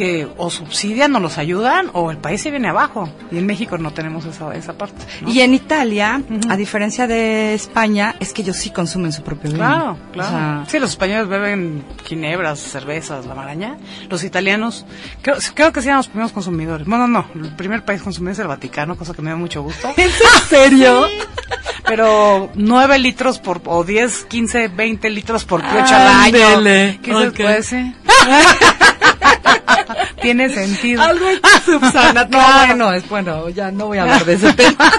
que 0.00 0.26
o 0.38 0.48
subsidian 0.48 1.14
o 1.14 1.20
los 1.20 1.36
ayudan 1.36 1.90
o 1.92 2.10
el 2.10 2.16
país 2.16 2.40
se 2.40 2.50
viene 2.50 2.68
abajo. 2.68 3.06
Y 3.30 3.36
en 3.36 3.44
México 3.44 3.76
no 3.76 3.92
tenemos 3.92 4.24
esa, 4.24 4.54
esa 4.54 4.72
parte. 4.72 5.04
¿no? 5.20 5.28
Y 5.28 5.42
en 5.42 5.52
Italia, 5.52 6.22
a 6.48 6.56
diferencia 6.56 7.06
de 7.06 7.52
España, 7.52 8.14
es 8.18 8.32
que 8.32 8.40
ellos 8.40 8.56
sí 8.56 8.70
consumen 8.70 9.12
su 9.12 9.22
propio 9.22 9.50
vino. 9.50 9.58
Claro, 9.58 9.98
claro. 10.10 10.28
O 10.28 10.32
sea, 10.32 10.64
sí, 10.68 10.78
los 10.78 10.92
españoles 10.92 11.28
beben 11.28 11.84
ginebras, 12.06 12.60
cervezas, 12.60 13.26
la 13.26 13.34
maraña. 13.34 13.76
Los 14.08 14.24
italianos, 14.24 14.86
creo, 15.20 15.36
creo 15.52 15.70
que 15.70 15.82
sí 15.82 15.88
eran 15.88 15.98
los 15.98 16.08
primeros 16.08 16.32
consumidores. 16.32 16.86
Bueno, 16.86 17.06
no, 17.06 17.26
el 17.34 17.54
primer 17.54 17.84
país 17.84 18.00
consumidor 18.00 18.32
es 18.32 18.38
el 18.38 18.46
Vaticano, 18.46 18.96
cosa 18.96 19.12
que 19.12 19.20
me 19.20 19.28
da 19.28 19.36
mucho 19.36 19.60
gusto. 19.60 19.92
¿En 19.98 20.10
serio? 20.48 21.08
Pero 21.84 22.48
9 22.54 22.98
litros 23.00 23.38
por, 23.38 23.60
o 23.66 23.84
10, 23.84 24.24
15, 24.24 24.68
20 24.68 25.10
litros 25.10 25.44
por 25.44 25.60
piocha 25.60 26.00
al 26.00 26.34
año. 26.34 26.62
¿Qué 27.02 27.12
se 27.12 27.28
ok. 27.28 27.36
puede 27.36 27.62
ser? 27.62 27.84
Tiene 30.22 30.48
sentido. 30.48 31.02
Algo 31.02 31.26
subsana. 31.64 32.24
No, 32.30 32.38
Claro. 32.38 32.66
bueno, 32.66 32.92
es 32.92 33.08
bueno, 33.08 33.48
ya 33.50 33.70
no 33.70 33.86
voy 33.86 33.98
a 33.98 34.02
hablar 34.02 34.24
de 34.24 34.34
ese 34.34 34.52
tema. 34.54 34.92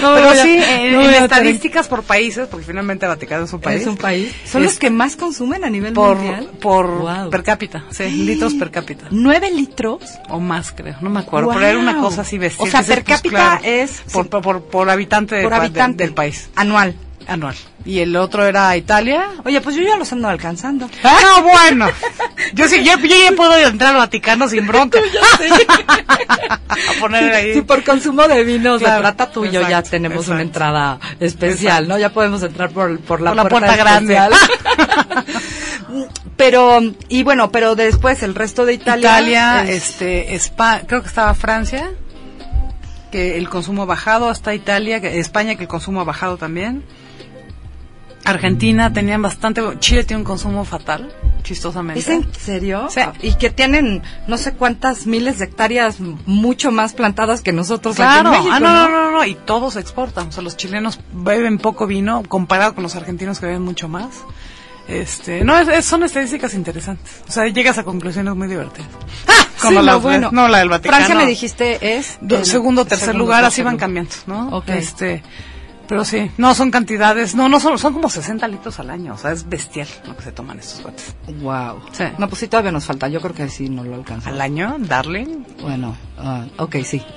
No 0.00 0.14
Pero 0.14 0.34
sí, 0.42 0.58
en, 0.66 0.92
no 0.94 1.02
en 1.02 1.14
estadísticas 1.24 1.88
por 1.88 2.02
países, 2.02 2.46
porque 2.48 2.64
finalmente 2.66 3.06
Vaticano 3.06 3.44
es 3.44 3.52
un 3.52 3.60
país. 3.60 3.82
Es 3.82 3.86
un 3.86 3.96
país. 3.96 4.32
Son 4.44 4.62
Es 4.62 4.70
los 4.70 4.78
que 4.78 4.90
más 4.90 5.16
consumen 5.16 5.64
a 5.64 5.70
nivel 5.70 5.92
por, 5.92 6.16
mundial. 6.16 6.50
por 6.60 6.86
Wow. 6.98 7.30
per 7.30 7.42
cápita, 7.42 7.84
sí, 7.90 8.04
litros 8.10 8.54
per 8.54 8.70
cápita. 8.70 9.06
¿Nueve 9.10 9.50
litros? 9.50 10.02
O 10.28 10.40
más, 10.40 10.72
creo, 10.72 10.96
no 11.00 11.10
me 11.10 11.20
acuerdo. 11.20 11.50
Pero 11.52 11.66
era 11.66 11.78
una 11.78 11.94
Wow. 11.94 12.02
cosa 12.04 12.22
así 12.22 12.38
bestial. 12.38 12.68
O 12.68 12.70
sea, 12.70 12.80
que 12.82 12.86
per 12.88 13.04
pues, 13.04 13.16
cápita 13.16 13.36
claro, 13.58 13.60
es- 13.64 14.02
Por, 14.12 14.24
sí. 14.24 14.28
por, 14.30 14.42
por, 14.42 14.86
del 14.86 14.90
habitante. 14.90 16.04
del 16.04 16.14
país, 16.14 16.48
Anual. 16.56 16.94
Anual. 17.28 17.54
Y 17.84 18.00
el 18.00 18.16
otro 18.16 18.44
era 18.46 18.76
Italia. 18.76 19.28
Oye, 19.44 19.60
pues 19.60 19.76
yo 19.76 19.82
ya 19.82 19.96
los 19.96 20.10
ando 20.12 20.28
alcanzando. 20.28 20.90
Ah, 21.04 21.40
bueno. 21.42 21.88
Yo 22.54 22.66
sí, 22.68 22.82
yo, 22.82 22.98
yo 22.98 23.06
ya 23.16 23.32
puedo 23.36 23.56
entrar 23.56 23.92
al 23.92 23.98
Vaticano 23.98 24.48
sin 24.48 24.66
bronca. 24.66 24.98
A 26.68 27.00
poner 27.00 27.32
ahí. 27.34 27.54
Si 27.54 27.62
por 27.62 27.82
consumo 27.84 28.26
de 28.28 28.44
vino 28.44 28.78
Claro, 28.78 28.96
se 28.96 29.00
trata 29.00 29.30
tú 29.30 29.44
y 29.44 29.50
yo 29.50 29.60
ya 29.62 29.68
exacto, 29.68 29.90
tenemos 29.90 30.26
una 30.28 30.42
exacto. 30.42 30.42
entrada 30.42 30.98
especial, 31.20 31.84
Exacto. 31.84 31.88
¿no? 31.94 31.98
Ya 31.98 32.08
podemos 32.10 32.42
entrar 32.42 32.70
por, 32.70 32.98
por 33.00 33.20
la, 33.20 33.30
Por 33.30 33.36
la 33.36 33.42
puerta, 33.48 33.66
puerta 33.68 33.76
grande. 33.76 34.18
pero, 36.36 36.80
y 37.08 37.22
bueno, 37.22 37.50
pero 37.50 37.74
después 37.74 38.22
el 38.22 38.34
resto 38.34 38.64
de 38.64 38.74
Italia. 38.74 39.08
Italia, 39.10 39.62
es- 39.64 39.88
este, 39.90 40.34
Espa- 40.34 40.82
creo 40.86 41.02
que 41.02 41.08
estaba 41.08 41.34
Francia, 41.34 41.90
que 43.10 43.38
el 43.38 43.48
consumo 43.48 43.82
ha 43.82 43.86
bajado, 43.86 44.28
hasta 44.28 44.54
Italia, 44.54 45.00
que, 45.00 45.18
España 45.18 45.54
que 45.56 45.62
el 45.62 45.68
consumo 45.68 46.00
ha 46.00 46.04
bajado 46.04 46.36
también. 46.36 46.84
Argentina 48.30 48.92
tenían 48.92 49.22
bastante, 49.22 49.62
Chile 49.80 50.04
tiene 50.04 50.20
un 50.20 50.24
consumo 50.24 50.64
fatal, 50.64 51.12
chistosamente. 51.42 52.00
¿Es 52.00 52.08
en 52.08 52.26
serio? 52.34 52.88
Sí. 52.90 53.00
Y 53.22 53.34
que 53.36 53.50
tienen 53.50 54.02
no 54.26 54.36
sé 54.38 54.52
cuántas 54.52 55.06
miles 55.06 55.38
de 55.38 55.46
hectáreas 55.46 55.96
mucho 56.26 56.70
más 56.70 56.92
plantadas 56.94 57.40
que 57.40 57.52
nosotros 57.52 57.96
Claro, 57.96 58.28
aquí 58.30 58.36
en 58.38 58.44
México, 58.44 58.54
ah, 58.56 58.60
no, 58.60 58.88
no, 58.88 59.04
no, 59.04 59.10
no, 59.12 59.24
y 59.24 59.34
todos 59.34 59.76
exportan. 59.76 60.28
O 60.28 60.32
sea, 60.32 60.42
los 60.42 60.56
chilenos 60.56 61.00
beben 61.12 61.58
poco 61.58 61.86
vino 61.86 62.22
comparado 62.28 62.74
con 62.74 62.82
los 62.82 62.96
argentinos 62.96 63.40
que 63.40 63.46
beben 63.46 63.62
mucho 63.62 63.88
más. 63.88 64.08
Este, 64.88 65.44
no, 65.44 65.58
es- 65.58 65.68
es- 65.68 65.84
son 65.84 66.02
estadísticas 66.02 66.54
interesantes. 66.54 67.22
O 67.28 67.30
sea, 67.32 67.46
llegas 67.46 67.76
a 67.78 67.84
conclusiones 67.84 68.34
muy 68.34 68.48
divertidas. 68.48 68.88
Sí, 69.60 69.74
las 69.74 69.84
no, 69.84 70.00
bueno. 70.00 70.28
no, 70.32 70.46
la 70.46 70.58
del 70.60 70.68
Vaticano. 70.68 70.98
Francia 70.98 71.16
me 71.16 71.26
dijiste 71.26 71.96
es... 71.98 72.16
Do- 72.20 72.44
segundo, 72.44 72.84
tercer 72.84 73.06
segundo, 73.06 73.24
lugar, 73.24 73.44
así 73.44 73.60
van 73.64 73.76
cambiando, 73.76 74.12
¿no? 74.28 74.50
Ok. 74.56 74.68
Este, 74.68 75.20
pero 75.88 76.04
sí, 76.04 76.30
no 76.36 76.54
son 76.54 76.70
cantidades, 76.70 77.34
no, 77.34 77.48
no 77.48 77.58
son, 77.60 77.78
son 77.78 77.94
como 77.94 78.08
60 78.10 78.46
litros 78.46 78.78
al 78.78 78.90
año, 78.90 79.14
o 79.14 79.18
sea, 79.18 79.32
es 79.32 79.48
bestial 79.48 79.88
lo 80.06 80.16
que 80.16 80.22
se 80.22 80.32
toman 80.32 80.58
estos 80.58 80.80
cuates. 80.82 81.14
Wow. 81.40 81.80
Sí. 81.92 82.04
No, 82.18 82.28
pues 82.28 82.40
sí, 82.40 82.48
todavía 82.48 82.70
nos 82.72 82.84
falta. 82.84 83.08
Yo 83.08 83.20
creo 83.20 83.34
que 83.34 83.48
sí, 83.48 83.68
no 83.68 83.82
lo 83.84 83.94
alcanzamos. 83.94 84.34
¿Al 84.34 84.40
año, 84.40 84.76
darling? 84.78 85.44
Bueno, 85.62 85.96
ah, 86.18 86.44
ok, 86.58 86.76
sí. 86.84 87.02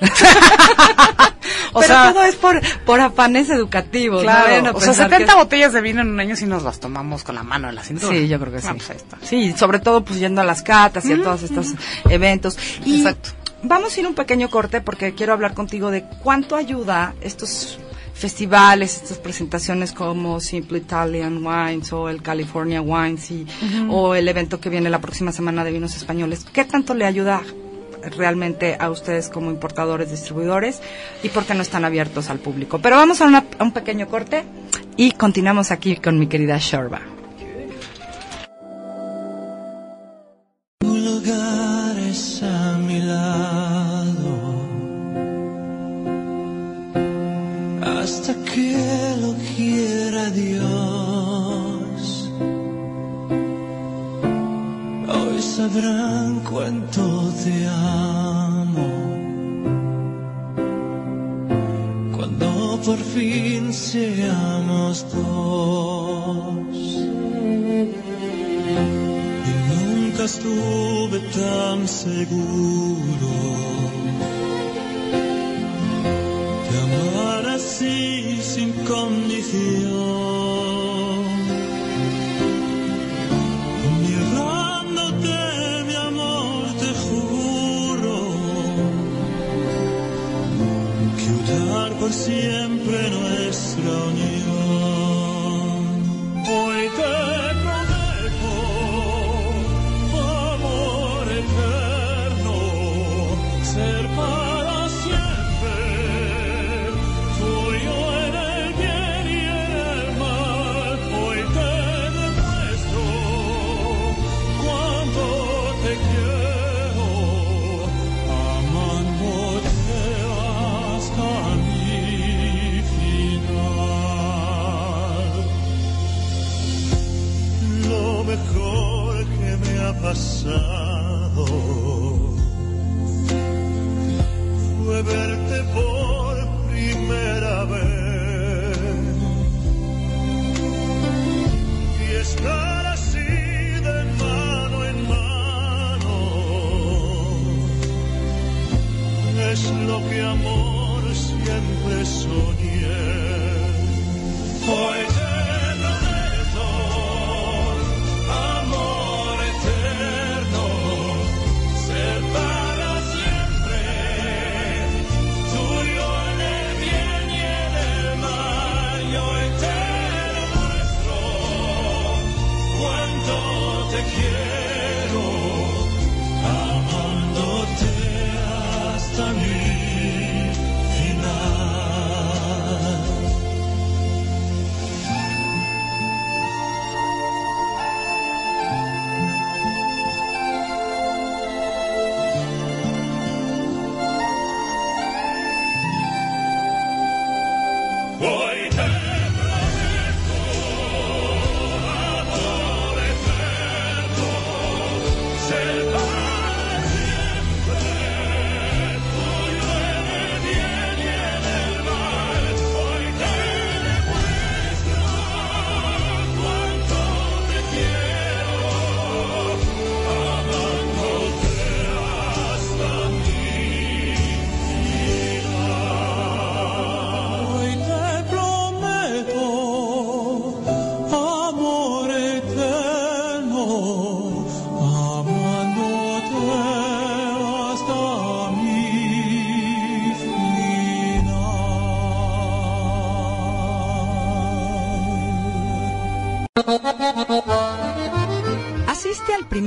O 1.74 1.80
Pero 1.80 1.86
sea- 1.94 2.12
todo 2.12 2.22
es 2.24 2.34
por, 2.36 2.60
por 2.84 3.00
afanes 3.00 3.48
educativos. 3.48 4.18
no 4.22 4.24
Claro, 4.24 4.76
o 4.76 4.80
sea, 4.80 4.88
pensar 4.88 5.08
que 5.08 5.14
70 5.16 5.32
es- 5.32 5.38
botellas 5.38 5.72
de 5.72 5.80
vino 5.80 6.02
en 6.02 6.08
un 6.10 6.20
año 6.20 6.36
si 6.36 6.44
nos 6.44 6.62
las 6.62 6.80
tomamos 6.80 7.24
con 7.24 7.34
la 7.34 7.42
mano 7.42 7.70
en 7.70 7.74
la 7.74 7.82
cintura. 7.82 8.12
Sí, 8.12 8.28
yo 8.28 8.38
creo 8.38 8.52
que 8.52 8.60
sí. 8.60 8.66
Ah, 8.68 8.74
pues 8.74 8.90
ahí 8.90 8.96
está. 8.96 9.16
Sí, 9.22 9.54
sobre 9.56 9.78
todo 9.78 10.04
pues 10.04 10.18
yendo 10.20 10.42
a 10.42 10.44
las 10.44 10.60
catas 10.62 11.06
y 11.06 11.14
a 11.14 11.22
todos 11.22 11.42
estos 11.42 11.68
eventos. 12.10 12.58
Y 12.84 12.98
Exacto. 12.98 13.30
vamos 13.62 13.96
a 13.96 14.00
ir 14.00 14.06
un 14.06 14.14
pequeño 14.14 14.50
corte 14.50 14.82
porque 14.82 15.14
quiero 15.14 15.32
hablar 15.32 15.54
contigo 15.54 15.90
de 15.90 16.04
cuánto 16.22 16.56
ayuda 16.56 17.14
estos 17.22 17.78
festivales, 18.22 18.94
estas 19.02 19.18
presentaciones 19.18 19.90
como 19.92 20.38
Simple 20.38 20.78
Italian 20.78 21.44
Wines 21.44 21.92
o 21.92 22.08
el 22.08 22.22
California 22.22 22.80
Wines 22.80 23.30
y, 23.32 23.44
o 23.90 24.14
el 24.14 24.28
evento 24.28 24.60
que 24.60 24.70
viene 24.70 24.88
la 24.90 25.00
próxima 25.00 25.32
semana 25.32 25.64
de 25.64 25.72
vinos 25.72 25.96
españoles. 25.96 26.46
¿Qué 26.52 26.64
tanto 26.64 26.94
le 26.94 27.04
ayuda 27.04 27.42
realmente 28.16 28.76
a 28.78 28.90
ustedes 28.90 29.28
como 29.28 29.50
importadores, 29.50 30.10
distribuidores 30.12 30.80
y 31.24 31.30
por 31.30 31.44
qué 31.44 31.54
no 31.54 31.62
están 31.62 31.84
abiertos 31.84 32.30
al 32.30 32.38
público? 32.38 32.78
Pero 32.80 32.94
vamos 32.96 33.20
a, 33.20 33.26
una- 33.26 33.44
a 33.58 33.64
un 33.64 33.72
pequeño 33.72 34.06
corte 34.06 34.44
y 34.96 35.10
continuamos 35.12 35.72
aquí 35.72 35.96
con 35.96 36.16
mi 36.18 36.28
querida 36.28 36.58
Shorba. 36.60 37.00
Tu 40.78 40.96
lugar 40.96 41.98
es 41.98 42.40
a 42.44 42.78
mi 42.78 43.00
lado 43.00 43.61
sabrán 55.92 56.40
cuánto 56.40 57.32
te 57.44 57.66
amo 57.66 58.88
cuando 62.16 62.80
por 62.84 62.98
fin 62.98 63.72
seamos 63.72 65.06
dos. 65.12 66.76
Y 69.48 69.54
nunca 69.70 70.24
estuve 70.24 71.18
tan 71.40 71.88
seguro 71.88 73.30
de 76.70 76.76
amar 76.86 77.46
así 77.54 78.38
sin 78.42 78.72
condición. 78.84 79.91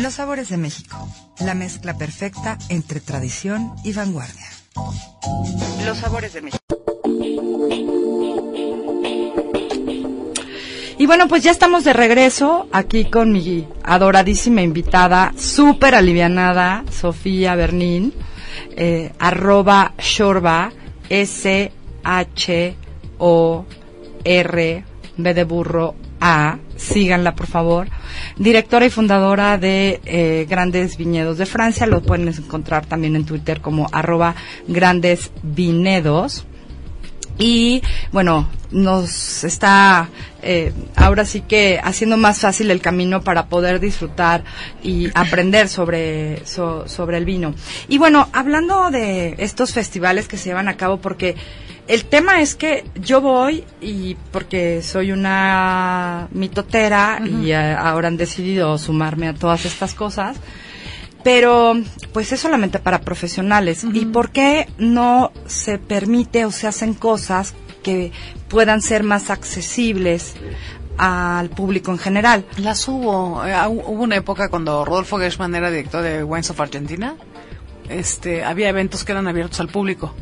Los 0.00 0.14
sabores 0.14 0.48
de 0.48 0.56
México, 0.56 1.08
la 1.40 1.54
mezcla 1.54 1.96
perfecta 1.96 2.58
entre 2.68 3.00
tradición 3.00 3.74
y 3.84 3.92
vanguardia. 3.92 4.48
Los 5.84 5.98
sabores 5.98 6.32
de 6.32 6.42
México. 6.42 6.64
Y 10.98 11.06
bueno, 11.06 11.28
pues 11.28 11.42
ya 11.42 11.50
estamos 11.50 11.84
de 11.84 11.94
regreso 11.94 12.68
aquí 12.72 13.06
con 13.06 13.32
mi 13.32 13.66
adoradísima 13.82 14.60
invitada, 14.60 15.32
súper 15.38 15.94
alivianada, 15.94 16.84
Sofía 16.90 17.54
Bernín, 17.54 18.12
eh, 18.76 19.12
arroba 19.18 19.94
Shorba, 19.98 20.72
S-H-O-R, 24.24 24.84
B 25.16 25.34
de 25.34 25.44
burro, 25.44 25.94
A, 26.20 26.58
síganla 26.76 27.34
por 27.34 27.46
favor, 27.46 27.88
directora 28.36 28.86
y 28.86 28.90
fundadora 28.90 29.58
de 29.58 30.00
eh, 30.04 30.46
Grandes 30.48 30.96
Viñedos 30.96 31.38
de 31.38 31.46
Francia, 31.46 31.86
lo 31.86 32.02
pueden 32.02 32.28
encontrar 32.28 32.86
también 32.86 33.16
en 33.16 33.24
Twitter 33.26 33.60
como 33.60 33.88
arroba 33.92 34.34
Grandes 34.68 35.30
Vinedos. 35.42 36.44
Y 37.42 37.82
bueno, 38.12 38.50
nos 38.70 39.44
está 39.44 40.10
eh, 40.42 40.74
ahora 40.94 41.24
sí 41.24 41.40
que 41.40 41.80
haciendo 41.82 42.18
más 42.18 42.40
fácil 42.40 42.70
el 42.70 42.82
camino 42.82 43.22
para 43.22 43.46
poder 43.46 43.80
disfrutar 43.80 44.44
y 44.82 45.08
aprender 45.14 45.68
sobre, 45.68 46.44
so- 46.44 46.86
sobre 46.86 47.16
el 47.16 47.24
vino. 47.24 47.54
Y 47.88 47.96
bueno, 47.96 48.28
hablando 48.34 48.90
de 48.90 49.36
estos 49.38 49.72
festivales 49.72 50.28
que 50.28 50.36
se 50.36 50.50
llevan 50.50 50.68
a 50.68 50.76
cabo, 50.76 50.98
porque 50.98 51.34
el 51.90 52.04
tema 52.04 52.40
es 52.40 52.54
que 52.54 52.84
yo 52.94 53.20
voy 53.20 53.64
y 53.80 54.14
porque 54.32 54.80
soy 54.82 55.12
una 55.12 56.28
mitotera 56.32 57.20
y 57.42 57.52
ahora 57.52 58.08
han 58.08 58.16
decidido 58.16 58.78
sumarme 58.78 59.28
a 59.28 59.34
todas 59.34 59.64
estas 59.64 59.94
cosas 59.94 60.36
pero 61.22 61.74
pues 62.14 62.32
es 62.32 62.40
solamente 62.40 62.78
para 62.78 63.02
profesionales. 63.02 63.84
¿Y 63.92 64.06
por 64.06 64.30
qué 64.30 64.66
no 64.78 65.32
se 65.46 65.76
permite 65.78 66.46
o 66.46 66.50
se 66.50 66.66
hacen 66.66 66.94
cosas 66.94 67.52
que 67.82 68.10
puedan 68.48 68.80
ser 68.80 69.02
más 69.04 69.28
accesibles 69.28 70.32
al 70.96 71.50
público 71.50 71.90
en 71.92 71.98
general? 71.98 72.46
Las 72.56 72.88
hubo. 72.88 73.44
Eh, 73.44 73.52
hu- 73.52 73.82
hubo 73.86 74.02
una 74.02 74.16
época 74.16 74.48
cuando 74.48 74.82
Rodolfo 74.86 75.18
Gershman 75.18 75.54
era 75.54 75.70
director 75.70 76.02
de 76.02 76.24
Wines 76.24 76.48
of 76.50 76.58
Argentina. 76.60 77.14
Este, 77.90 78.44
había 78.44 78.68
eventos 78.68 79.04
que 79.04 79.12
eran 79.12 79.26
abiertos 79.26 79.58
al 79.60 79.68
público. 79.68 80.14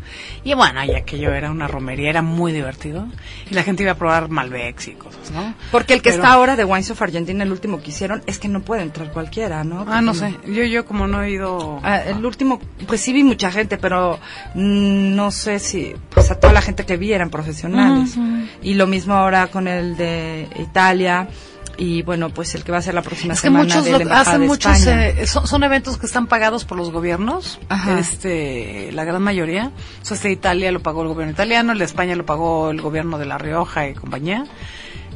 Y 0.43 0.55
bueno, 0.55 0.83
ya 0.85 1.03
que 1.05 1.19
yo 1.19 1.31
era 1.33 1.51
una 1.51 1.69
romería, 1.69 2.09
era 2.09 2.23
muy 2.23 2.53
divertido. 2.53 3.07
Y 3.51 3.55
la 3.55 3.63
gente 3.63 3.83
iba 3.83 3.93
a 3.93 3.97
probar 3.97 4.31
Malbecs 4.31 4.89
y 4.89 4.93
cosas, 4.93 5.31
¿no? 5.31 5.55
Porque 5.71 5.93
el 5.93 6.01
que 6.01 6.11
Pero- 6.11 6.23
está 6.23 6.33
ahora 6.33 6.57
de 6.57 6.65
Wines 6.65 6.91
of 6.91 7.03
Argentina, 7.03 7.45
el 7.45 7.53
último 7.53 7.81
que 7.83 7.91
hicieron, 7.91 8.23
es 8.27 8.39
que 8.39 8.49
no 8.49 8.63
puede 8.63 8.83
entrar 8.83 9.13
cualquiera, 9.13 9.65
¿no? 9.65 9.85
Ah, 9.87 10.01
no 10.01 10.15
sé. 10.15 10.35
Yo, 10.47 10.65
yo 10.65 10.87
como 10.87 11.07
no 11.07 11.23
he 11.23 11.31
ido... 11.31 11.79
Ah, 11.83 12.01
el 12.01 12.25
último, 12.25 12.59
pues 12.87 13.03
sí 13.03 13.13
vi 13.13 13.23
mucha 13.23 13.51
gente, 13.51 13.77
pero 13.77 14.19
mm, 14.55 15.15
no 15.15 15.31
sé 15.31 15.59
si, 15.59 15.95
pues 16.09 16.31
a 16.31 16.41
toda 16.41 16.53
la 16.55 16.63
gente 16.63 16.87
que 16.87 16.97
vi 16.97 17.13
eran 17.13 17.29
profesionales. 17.31 18.17
Y 18.63 18.75
lo 18.75 18.87
mismo 18.87 19.15
ahora 19.15 19.49
con 19.49 19.69
el 19.69 19.97
de 19.97 20.49
Italia 20.59 21.29
y 21.79 22.03
bueno, 22.03 22.29
pues 22.31 22.55
el 22.57 22.65
que 22.65 22.73
va 22.73 22.79
a 22.79 22.83
ser 22.83 22.95
la 22.95 23.03
próxima 23.03 23.33
Es 23.35 23.41
que 23.41 23.47
semana 23.47 23.65
muchos 23.65 23.85
de 23.85 23.93
la 23.93 23.99
Embajada 23.99 24.21
hacen 24.23 24.41
de 24.43 24.47
muchos, 24.49 24.79
España. 24.81 25.07
eh, 25.09 25.27
son, 25.29 25.47
son 25.47 25.63
eventos 25.63 25.97
que 25.97 26.07
están 26.07 26.27
pagados 26.27 26.65
por 26.65 26.77
los 26.77 26.91
gobiernos, 26.91 27.61
Ajá. 27.69 27.99
este, 28.01 28.91
la 28.93 29.05
gran 29.05 29.23
mayoría. 29.23 29.71
O 30.03 30.05
sea, 30.05 30.17
este 30.17 30.31
Italia 30.33 30.73
lo 30.73 30.81
pagó 30.81 31.03
el 31.03 31.09
gobierno 31.09 31.33
italiano, 31.33 31.73
el 31.73 31.79
de 31.79 31.85
España 31.85 32.17
lo 32.17 32.27
pagó 32.27 32.71
el 32.71 32.81
gobierno 32.81 33.17
de 33.19 33.27
La 33.27 33.39
Rioja 33.39 33.89
y 33.89 33.95
compañía. 33.95 34.45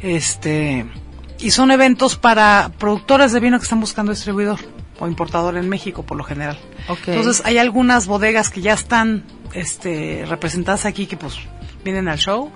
Este, 0.00 0.86
y 1.38 1.50
son 1.50 1.70
eventos 1.70 2.16
para 2.16 2.70
productores 2.78 3.32
de 3.32 3.40
vino 3.40 3.58
que 3.58 3.64
están 3.64 3.80
buscando 3.80 4.12
distribuidor 4.12 4.58
o 5.00 5.06
importador 5.08 5.56
en 5.56 5.68
México 5.68 6.04
por 6.04 6.16
lo 6.16 6.24
general. 6.24 6.58
Entonces 7.06 7.42
hay 7.44 7.58
algunas 7.58 8.06
bodegas 8.06 8.50
que 8.50 8.60
ya 8.60 8.72
están, 8.74 9.24
este, 9.52 10.24
representadas 10.28 10.86
aquí 10.86 11.06
que 11.06 11.16
pues 11.16 11.34
vienen 11.84 12.08
al 12.08 12.18
show. 12.18 12.50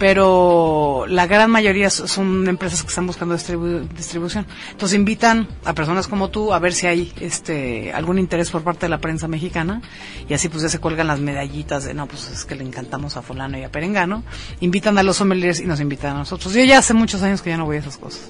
Pero 0.00 1.04
la 1.08 1.26
gran 1.26 1.50
mayoría 1.50 1.90
son 1.90 2.48
empresas 2.48 2.82
que 2.82 2.88
están 2.88 3.06
buscando 3.06 3.36
distribu- 3.36 3.86
distribución. 3.90 4.46
Entonces 4.70 4.96
invitan 4.98 5.46
a 5.66 5.74
personas 5.74 6.08
como 6.08 6.30
tú 6.30 6.54
a 6.54 6.58
ver 6.58 6.72
si 6.72 6.86
hay 6.86 7.12
este 7.20 7.92
algún 7.92 8.18
interés 8.18 8.50
por 8.50 8.62
parte 8.62 8.86
de 8.86 8.88
la 8.88 8.96
prensa 8.96 9.28
mexicana 9.28 9.82
y 10.26 10.32
así 10.32 10.48
pues 10.48 10.62
ya 10.62 10.70
se 10.70 10.78
cuelgan 10.78 11.06
las 11.06 11.20
medallitas 11.20 11.84
de 11.84 11.92
no, 11.92 12.06
pues 12.06 12.30
es 12.30 12.46
que 12.46 12.54
le 12.54 12.64
encantamos 12.64 13.18
a 13.18 13.22
fulano 13.22 13.58
y 13.58 13.62
a 13.62 13.70
perengano. 13.70 14.22
Invitan 14.60 14.96
a 14.96 15.02
los 15.02 15.18
sommeliers 15.18 15.60
y 15.60 15.66
nos 15.66 15.80
invitan 15.80 16.16
a 16.16 16.20
nosotros. 16.20 16.54
Yo 16.54 16.64
ya 16.64 16.78
hace 16.78 16.94
muchos 16.94 17.22
años 17.22 17.42
que 17.42 17.50
ya 17.50 17.58
no 17.58 17.66
voy 17.66 17.76
a 17.76 17.80
esas 17.80 17.98
cosas. 17.98 18.22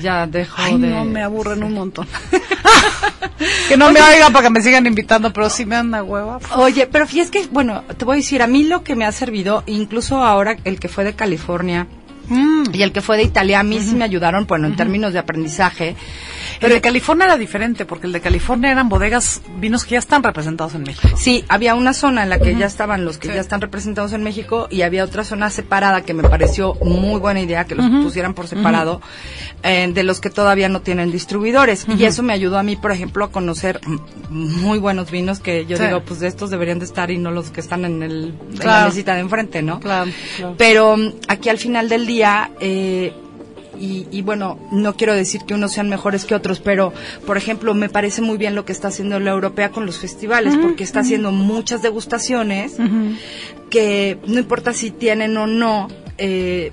Ya 0.00 0.28
dejo 0.28 0.54
Ay, 0.58 0.78
de... 0.78 0.86
no, 0.90 1.04
me 1.04 1.24
aburren 1.24 1.64
un 1.64 1.72
montón. 1.74 2.06
que 3.68 3.76
no 3.76 3.90
me 3.90 4.00
oigan 4.00 4.32
para 4.32 4.44
que 4.44 4.50
me 4.50 4.62
sigan 4.62 4.86
invitando, 4.86 5.32
pero 5.32 5.50
sí 5.50 5.66
me 5.66 5.74
dan 5.76 5.90
la 5.90 6.02
hueva. 6.02 6.38
Oye, 6.56 6.86
pero 6.86 7.06
fíjate 7.06 7.30
que, 7.30 7.46
bueno, 7.48 7.82
te 7.96 8.04
voy 8.04 8.14
a 8.14 8.16
decir, 8.16 8.42
a 8.42 8.46
mí 8.46 8.64
lo 8.64 8.82
que 8.82 8.94
me 8.96 9.04
ha 9.04 9.12
servido, 9.12 9.62
incluso 9.66 10.22
ahora 10.22 10.56
el 10.64 10.78
que 10.78 10.88
fue 10.88 11.04
de 11.04 11.14
California 11.16 11.86
y 12.72 12.82
el 12.82 12.92
que 12.92 13.00
fue 13.00 13.16
de 13.16 13.22
Italia, 13.22 13.60
a 13.60 13.62
mí 13.62 13.80
sí 13.80 13.94
me 13.94 14.04
ayudaron, 14.04 14.46
bueno, 14.46 14.66
en 14.66 14.76
términos 14.76 15.12
de 15.12 15.18
aprendizaje. 15.20 15.94
Pero 16.60 16.74
el 16.74 16.78
de 16.78 16.80
California 16.80 17.24
era 17.26 17.36
diferente, 17.36 17.84
porque 17.84 18.06
el 18.06 18.12
de 18.12 18.20
California 18.20 18.70
eran 18.72 18.88
bodegas, 18.88 19.42
vinos 19.58 19.84
que 19.84 19.92
ya 19.92 19.98
están 19.98 20.22
representados 20.22 20.74
en 20.74 20.82
México. 20.82 21.16
Sí, 21.16 21.44
había 21.48 21.74
una 21.74 21.92
zona 21.92 22.22
en 22.22 22.30
la 22.30 22.38
que 22.38 22.54
ya 22.56 22.66
estaban 22.66 23.04
los 23.04 23.18
que 23.18 23.28
ya 23.28 23.40
están 23.40 23.60
representados 23.60 24.12
en 24.12 24.22
México 24.22 24.68
y 24.70 24.82
había 24.82 25.04
otra 25.04 25.24
zona 25.24 25.50
separada 25.50 26.02
que 26.02 26.14
me 26.14 26.22
pareció 26.22 26.74
muy 26.82 27.20
buena 27.20 27.40
idea 27.40 27.64
que 27.64 27.74
los 27.74 27.86
pusieran 28.02 28.34
por 28.34 28.46
separado 28.48 29.00
eh, 29.62 29.90
de 29.92 30.02
los 30.02 30.20
que 30.20 30.30
todavía 30.30 30.68
no 30.68 30.80
tienen 30.80 31.10
distribuidores 31.12 31.86
y 31.88 32.04
eso 32.04 32.22
me 32.22 32.32
ayudó 32.32 32.58
a 32.58 32.62
mí, 32.62 32.76
por 32.76 32.92
ejemplo, 32.92 33.24
a 33.24 33.30
conocer 33.30 33.80
muy 34.30 34.78
buenos 34.78 35.10
vinos 35.10 35.40
que 35.40 35.66
yo 35.66 35.76
Sí. 35.76 35.84
digo, 35.84 36.00
pues 36.02 36.20
de 36.20 36.28
estos 36.28 36.50
deberían 36.50 36.78
de 36.78 36.84
estar 36.84 37.10
y 37.10 37.18
no 37.18 37.30
los 37.30 37.50
que 37.50 37.60
están 37.60 37.84
en, 37.84 38.02
el, 38.02 38.34
en 38.50 38.54
la 38.56 38.60
Claro. 38.60 38.88
mesita 38.88 39.14
de 39.14 39.20
enfrente, 39.20 39.62
¿no? 39.62 39.80
Claro, 39.80 40.10
claro. 40.36 40.54
Pero 40.56 40.96
mm, 40.96 41.12
aquí 41.28 41.48
al 41.48 41.58
final 41.58 41.88
del 41.88 42.06
día, 42.06 42.50
eh, 42.60 43.12
y, 43.80 44.06
y 44.10 44.22
bueno, 44.22 44.58
no 44.70 44.94
quiero 44.96 45.14
decir 45.14 45.42
que 45.46 45.54
unos 45.54 45.72
sean 45.72 45.88
mejores 45.88 46.24
que 46.24 46.34
otros, 46.34 46.60
pero 46.60 46.92
por 47.26 47.36
ejemplo, 47.36 47.74
me 47.74 47.88
parece 47.88 48.22
muy 48.22 48.36
bien 48.38 48.54
lo 48.54 48.64
que 48.64 48.72
está 48.72 48.88
haciendo 48.88 49.18
la 49.20 49.30
europea 49.30 49.70
con 49.70 49.86
los 49.86 49.98
festivales, 49.98 50.56
porque 50.60 50.84
está 50.84 51.00
haciendo 51.00 51.32
muchas 51.32 51.82
degustaciones 51.82 52.76
que 53.70 54.18
no 54.26 54.38
importa 54.38 54.72
si 54.72 54.90
tienen 54.90 55.36
o 55.36 55.46
no, 55.46 55.88
eh, 56.18 56.70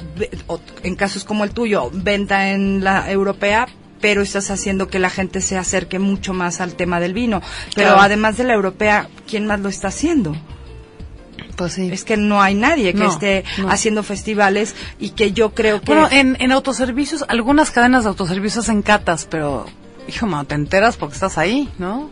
o 0.47 0.59
en 0.83 0.95
casos 0.95 1.23
como 1.23 1.43
el 1.43 1.51
tuyo, 1.51 1.89
venta 1.93 2.51
en 2.51 2.83
la 2.83 3.09
europea, 3.11 3.67
pero 3.99 4.21
estás 4.21 4.51
haciendo 4.51 4.87
que 4.87 4.99
la 4.99 5.09
gente 5.09 5.39
se 5.41 5.57
acerque 5.57 5.97
mucho 5.97 6.33
más 6.33 6.59
al 6.61 6.75
tema 6.75 6.99
del 6.99 7.13
vino. 7.13 7.41
Pero 7.75 7.89
Claro. 7.89 8.01
además 8.01 8.37
de 8.37 8.43
la 8.43 8.53
europea, 8.53 9.07
¿quién 9.29 9.45
más 9.47 9.59
lo 9.61 9.69
está 9.69 9.87
haciendo? 9.87 10.35
Pues 11.55 11.73
sí. 11.73 11.89
Es 11.91 12.03
que 12.03 12.17
no 12.17 12.41
hay 12.41 12.55
nadie 12.55 12.93
que 12.93 12.99
No, 13.03 13.11
esté 13.11 13.43
no. 13.59 13.69
haciendo 13.69 14.01
festivales 14.03 14.75
y 14.99 15.11
que 15.11 15.31
yo 15.33 15.53
creo 15.53 15.81
que... 15.81 15.85
Bueno, 15.93 16.07
en, 16.11 16.35
en 16.39 16.51
autoservicios, 16.51 17.23
algunas 17.27 17.69
cadenas 17.71 18.03
de 18.03 18.09
autoservicios 18.09 18.65
hacen 18.65 18.81
catas, 18.81 19.27
pero, 19.29 19.65
hijo, 20.07 20.25
mano, 20.25 20.45
te 20.45 20.55
enteras 20.55 20.97
porque 20.97 21.13
estás 21.13 21.37
ahí, 21.37 21.69
¿no? 21.77 22.09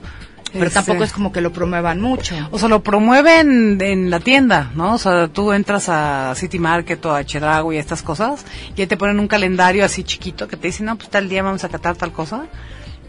Pero 0.53 0.65
Este, 0.65 0.75
tampoco 0.75 1.03
es 1.05 1.13
como 1.13 1.31
que 1.31 1.39
lo 1.39 1.53
promuevan 1.53 2.01
mucho. 2.01 2.35
O 2.51 2.59
sea, 2.59 2.67
lo 2.67 2.83
promueven 2.83 3.79
en 3.81 4.09
la 4.09 4.19
tienda, 4.19 4.69
¿no? 4.75 4.95
O 4.95 4.97
sea, 4.97 5.29
tú 5.29 5.53
entras 5.53 5.87
a 5.87 6.33
City 6.35 6.59
Market 6.59 7.03
o 7.05 7.15
a 7.15 7.23
Chedrago 7.23 7.71
y 7.71 7.77
estas 7.77 8.01
cosas, 8.03 8.45
y 8.75 8.81
ahí 8.81 8.87
te 8.87 8.97
ponen 8.97 9.19
un 9.19 9.29
calendario 9.29 9.85
así 9.85 10.03
chiquito 10.03 10.47
que 10.49 10.57
te 10.57 10.67
dicen, 10.67 10.87
no, 10.87 10.97
pues 10.97 11.09
tal 11.09 11.29
día 11.29 11.41
vamos 11.41 11.63
a 11.63 11.69
catar 11.69 11.95
tal 11.95 12.11
cosa. 12.11 12.43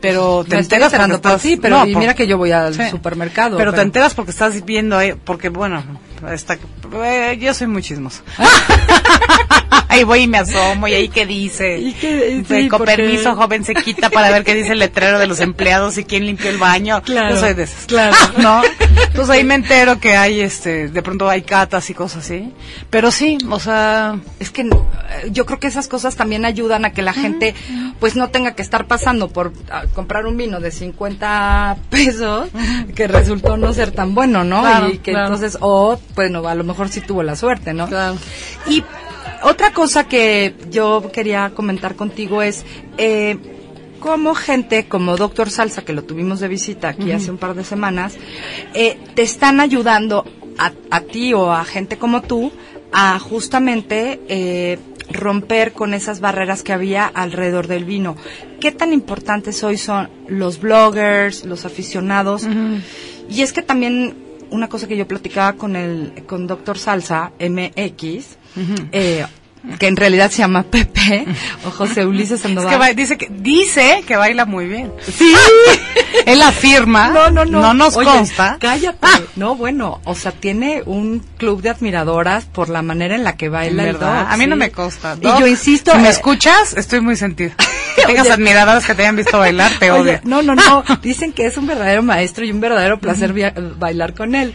Pero 0.01 0.45
te 0.45 0.57
Me 0.57 0.63
enteras 0.63 0.93
porque 0.93 1.07
por 1.09 1.15
estás- 1.17 1.43
ti, 1.43 1.57
pero 1.57 1.79
no, 1.79 1.87
y 1.87 1.93
por- 1.93 2.01
mira 2.01 2.15
que 2.15 2.27
yo 2.27 2.37
voy 2.39 2.51
al 2.53 2.75
Sí. 2.75 2.83
supermercado. 2.91 3.57
Pero, 3.57 3.73
te 3.73 3.83
enteras 3.83 4.15
porque 4.15 4.31
estás 4.33 4.65
viendo 4.65 4.97
ahí, 4.99 5.15
porque 5.25 5.49
bueno, 5.49 5.83
está, 6.31 6.59
eh, 7.05 7.39
yo 7.41 7.55
soy 7.55 7.67
muy 7.67 7.83
chismoso. 7.83 8.23
ahí 9.89 10.05
voy 10.05 10.21
y 10.23 10.27
me 10.27 10.39
asomo 10.39 10.89
y 10.89 10.95
ahí 10.95 11.09
qué 11.09 11.27
dice. 11.27 11.79
¿Y 11.79 11.93
qué- 11.95 12.43
Sí, 12.49 12.63
sí, 12.63 12.69
con 12.69 12.79
porque- 12.79 12.97
permiso, 12.97 13.35
joven, 13.37 13.65
se 13.65 13.75
quita 13.75 14.09
para 14.11 14.31
ver 14.31 14.43
qué 14.45 14.55
dice 14.55 14.73
el 14.73 14.79
letrero 14.79 15.19
de 15.19 15.27
los 15.27 15.41
empleados 15.41 15.99
y 15.99 16.05
quién 16.05 16.25
limpió 16.27 16.51
el 16.51 16.57
baño. 16.59 17.03
Claro, 17.03 17.35
Yo 17.35 17.41
soy 17.41 17.55
de 17.55 17.65
esas. 17.65 17.85
claro. 17.87 18.17
¿No? 18.39 18.63
Entonces 19.07 19.31
ahí 19.31 19.45
me 19.45 19.55
entero 19.55 20.01
que 20.01 20.17
hay, 20.17 20.41
este, 20.41 20.89
de 20.89 21.03
pronto 21.03 21.29
hay 21.29 21.43
catas 21.43 21.89
y 21.91 21.95
cosas 21.95 22.25
así. 22.25 22.53
Pero 22.91 23.11
sí, 23.11 23.37
o 23.51 23.61
sea, 23.61 24.17
Es 24.41 24.51
que 24.51 24.63
eh, 24.63 24.69
yo 25.31 25.45
creo 25.47 25.59
que 25.61 25.67
esas 25.67 25.89
cosas 25.89 26.17
también 26.17 26.45
ayudan 26.45 26.85
a 26.85 26.93
que 26.93 27.03
la 27.03 27.13
gente 27.13 27.55
pues 28.01 28.17
no 28.17 28.31
tenga 28.31 28.55
que 28.55 28.63
estar 28.63 28.87
pasando 28.87 29.29
por 29.29 29.53
ah, 29.71 29.85
comprar 29.95 30.27
un 30.27 30.37
vino 30.37 30.59
de 30.61 30.71
50 30.71 31.77
pesos 31.91 32.49
que 32.95 33.07
resultó 33.07 33.57
no 33.57 33.73
ser 33.73 33.91
tan 33.93 34.15
bueno, 34.15 34.43
¿no? 34.45 34.61
Claro, 34.63 34.89
y 34.89 34.99
que 34.99 35.13
claro. 35.13 35.27
entonces, 35.27 35.59
o 35.61 36.01
bueno, 36.17 36.47
a 36.49 36.55
lo 36.55 36.65
mejor 36.65 36.82
sí 36.89 37.01
tuvo 37.01 37.23
la 37.23 37.37
suerte, 37.37 37.73
¿no? 37.75 37.89
Claro. 37.89 38.17
Y 38.67 38.85
otra 39.43 39.73
cosa 39.73 40.07
que 40.09 40.55
yo 40.71 41.11
quería 41.13 41.51
comentar 41.51 41.97
contigo 41.97 42.43
es, 42.43 42.65
eh, 42.99 43.37
como 44.01 44.35
gente 44.35 44.89
como 44.89 45.17
Doctor 45.17 45.49
Salsa, 45.51 45.85
que 45.85 45.93
lo 45.93 46.03
tuvimos 46.03 46.41
de 46.41 46.49
visita 46.49 46.89
aquí 46.89 47.13
hace 47.13 47.31
un 47.31 47.39
par 47.39 47.55
de 47.55 47.63
semanas, 47.63 48.17
eh, 48.75 48.99
te 49.15 49.23
están 49.23 49.61
ayudando 49.61 50.25
a, 50.59 50.73
a 50.91 51.01
ti 51.03 51.33
o 51.35 51.53
a 51.53 51.65
gente 51.65 51.99
como 51.99 52.23
tú 52.23 52.51
a 52.93 53.19
justamente 53.19 54.21
eh, 54.29 54.79
romper 55.11 55.73
con 55.73 55.95
esas 55.95 56.21
barreras 56.21 56.63
que 56.63 56.73
había 56.73 57.07
alrededor 57.07 57.67
del 57.67 57.85
vino. 57.85 58.17
¿Qué 58.61 58.71
tan 58.71 58.93
importantes 58.93 59.63
hoy 59.65 59.79
son 59.79 60.11
los 60.29 60.61
bloggers, 60.61 61.45
los 61.45 61.65
aficionados? 61.65 62.47
Y 63.29 63.43
es 63.43 63.53
que 63.53 63.63
también 63.63 64.17
una 64.53 64.69
cosa 64.69 64.87
que 64.87 64.97
yo 64.97 65.07
platicaba 65.09 65.55
con 65.55 65.75
el 65.77 66.25
con 66.27 66.47
Doctor 66.47 66.79
Salsa 66.79 67.33
MX, 67.41 68.37
eh, 68.93 69.27
que 69.79 69.87
en 69.87 69.97
realidad 69.97 70.31
se 70.31 70.39
llama 70.39 70.65
Pepe 70.65 71.25
o 71.67 71.71
José 71.71 72.05
Ulises 72.05 72.33
es 72.33 72.41
Sandoval. 72.41 72.71
que 72.71 72.77
ba- 72.79 72.93
dice 72.95 73.17
que, 73.17 73.29
dice 73.31 74.03
que 74.07 74.17
baila 74.17 74.45
muy 74.45 74.67
bien. 74.67 74.93
Sí. 75.07 75.33
Él 76.27 76.43
afirma, 76.43 77.09
No, 77.09 77.31
no, 77.31 77.45
no. 77.45 77.61
no 77.61 77.75
nos 77.75 77.97
Oye, 77.97 78.09
consta. 78.09 78.57
Cállate. 78.61 79.07
No, 79.37 79.55
bueno, 79.57 80.01
o 80.05 80.15
sea, 80.15 80.33
tiene 80.33 80.83
un 80.87 81.21
club 81.39 81.63
de 81.63 81.71
admiradoras 81.71 82.45
por 82.45 82.69
la 82.69 82.83
manera 82.83 83.15
en 83.15 83.25
la 83.25 83.37
que 83.37 83.49
baila 83.49 83.89
el 83.89 83.97
A 84.03 84.37
mí 84.37 84.47
no 84.47 84.57
me 84.57 84.71
consta. 84.71 85.17
Y 85.21 85.25
yo 85.41 85.47
insisto, 85.47 85.93
Si 85.93 85.99
me 85.99 86.09
eh, 86.09 86.13
escuchas, 86.13 86.75
estoy 86.77 87.01
muy 87.01 87.17
sentida. 87.17 87.55
Tengas 88.07 88.31
admiradoras 88.31 88.87
que 88.87 88.95
te 88.95 89.03
hayan 89.03 89.17
visto 89.17 89.39
bailar, 89.39 89.71
te 89.79 89.91
odio. 89.91 90.21
no, 90.25 90.43
no, 90.43 90.55
no. 90.55 90.85
Dicen 91.03 91.33
que 91.33 91.47
es 91.47 91.57
un 91.57 91.67
verdadero 91.67 92.03
maestro 92.03 92.45
y 92.45 92.51
un 92.51 92.61
verdadero 92.61 92.99
placer 92.99 93.33
bailar 93.79 94.15
con 94.15 94.35
él. 94.35 94.55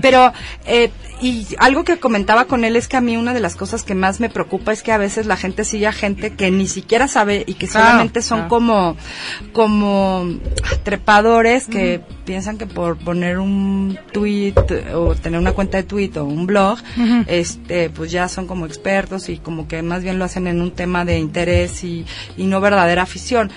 Pero, 0.00 0.32
eh, 0.66 0.90
y 1.20 1.46
algo 1.58 1.84
que 1.84 1.98
comentaba 1.98 2.46
con 2.46 2.64
él 2.64 2.76
es 2.76 2.88
que 2.88 2.96
a 2.96 3.00
mí 3.00 3.16
una 3.16 3.34
de 3.34 3.40
las 3.40 3.54
cosas 3.56 3.82
que 3.82 3.94
más 3.94 4.20
me 4.20 4.30
preocupa 4.30 4.72
es 4.72 4.82
que 4.82 4.92
a 4.92 4.98
veces 4.98 5.26
la 5.26 5.36
gente 5.36 5.64
sigue 5.64 5.86
a 5.86 5.92
gente 5.92 6.34
que 6.34 6.50
ni 6.50 6.66
siquiera 6.66 7.08
sabe 7.08 7.44
y 7.46 7.54
que 7.54 7.68
Claro, 7.68 7.86
solamente 7.86 8.22
son 8.22 8.38
claro. 8.38 8.48
como, 8.48 8.96
como 9.52 10.26
trepadores 10.82 11.66
que 11.66 12.00
piensan 12.24 12.58
que 12.58 12.66
por 12.66 12.96
poner 12.96 13.38
un 13.38 13.98
tweet 14.12 14.54
o 14.94 15.14
tener 15.14 15.38
una 15.40 15.52
cuenta 15.52 15.78
de 15.78 15.82
tweet 15.82 16.12
o 16.16 16.24
un 16.24 16.46
blog, 16.46 16.78
este, 17.26 17.90
pues 17.90 18.10
ya 18.10 18.28
son 18.28 18.46
como 18.46 18.66
expertos 18.66 19.28
y 19.28 19.38
como 19.38 19.68
que 19.68 19.82
más 19.82 20.02
bien 20.02 20.18
lo 20.18 20.24
hacen 20.24 20.46
en 20.46 20.60
un 20.60 20.70
tema 20.70 21.04
de 21.04 21.18
interés 21.18 21.82
y, 21.84 22.06
y 22.36 22.44
no 22.44 22.60
verdadera 22.70 23.02
afición. 23.02 23.50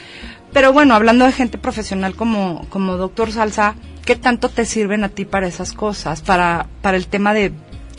Pero 0.52 0.72
bueno, 0.72 0.94
hablando 0.94 1.26
de 1.26 1.32
gente 1.32 1.58
profesional 1.58 2.16
como, 2.16 2.66
como 2.70 2.98
Doctor 2.98 3.32
Salsa, 3.32 3.76
¿qué 4.06 4.16
tanto 4.16 4.50
te 4.50 4.66
sirven 4.66 5.04
a 5.04 5.10
ti 5.10 5.26
para 5.26 5.48
esas 5.48 5.74
cosas? 5.74 6.22
Para, 6.22 6.68
para 6.82 6.98
el 6.98 7.08
tema 7.08 7.34
de 7.34 7.52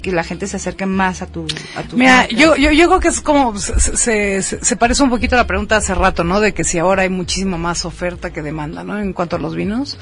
que 0.04 0.12
la 0.12 0.22
gente 0.22 0.46
se 0.46 0.58
acerque 0.58 0.84
más 0.84 1.22
a 1.22 1.26
tu, 1.26 1.46
a 1.76 1.82
tu 1.82 1.96
Mira, 1.96 2.28
yo, 2.28 2.56
yo, 2.56 2.70
yo 2.72 2.88
creo 2.88 3.00
que 3.00 3.08
es 3.08 3.22
como, 3.22 3.56
se, 3.56 4.42
se, 4.42 4.76
parece 4.76 5.02
un 5.02 5.08
poquito 5.08 5.34
a 5.34 5.38
la 5.38 5.46
pregunta 5.46 5.76
de 5.76 5.78
hace 5.78 5.94
rato, 5.94 6.24
¿no? 6.24 6.40
De 6.40 6.52
que 6.52 6.62
si 6.62 6.78
ahora 6.78 7.04
hay 7.04 7.08
muchísimo 7.08 7.56
más 7.56 7.86
oferta 7.86 8.30
que 8.30 8.42
demanda, 8.42 8.84
¿no? 8.84 9.00
En 9.00 9.14
cuanto 9.14 9.36
a 9.36 9.38
los 9.38 9.54
vinos. 9.54 9.96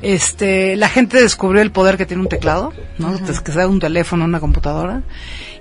Este, 0.00 0.74
la 0.76 0.88
gente 0.88 1.20
descubrió 1.20 1.60
el 1.60 1.70
poder 1.70 1.98
que 1.98 2.06
tiene 2.06 2.22
un 2.22 2.30
teclado, 2.30 2.72
¿no? 2.96 3.14
Que 3.22 3.52
sea 3.52 3.68
un 3.68 3.78
teléfono, 3.78 4.24
una 4.24 4.40
computadora. 4.40 5.02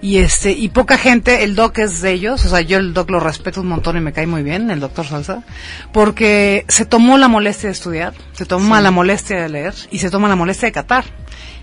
Y 0.01 0.19
este, 0.19 0.51
y 0.51 0.69
poca 0.69 0.97
gente, 0.97 1.43
el 1.43 1.53
doc 1.53 1.77
es 1.79 2.01
de 2.01 2.13
ellos, 2.13 2.45
o 2.45 2.49
sea, 2.49 2.61
yo 2.61 2.77
el 2.77 2.93
doc 2.93 3.09
lo 3.11 3.19
respeto 3.19 3.59
un 3.59 3.67
montón 3.67 3.97
y 3.97 3.99
me 3.99 4.13
cae 4.13 4.25
muy 4.25 4.41
bien, 4.41 4.71
el 4.71 4.79
doctor 4.79 5.05
Salsa, 5.05 5.43
porque 5.91 6.63
se 6.69 6.85
tomó 6.85 7.17
la 7.17 7.27
molestia 7.27 7.67
de 7.67 7.73
estudiar, 7.73 8.13
se 8.31 8.45
toma 8.45 8.79
la 8.79 8.89
molestia 8.89 9.41
de 9.41 9.49
leer 9.49 9.75
y 9.91 9.99
se 9.99 10.09
toma 10.09 10.29
la 10.29 10.37
molestia 10.37 10.69
de 10.69 10.71
catar. 10.71 11.03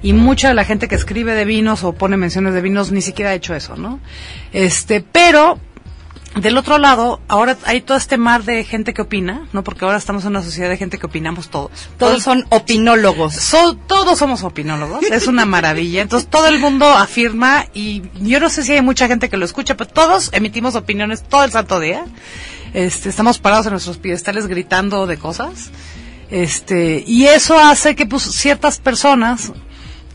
Y 0.02 0.12
mucha 0.12 0.48
de 0.48 0.54
la 0.54 0.64
gente 0.64 0.86
que 0.88 0.94
escribe 0.94 1.34
de 1.34 1.44
vinos 1.44 1.82
o 1.84 1.92
pone 1.92 2.16
menciones 2.16 2.54
de 2.54 2.60
vinos 2.60 2.92
ni 2.92 3.02
siquiera 3.02 3.30
ha 3.30 3.34
hecho 3.34 3.54
eso, 3.54 3.76
¿no? 3.76 4.00
Este, 4.52 5.00
pero 5.00 5.58
del 6.36 6.56
otro 6.56 6.78
lado, 6.78 7.20
ahora 7.26 7.56
hay 7.64 7.80
todo 7.80 7.96
este 7.96 8.16
mar 8.16 8.44
de 8.44 8.62
gente 8.62 8.94
que 8.94 9.02
opina, 9.02 9.48
¿no? 9.52 9.64
Porque 9.64 9.84
ahora 9.84 9.96
estamos 9.96 10.22
en 10.24 10.30
una 10.30 10.42
sociedad 10.42 10.68
de 10.68 10.76
gente 10.76 10.98
que 10.98 11.06
opinamos 11.06 11.48
todos. 11.48 11.70
Todos 11.98 12.22
son 12.22 12.44
opinólogos. 12.50 13.34
So- 13.34 13.74
todos 13.76 14.18
somos 14.18 14.44
opinólogos, 14.44 15.02
es 15.10 15.26
una 15.26 15.46
maravilla. 15.46 16.00
Entonces 16.02 16.28
todo 16.28 16.46
el 16.46 16.60
mundo 16.60 16.86
afirma 16.86 17.64
y 17.74 18.02
yo 18.20 18.38
no 18.38 18.50
sé 18.50 18.62
si 18.62 18.72
hay 18.72 18.82
mucha 18.82 19.08
gente 19.08 19.28
que 19.28 19.36
lo 19.36 19.44
escucha, 19.46 19.76
pero 19.76 19.90
todos 19.90 20.28
emitimos 20.32 20.76
opiniones 20.76 21.22
todo 21.24 21.42
el 21.44 21.50
santo 21.50 21.80
día. 21.80 22.04
Este, 22.74 23.08
estamos 23.08 23.38
parados 23.38 23.66
en 23.66 23.72
nuestros 23.72 23.96
piedestales 23.98 24.46
gritando 24.46 25.06
de 25.08 25.16
cosas. 25.16 25.70
Este, 26.30 27.02
y 27.06 27.24
eso 27.24 27.58
hace 27.58 27.96
que 27.96 28.04
pues 28.06 28.22
ciertas 28.22 28.78
personas 28.78 29.52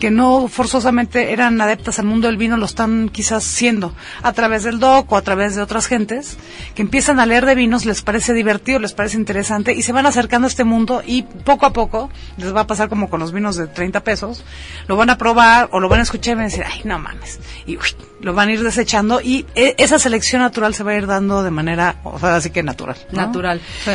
que 0.04 0.12
no 0.12 0.50
forzosamente 0.50 1.32
eran 1.32 1.62
adeptas 1.62 1.98
al 1.98 2.04
mundo 2.04 2.28
del 2.28 2.36
vino 2.36 2.58
lo 2.58 2.66
están 2.66 3.08
quizás 3.08 3.42
siendo 3.46 3.96
a 4.22 4.34
través 4.34 4.64
del 4.64 4.78
doc 4.78 5.10
o 5.10 5.16
a 5.16 5.22
través 5.22 5.56
de 5.56 5.62
otras 5.62 5.88
gentes 5.88 6.36
que 6.76 6.82
empiezan 6.82 7.22
a 7.22 7.26
leer 7.26 7.46
de 7.46 7.56
vinos, 7.56 7.86
les 7.86 8.02
parece 8.02 8.34
divertido, 8.34 8.80
les 8.80 8.92
parece 8.92 9.16
interesante 9.16 9.72
y 9.72 9.82
se 9.82 9.94
van 9.94 10.06
acercando 10.06 10.46
a 10.46 10.50
este 10.50 10.66
mundo 10.66 11.02
y 11.08 11.22
poco 11.22 11.66
a 11.66 11.72
poco 11.72 12.10
les 12.36 12.54
va 12.54 12.60
a 12.60 12.68
pasar 12.68 12.90
como 12.90 13.10
con 13.10 13.22
los 13.22 13.32
vinos 13.32 13.56
de 13.56 13.68
30 13.68 14.04
pesos, 14.04 14.44
lo 14.90 14.98
van 14.98 15.10
a 15.10 15.18
probar 15.18 15.70
o 15.72 15.80
lo 15.80 15.88
van 15.88 16.02
a 16.02 16.04
escuchar 16.04 16.34
y 16.34 16.36
van 16.36 16.42
a 16.42 16.50
decir, 16.50 16.66
ay, 16.70 16.82
no 16.84 17.00
mames, 17.00 17.40
y 17.66 17.78
uy, 17.78 17.88
lo 18.20 18.34
van 18.34 18.50
a 18.50 18.52
ir 18.52 18.62
desechando 18.62 19.22
y 19.22 19.46
e- 19.56 19.76
esa 19.78 20.00
selección 20.00 20.42
natural 20.42 20.74
se 20.74 20.84
va 20.84 20.92
a 20.92 20.96
ir 20.96 21.08
dando 21.08 21.44
de 21.44 21.52
manera, 21.52 22.02
o 22.04 22.20
sea, 22.20 22.36
así 22.36 22.50
que 22.50 22.62
natural. 22.62 22.98
¿no? 23.14 23.22
Natural. 23.22 23.62
Sí. 23.86 23.92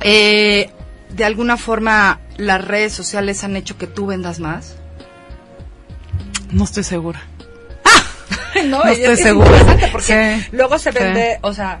Eh, 0.00 0.70
de 1.10 1.24
alguna 1.26 1.58
forma, 1.58 2.20
las 2.38 2.64
redes 2.64 2.94
sociales 2.94 3.44
han 3.44 3.54
hecho 3.56 3.76
que 3.76 3.86
tú 3.86 4.06
vendas 4.06 4.40
más. 4.40 4.78
No 6.54 6.64
estoy 6.64 6.84
segura. 6.84 7.22
no, 8.66 8.78
No 8.78 8.84
es- 8.84 8.98
estoy 8.98 9.14
es 9.14 9.20
segura. 9.20 9.46
interesante 9.50 9.88
porque 9.92 10.38
Sí. 10.40 10.48
luego 10.52 10.78
se 10.78 10.92
Sí. 10.92 10.98
vende, 10.98 11.38
o 11.42 11.52
sea, 11.52 11.80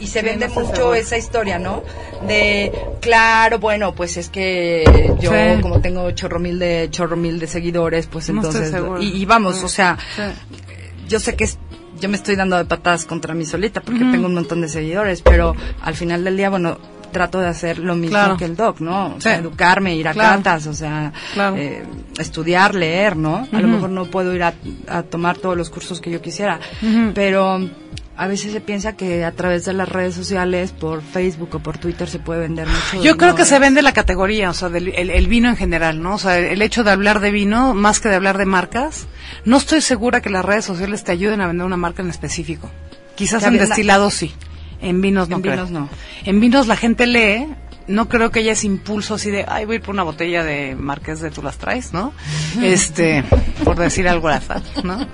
y 0.00 0.06
se 0.06 0.20
Sí, 0.20 0.26
vende 0.26 0.48
no 0.48 0.54
mucho 0.54 0.74
segura. 0.76 0.98
esa 0.98 1.16
historia, 1.18 1.58
¿no? 1.58 1.82
De, 2.26 2.72
claro, 3.00 3.58
bueno, 3.58 3.94
pues 3.94 4.16
es 4.16 4.28
que 4.28 4.84
yo 5.20 5.30
Sí. 5.30 5.60
como 5.62 5.80
tengo 5.80 6.10
chorro 6.12 6.38
mil 6.38 6.58
de 6.58 6.88
chorro 6.90 7.16
mil 7.16 7.38
de 7.38 7.46
seguidores, 7.46 8.06
pues 8.06 8.28
No 8.30 8.36
entonces 8.36 8.72
y, 9.00 9.22
y 9.22 9.24
vamos, 9.24 9.58
Sí. 9.58 9.64
o 9.64 9.68
sea, 9.68 9.98
yo 11.08 11.20
sé 11.20 11.36
que 11.36 11.44
es 11.44 11.58
yo 12.00 12.08
me 12.08 12.16
estoy 12.16 12.36
dando 12.36 12.56
de 12.56 12.64
patadas 12.64 13.04
contra 13.06 13.34
mí 13.34 13.44
solita 13.44 13.80
porque 13.80 13.98
tengo 14.00 14.26
un 14.26 14.34
montón 14.34 14.60
de 14.60 14.68
seguidores, 14.68 15.20
pero 15.20 15.56
al 15.82 15.96
final 15.96 16.22
del 16.22 16.36
día, 16.36 16.48
bueno, 16.48 16.78
trato 17.10 17.38
de 17.40 17.48
hacer 17.48 17.78
lo 17.78 17.94
mismo 17.94 18.10
Claro. 18.16 18.36
que 18.36 18.44
el 18.44 18.56
doc, 18.56 18.80
¿no? 18.80 19.14
O 19.16 19.20
sea, 19.20 19.36
educarme, 19.36 19.94
ir 19.96 20.08
a 20.08 20.12
Claro. 20.12 20.36
catas, 20.36 20.66
o 20.66 20.74
sea, 20.74 21.12
Claro. 21.34 21.56
eh, 21.56 21.84
estudiar, 22.18 22.74
leer, 22.74 23.16
¿no? 23.16 23.46
A 23.52 23.60
lo 23.60 23.68
mejor 23.68 23.90
no 23.90 24.04
puedo 24.06 24.34
ir 24.34 24.42
a, 24.42 24.54
a 24.88 25.02
tomar 25.02 25.38
todos 25.38 25.56
los 25.56 25.70
cursos 25.70 26.00
que 26.00 26.10
yo 26.10 26.20
quisiera, 26.22 26.60
pero 27.14 27.60
a 28.16 28.26
veces 28.26 28.50
se 28.52 28.60
piensa 28.60 28.96
que 28.96 29.24
a 29.24 29.30
través 29.32 29.64
de 29.64 29.72
las 29.72 29.88
redes 29.88 30.14
sociales, 30.14 30.72
por 30.72 31.02
Facebook 31.02 31.50
o 31.54 31.58
por 31.60 31.78
Twitter, 31.78 32.08
se 32.08 32.18
puede 32.18 32.40
vender 32.40 32.66
mucho. 32.66 33.02
Yo 33.04 33.16
creo 33.16 33.30
¿no? 33.30 33.36
que 33.36 33.44
se 33.44 33.58
vende 33.60 33.80
la 33.80 33.92
categoría, 33.92 34.50
o 34.50 34.54
sea, 34.54 34.68
del, 34.68 34.88
el, 34.88 35.10
el 35.10 35.26
vino 35.28 35.48
en 35.48 35.56
general, 35.56 36.02
¿no? 36.02 36.14
O 36.14 36.18
sea, 36.18 36.36
el 36.38 36.60
hecho 36.62 36.82
de 36.82 36.90
hablar 36.90 37.20
de 37.20 37.30
vino, 37.30 37.74
más 37.74 38.00
que 38.00 38.08
de 38.08 38.16
hablar 38.16 38.36
de 38.36 38.44
marcas, 38.44 39.06
no 39.44 39.56
estoy 39.56 39.80
segura 39.82 40.20
que 40.20 40.30
las 40.30 40.44
redes 40.44 40.64
sociales 40.64 41.04
te 41.04 41.12
ayuden 41.12 41.40
a 41.40 41.46
vender 41.46 41.64
una 41.64 41.76
marca 41.76 42.02
en 42.02 42.10
específico. 42.10 42.68
Quizás 43.14 43.44
en 43.44 43.56
destilados 43.58 44.14
sí, 44.14 44.32
en 44.80 45.00
vinos 45.00 45.28
no 45.28 45.36
En 45.36 45.42
creo. 45.42 45.54
vinos 45.54 45.70
no. 45.70 45.88
En 46.24 46.40
vinos 46.40 46.66
la 46.66 46.76
gente 46.76 47.06
lee, 47.06 47.46
no 47.86 48.08
creo 48.08 48.30
que 48.30 48.40
haya 48.40 48.52
ese 48.52 48.66
impulso 48.66 49.14
así 49.14 49.30
de, 49.30 49.44
ay, 49.48 49.64
voy 49.64 49.74
a 49.74 49.78
ir 49.78 49.82
por 49.82 49.94
una 49.94 50.02
botella 50.02 50.44
de 50.44 50.76
Marqués 50.76 51.20
de 51.20 51.30
Tú 51.30 51.42
las 51.42 51.56
traes, 51.58 51.92
¿no? 51.92 52.12
Este, 52.62 53.24
por 53.64 53.76
decir 53.76 54.08
algo 54.08 54.28
al 54.28 54.34
azar, 54.34 54.62
¿no? 54.84 55.06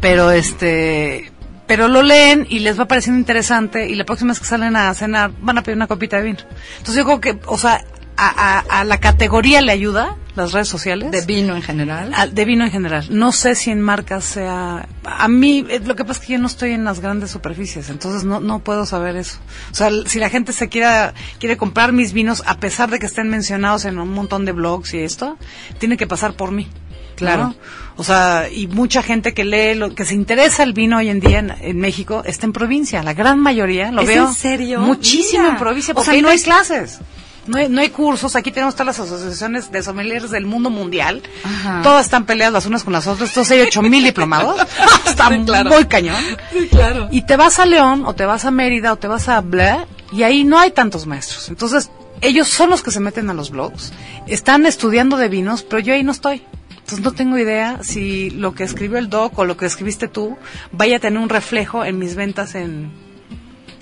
Pero 0.00 0.30
este, 0.30 1.30
pero 1.66 1.88
lo 1.88 2.02
leen 2.02 2.46
y 2.48 2.60
les 2.60 2.80
va 2.80 2.86
pareciendo 2.86 3.18
interesante 3.18 3.88
y 3.88 3.94
la 3.94 4.04
próxima 4.04 4.30
vez 4.32 4.40
que 4.40 4.46
salen 4.46 4.74
a 4.76 4.92
cenar 4.94 5.30
van 5.40 5.58
a 5.58 5.62
pedir 5.62 5.76
una 5.76 5.86
copita 5.86 6.16
de 6.16 6.22
vino. 6.24 6.38
Entonces 6.78 6.96
yo 6.96 7.04
creo 7.04 7.20
que, 7.20 7.38
o 7.46 7.58
sea, 7.58 7.84
a, 8.18 8.58
a- 8.58 8.80
a 8.80 8.84
la 8.84 8.98
categoría 8.98 9.60
le 9.62 9.72
ayuda 9.72 10.16
las 10.34 10.52
redes 10.52 10.68
sociales. 10.68 11.10
De 11.10 11.22
vino 11.22 11.56
en 11.56 11.62
general. 11.62 12.12
Ah, 12.14 12.26
de 12.26 12.44
vino 12.44 12.64
en 12.64 12.70
general. 12.70 13.06
No 13.10 13.32
sé 13.32 13.54
si 13.54 13.70
en 13.70 13.80
marcas 13.80 14.24
sea... 14.24 14.86
A 15.04 15.26
mí, 15.28 15.64
eh, 15.68 15.80
lo 15.84 15.96
que 15.96 16.04
pasa 16.04 16.20
es 16.20 16.26
que 16.26 16.32
yo 16.34 16.38
no 16.38 16.46
estoy 16.46 16.72
en 16.72 16.84
las 16.84 17.00
grandes 17.00 17.30
superficies, 17.32 17.88
entonces 17.90 18.22
no, 18.24 18.38
no 18.40 18.60
puedo 18.60 18.86
saber 18.86 19.16
eso. 19.16 19.38
O 19.72 19.74
sea, 19.74 19.90
si 20.06 20.18
la 20.20 20.30
gente 20.30 20.52
se 20.52 20.68
quiera, 20.68 21.12
quiere 21.40 21.56
comprar 21.56 21.92
mis 21.92 22.12
vinos, 22.12 22.42
a 22.46 22.58
pesar 22.58 22.90
de 22.90 22.98
que 23.00 23.06
estén 23.06 23.28
mencionados 23.28 23.84
en 23.84 23.98
un 23.98 24.10
montón 24.10 24.44
de 24.44 24.52
blogs 24.52 24.94
y 24.94 24.98
esto, 24.98 25.36
tiene 25.78 25.96
que 25.96 26.06
pasar 26.06 26.34
por 26.34 26.52
mí. 26.52 26.68
Claro. 27.16 27.48
¿no? 27.48 27.54
O 27.96 28.04
sea, 28.04 28.48
y 28.48 28.68
mucha 28.68 29.02
gente 29.02 29.34
que 29.34 29.44
lee, 29.44 29.74
lo, 29.74 29.92
que 29.92 30.04
se 30.04 30.14
interesa 30.14 30.62
el 30.62 30.72
vino 30.72 30.98
hoy 30.98 31.08
en 31.08 31.18
día 31.18 31.40
en, 31.40 31.50
en 31.60 31.80
México, 31.80 32.22
está 32.24 32.46
en 32.46 32.52
provincia. 32.52 33.02
La 33.02 33.12
gran 33.12 33.40
mayoría, 33.40 33.90
lo 33.90 34.02
¿Es 34.02 34.06
veo. 34.08 34.28
en 34.28 34.34
serio? 34.34 34.80
Muchísimo 34.82 35.42
Mira. 35.42 35.54
en 35.54 35.58
provincia, 35.58 35.90
O 35.92 35.94
porque 35.96 36.04
sea, 36.04 36.14
ahí 36.14 36.22
no 36.22 36.28
hay 36.28 36.36
es- 36.36 36.44
clases. 36.44 37.00
No 37.48 37.58
hay, 37.58 37.68
no 37.68 37.80
hay 37.80 37.88
cursos, 37.90 38.36
aquí 38.36 38.52
tenemos 38.52 38.74
todas 38.74 38.98
las 38.98 39.00
asociaciones 39.00 39.72
de 39.72 39.82
sommeliers 39.82 40.30
del 40.30 40.46
mundo 40.46 40.70
mundial. 40.70 41.22
Ajá. 41.44 41.80
Todas 41.82 42.04
están 42.04 42.26
peleadas 42.26 42.52
las 42.52 42.66
unas 42.66 42.84
con 42.84 42.92
las 42.92 43.06
otras. 43.06 43.30
Entonces 43.30 43.52
hay 43.58 43.60
ocho 43.66 43.82
mil 43.82 44.04
diplomados. 44.04 44.60
Está 45.06 45.28
Sí, 45.28 45.42
claro. 45.44 45.70
muy 45.70 45.84
cañón. 45.86 46.22
Sí, 46.52 46.68
claro. 46.68 47.08
Y 47.10 47.22
te 47.22 47.36
vas 47.36 47.58
a 47.58 47.66
León, 47.66 48.04
o 48.06 48.14
te 48.14 48.24
vas 48.26 48.44
a 48.44 48.50
Mérida, 48.50 48.92
o 48.92 48.96
te 48.96 49.08
vas 49.08 49.28
a 49.28 49.40
Bla, 49.40 49.86
y 50.12 50.22
ahí 50.22 50.44
no 50.44 50.58
hay 50.58 50.70
tantos 50.70 51.06
maestros. 51.06 51.48
Entonces, 51.48 51.90
ellos 52.20 52.48
son 52.48 52.70
los 52.70 52.82
que 52.82 52.90
se 52.90 53.00
meten 53.00 53.30
a 53.30 53.34
los 53.34 53.50
blogs. 53.50 53.92
Están 54.26 54.66
estudiando 54.66 55.16
de 55.16 55.28
vinos, 55.28 55.62
pero 55.62 55.80
yo 55.80 55.94
ahí 55.94 56.02
no 56.02 56.12
estoy. 56.12 56.42
Entonces 56.70 57.00
no 57.04 57.12
tengo 57.12 57.36
idea 57.36 57.80
si 57.82 58.30
lo 58.30 58.54
que 58.54 58.64
escribió 58.64 58.96
el 58.98 59.10
doc 59.10 59.38
o 59.38 59.44
lo 59.44 59.56
que 59.58 59.66
escribiste 59.66 60.08
tú 60.08 60.36
vaya 60.72 60.96
a 60.96 61.00
tener 61.00 61.18
un 61.20 61.28
reflejo 61.28 61.84
en 61.84 61.98
mis 61.98 62.14
ventas 62.14 62.54
en 62.54 62.90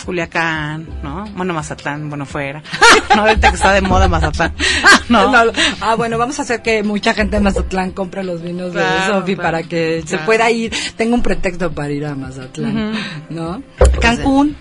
Culiacán, 0.06 0.86
¿no? 1.02 1.24
Bueno, 1.36 1.52
Mazatlán, 1.52 2.08
bueno, 2.08 2.24
fuera. 2.24 2.62
no, 3.16 3.22
ahorita 3.22 3.50
que 3.50 3.56
está 3.56 3.72
de 3.72 3.80
moda 3.80 4.06
Mazatlán. 4.08 4.54
no. 5.08 5.32
No, 5.32 5.52
Ah, 5.80 5.96
bueno, 5.96 6.16
vamos 6.16 6.38
a 6.38 6.42
hacer 6.42 6.62
que 6.62 6.84
mucha 6.84 7.12
gente 7.12 7.36
de 7.36 7.42
Mazatlán 7.42 7.90
compre 7.90 8.22
los 8.22 8.40
vinos 8.40 8.72
Claro, 8.72 8.94
de 8.94 9.20
Sofi 9.20 9.34
claro, 9.34 9.42
para 9.42 9.62
que 9.64 10.02
se 10.06 10.18
pueda 10.18 10.48
ir. 10.50 10.72
Tengo 10.96 11.16
un 11.16 11.22
pretexto 11.22 11.72
para 11.72 11.90
ir 11.90 12.06
a 12.06 12.14
Mazatlán. 12.14 12.92
¿no? 13.28 13.62
Cancún. 14.00 14.56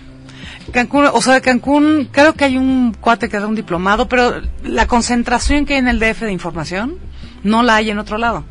Cancún, 0.72 1.06
o 1.12 1.20
sea, 1.22 1.40
Cancún, 1.40 2.08
creo 2.10 2.34
que 2.34 2.44
hay 2.44 2.58
un 2.58 2.92
cuate 3.00 3.28
que 3.28 3.38
da 3.38 3.46
un 3.46 3.54
diplomado, 3.54 4.08
pero 4.08 4.42
la 4.64 4.88
concentración 4.88 5.64
que 5.64 5.74
hay 5.74 5.78
en 5.78 5.86
el 5.88 6.00
DF 6.00 6.22
de 6.22 6.32
información 6.32 6.98
no 7.44 7.62
la 7.62 7.76
hay 7.76 7.90
en 7.90 7.98
otro 8.00 8.18
lado. 8.18 8.44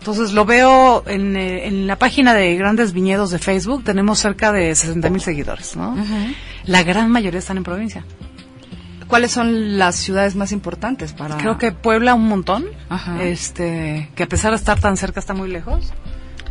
Entonces 0.00 0.32
lo 0.32 0.46
veo 0.46 1.04
en, 1.06 1.36
eh, 1.36 1.66
en 1.66 1.86
la 1.86 1.96
página 1.96 2.32
de 2.32 2.56
Grandes 2.56 2.94
Viñedos 2.94 3.30
de 3.30 3.38
Facebook, 3.38 3.84
tenemos 3.84 4.18
cerca 4.18 4.50
de 4.50 4.74
60 4.74 5.10
mil 5.10 5.20
seguidores, 5.20 5.76
¿no? 5.76 5.94
La 6.64 6.82
gran 6.82 7.10
mayoría 7.10 7.38
están 7.38 7.58
en 7.58 7.64
provincia. 7.64 8.06
¿Cuáles 9.06 9.30
son 9.30 9.76
las 9.76 9.96
ciudades 9.96 10.36
más 10.36 10.52
importantes 10.52 11.12
para...? 11.12 11.36
Creo 11.36 11.58
que 11.58 11.72
Puebla 11.72 12.14
un 12.14 12.28
montón, 12.28 12.64
Ajá. 12.88 13.22
este, 13.22 14.08
que 14.14 14.22
a 14.22 14.26
pesar 14.26 14.52
de 14.52 14.56
estar 14.56 14.80
tan 14.80 14.96
cerca 14.96 15.20
está 15.20 15.34
muy 15.34 15.50
lejos. 15.50 15.92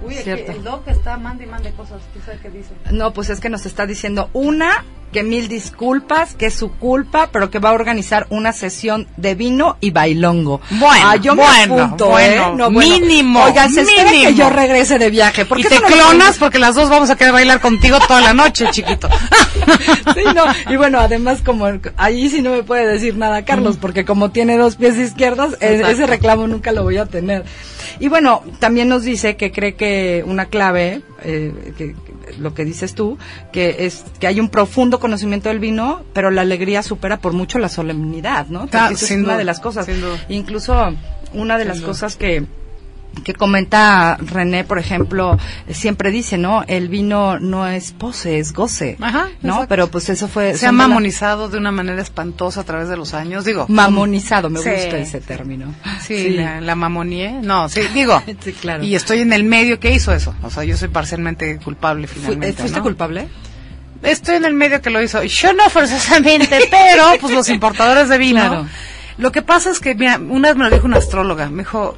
Uy, 0.02 0.14
aquí 0.16 0.24
Cierto. 0.24 0.52
el 0.54 0.64
doc 0.64 0.88
está 0.88 1.18
mande 1.18 1.43
y 1.43 1.47
mande 1.47 1.72
cosas, 1.72 2.02
¿tú 2.14 2.20
sabes 2.26 2.39
qué 2.41 2.50
dice? 2.50 2.70
No, 2.91 3.12
pues 3.14 3.30
es 3.30 3.39
que 3.39 3.50
nos 3.50 3.66
está 3.66 3.86
diciendo 3.86 4.30
una, 4.34 4.86
que 5.12 5.24
mil 5.24 5.47
disculpas, 5.47 6.36
que 6.36 6.45
es 6.47 6.54
su 6.54 6.72
culpa, 6.72 7.30
pero 7.32 7.50
que 7.50 7.60
va 7.60 7.70
a 7.70 7.74
organizar 7.74 8.28
una 8.30 8.54
sesión 8.54 9.08
de 9.18 9.36
vino 9.36 9.78
y 9.82 9.91
bailongo. 9.91 10.62
Bueno, 10.72 11.06
ah, 11.10 11.16
yo 11.16 11.36
me 11.36 11.43
bueno, 11.43 11.84
apunto, 11.84 12.10
bueno, 12.10 12.50
¿eh? 12.50 12.54
No, 12.56 12.70
mínimo, 12.70 13.43
Oigan, 13.43 13.72
se 13.72 13.84
que 13.86 14.36
yo 14.36 14.50
regrese 14.50 15.00
de 15.00 15.10
viaje. 15.10 15.45
¿Por 15.45 15.60
Y 15.60 15.64
qué 15.64 15.70
te 15.70 15.76
no 15.80 15.82
lo 15.82 15.88
clonas 15.95 16.38
porque 16.38 16.60
las 16.60 16.76
dos 16.76 16.89
vamos 16.89 17.10
a 17.10 17.16
querer 17.16 17.34
bailar 17.34 17.60
contigo 17.60 17.97
toda 18.08 18.22
la 18.22 18.34
noche, 18.34 18.68
chiquito. 18.72 19.10
Sí, 20.14 20.22
no. 20.36 20.43
Y 20.72 20.78
bueno, 20.78 21.00
además, 21.00 21.39
como 21.43 21.66
ahí 21.97 22.30
sí 22.30 22.41
no 22.41 22.52
me 22.52 22.64
puede 22.64 22.86
decir 22.86 23.18
nada 23.18 23.43
Carlos, 23.43 23.78
porque 23.80 24.06
como 24.06 24.32
tiene 24.32 24.58
dos 24.58 24.76
pies 24.76 24.97
izquierdos, 24.97 25.54
e- 25.60 25.76
Exacto. 25.76 25.88
ese 25.91 26.06
reclamo 26.08 26.47
nunca 26.47 26.72
lo 26.72 26.84
voy 26.84 26.97
a 26.97 27.06
tener. 27.06 27.43
Y 28.00 28.08
bueno, 28.08 28.43
también 28.60 28.88
nos 28.88 29.04
dice 29.04 29.36
que 29.36 29.52
cree 29.52 29.76
que 29.76 30.24
una 30.26 30.45
clave, 30.45 31.02
eh, 31.24 31.74
que, 31.78 31.95
lo 32.39 32.54
que 32.54 32.64
dices 32.64 32.95
tú, 32.95 33.18
que 33.52 33.86
es 33.86 34.06
que 34.20 34.28
hay 34.28 34.39
un 34.39 34.50
profundo 34.50 35.00
conocimiento 35.00 35.50
del 35.50 35.60
vino, 35.60 36.04
pero 36.14 36.32
la 36.32 36.41
alegría 36.41 36.82
supera 36.84 37.18
por 37.20 37.34
mucho 37.34 37.60
la 37.60 37.70
solemnidad, 37.70 38.47
¿no? 38.47 38.68
Ah, 38.72 38.89
eso 38.91 39.06
es 39.06 39.12
una 39.12 39.24
duda, 39.24 39.38
de 39.38 39.43
las 39.43 39.60
cosas. 39.60 39.88
Incluso 40.30 40.95
una 41.34 41.58
de 41.58 41.66
las 41.66 41.78
duda. 41.78 41.88
cosas 41.88 42.16
que 42.16 42.45
que 43.24 43.34
comenta 43.34 44.18
René, 44.22 44.64
por 44.64 44.80
ejemplo, 44.80 45.38
siempre 45.70 46.10
dice, 46.12 46.38
¿no? 46.38 46.64
El 46.68 46.88
vino 46.89 47.38
no 47.39 47.68
es 47.68 47.91
pose, 47.91 48.39
es 48.39 48.53
goce, 48.53 48.97
Ajá, 49.01 49.30
¿no? 49.41 49.53
exacto. 49.53 49.68
Pero 49.70 49.88
pues 49.91 50.10
eso 50.10 50.28
fue... 50.28 50.55
Se 50.55 50.66
ha 50.68 50.72
la- 50.72 50.78
mamonizado 50.78 51.49
de 51.49 51.57
una 51.57 51.72
manera 51.72 52.01
espantosa 52.01 52.62
a 52.62 52.64
través 52.64 52.88
de 52.88 52.95
los 52.95 53.14
años, 53.14 53.43
digo. 53.45 53.66
Mamonizado, 53.68 54.49
me 54.49 54.60
Sí. 54.62 54.70
gusta 54.70 54.97
ese 54.97 55.20
término. 55.22 55.74
Sí, 56.01 56.30
La, 56.30 56.62
la 56.62 56.76
mamonié. 56.76 57.39
No, 57.41 57.68
sí, 57.70 57.82
digo. 57.93 58.22
Sí, 58.43 58.53
claro. 58.53 58.84
Y 58.84 58.95
estoy 58.95 59.20
en 59.20 59.34
el 59.34 59.43
medio 59.43 59.80
que 59.80 59.91
hizo 59.91 60.14
eso. 60.14 60.34
O 60.43 60.49
sea, 60.49 60.64
yo 60.64 60.78
soy 60.78 60.88
parcialmente 60.88 61.57
culpable 61.57 62.07
finalmente. 62.07 62.49
eh, 62.49 62.53
¿Fuiste 62.53 62.78
¿no? 62.78 62.84
culpable? 62.84 63.28
Estoy 64.01 64.36
en 64.38 64.45
el 64.45 64.53
medio 64.53 64.82
que 64.82 64.89
lo 64.91 65.01
hizo. 65.01 65.22
Yo 65.24 65.51
no 65.53 65.70
forzosamente, 65.70 66.57
pero 66.72 67.03
pues 67.20 67.34
los 67.34 67.49
importadores 67.49 68.07
de 68.07 68.18
vino. 68.18 68.39
Claro. 68.47 68.68
Lo 69.18 69.32
que 69.34 69.41
pasa 69.41 69.70
es 69.72 69.80
que, 69.82 69.93
mira, 69.95 70.18
una 70.20 70.47
vez 70.49 70.57
me 70.57 70.64
lo 70.64 70.70
dijo 70.70 70.86
una 70.86 70.97
astróloga, 70.97 71.49
me 71.49 71.64
dijo, 71.64 71.97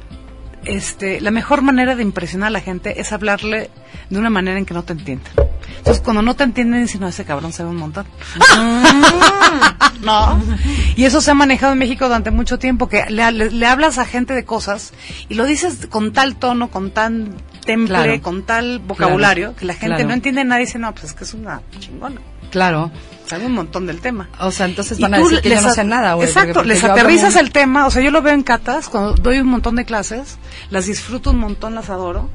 este, 0.64 1.20
la 1.20 1.30
mejor 1.30 1.62
manera 1.62 1.94
de 1.96 2.02
impresionar 2.02 2.48
a 2.48 2.50
la 2.50 2.60
gente 2.60 3.00
es 3.00 3.12
hablarle 3.12 3.70
de 4.10 4.18
una 4.18 4.30
manera 4.30 4.58
en 4.58 4.64
que 4.66 4.74
no 4.74 4.82
te 4.84 4.92
entiendan. 4.92 5.32
Entonces, 5.78 6.02
cuando 6.02 6.22
no 6.22 6.34
te 6.36 6.44
entienden, 6.44 6.82
dicen, 6.82 7.00
no, 7.00 7.08
ese 7.08 7.24
cabrón 7.24 7.52
sabe 7.52 7.70
un 7.70 7.76
montón. 7.76 8.06
no. 10.02 10.42
Y 10.96 11.04
eso 11.04 11.20
se 11.22 11.30
ha 11.30 11.34
manejado 11.34 11.72
en 11.72 11.78
México 11.78 12.04
durante 12.06 12.30
mucho 12.30 12.58
tiempo, 12.58 12.88
que 12.88 13.04
le, 13.08 13.32
le- 13.32 13.50
le 13.50 13.66
hablas 13.66 13.98
a 13.98 14.04
gente 14.04 14.34
de 14.34 14.44
cosas 14.44 14.92
y 15.28 15.34
lo 15.34 15.44
dices 15.46 15.86
con 15.86 16.12
tal 16.12 16.36
tono, 16.36 16.70
con 16.70 16.90
tan 16.90 17.34
temple, 17.64 17.88
Claro. 17.88 18.22
con 18.22 18.42
tal 18.44 18.78
vocabulario, 18.80 19.46
Claro. 19.48 19.58
que 19.58 19.66
la 19.66 19.72
gente 19.74 19.96
Claro. 19.96 20.08
no 20.08 20.14
entiende 20.14 20.44
nada 20.44 20.60
y 20.60 20.66
dice, 20.66 20.78
no, 20.78 20.92
pues 20.92 21.04
es 21.04 21.12
que 21.14 21.24
es 21.24 21.32
una 21.34 21.62
chingona. 21.80 22.20
Claro. 22.50 22.90
Sabe 23.32 23.46
un 23.46 23.52
montón 23.52 23.86
del 23.86 24.00
tema. 24.00 24.28
O 24.40 24.50
sea, 24.50 24.66
entonces 24.66 24.98
Y 24.98 25.02
van 25.02 25.14
a 25.14 25.18
decir 25.18 25.40
que 25.40 25.50
yo 25.50 25.60
no 25.60 25.72
sé 25.72 25.84
nada, 25.84 26.14
güey. 26.14 26.28
Exacto, 26.28 26.54
porque- 26.54 26.74
porque 26.74 26.80
les 26.80 26.84
aterrizas 26.84 27.36
el 27.36 27.50
tema, 27.50 27.86
o 27.86 27.90
sea, 27.90 28.02
yo 28.02 28.10
lo 28.10 28.20
veo 28.22 28.34
en 28.34 28.42
catas, 28.42 28.88
cuando 28.88 29.14
doy 29.14 29.38
un 29.40 29.46
montón 29.48 29.76
de 29.76 29.84
clases, 29.84 30.38
las 30.70 30.86
disfruto 30.86 31.30
un 31.30 31.38
montón, 31.38 31.74
las 31.74 31.88
adoro, 31.90 32.28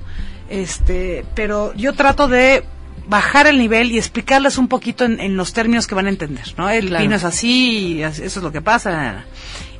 este, 0.50 1.26
pero 1.36 1.74
yo 1.76 1.94
trato 1.94 2.28
de 2.28 2.64
bajar 3.08 3.48
el 3.48 3.58
nivel 3.58 3.92
y 3.92 3.98
explicarles 3.98 4.58
un 4.58 4.68
poquito 4.68 5.06
en, 5.06 5.20
en 5.20 5.38
los 5.38 5.54
términos 5.54 5.88
que 5.88 5.96
van 5.96 6.08
a 6.08 6.10
entender, 6.10 6.54
¿no? 6.58 6.70
El 6.70 6.88
Claro. 6.88 7.04
vino 7.04 7.16
es 7.16 7.24
así, 7.24 7.94
y 7.98 8.04
así- 8.04 8.24
eso 8.24 8.40
es 8.40 8.44
lo 8.44 8.52
que 8.52 8.62
pasa. 8.62 9.26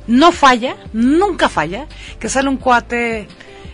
No 0.06 0.32
falla, 0.32 0.76
nunca 0.94 1.48
falla, 1.48 1.86
que 2.18 2.28
sale 2.28 2.48
un 2.48 2.56
cuate 2.56 3.28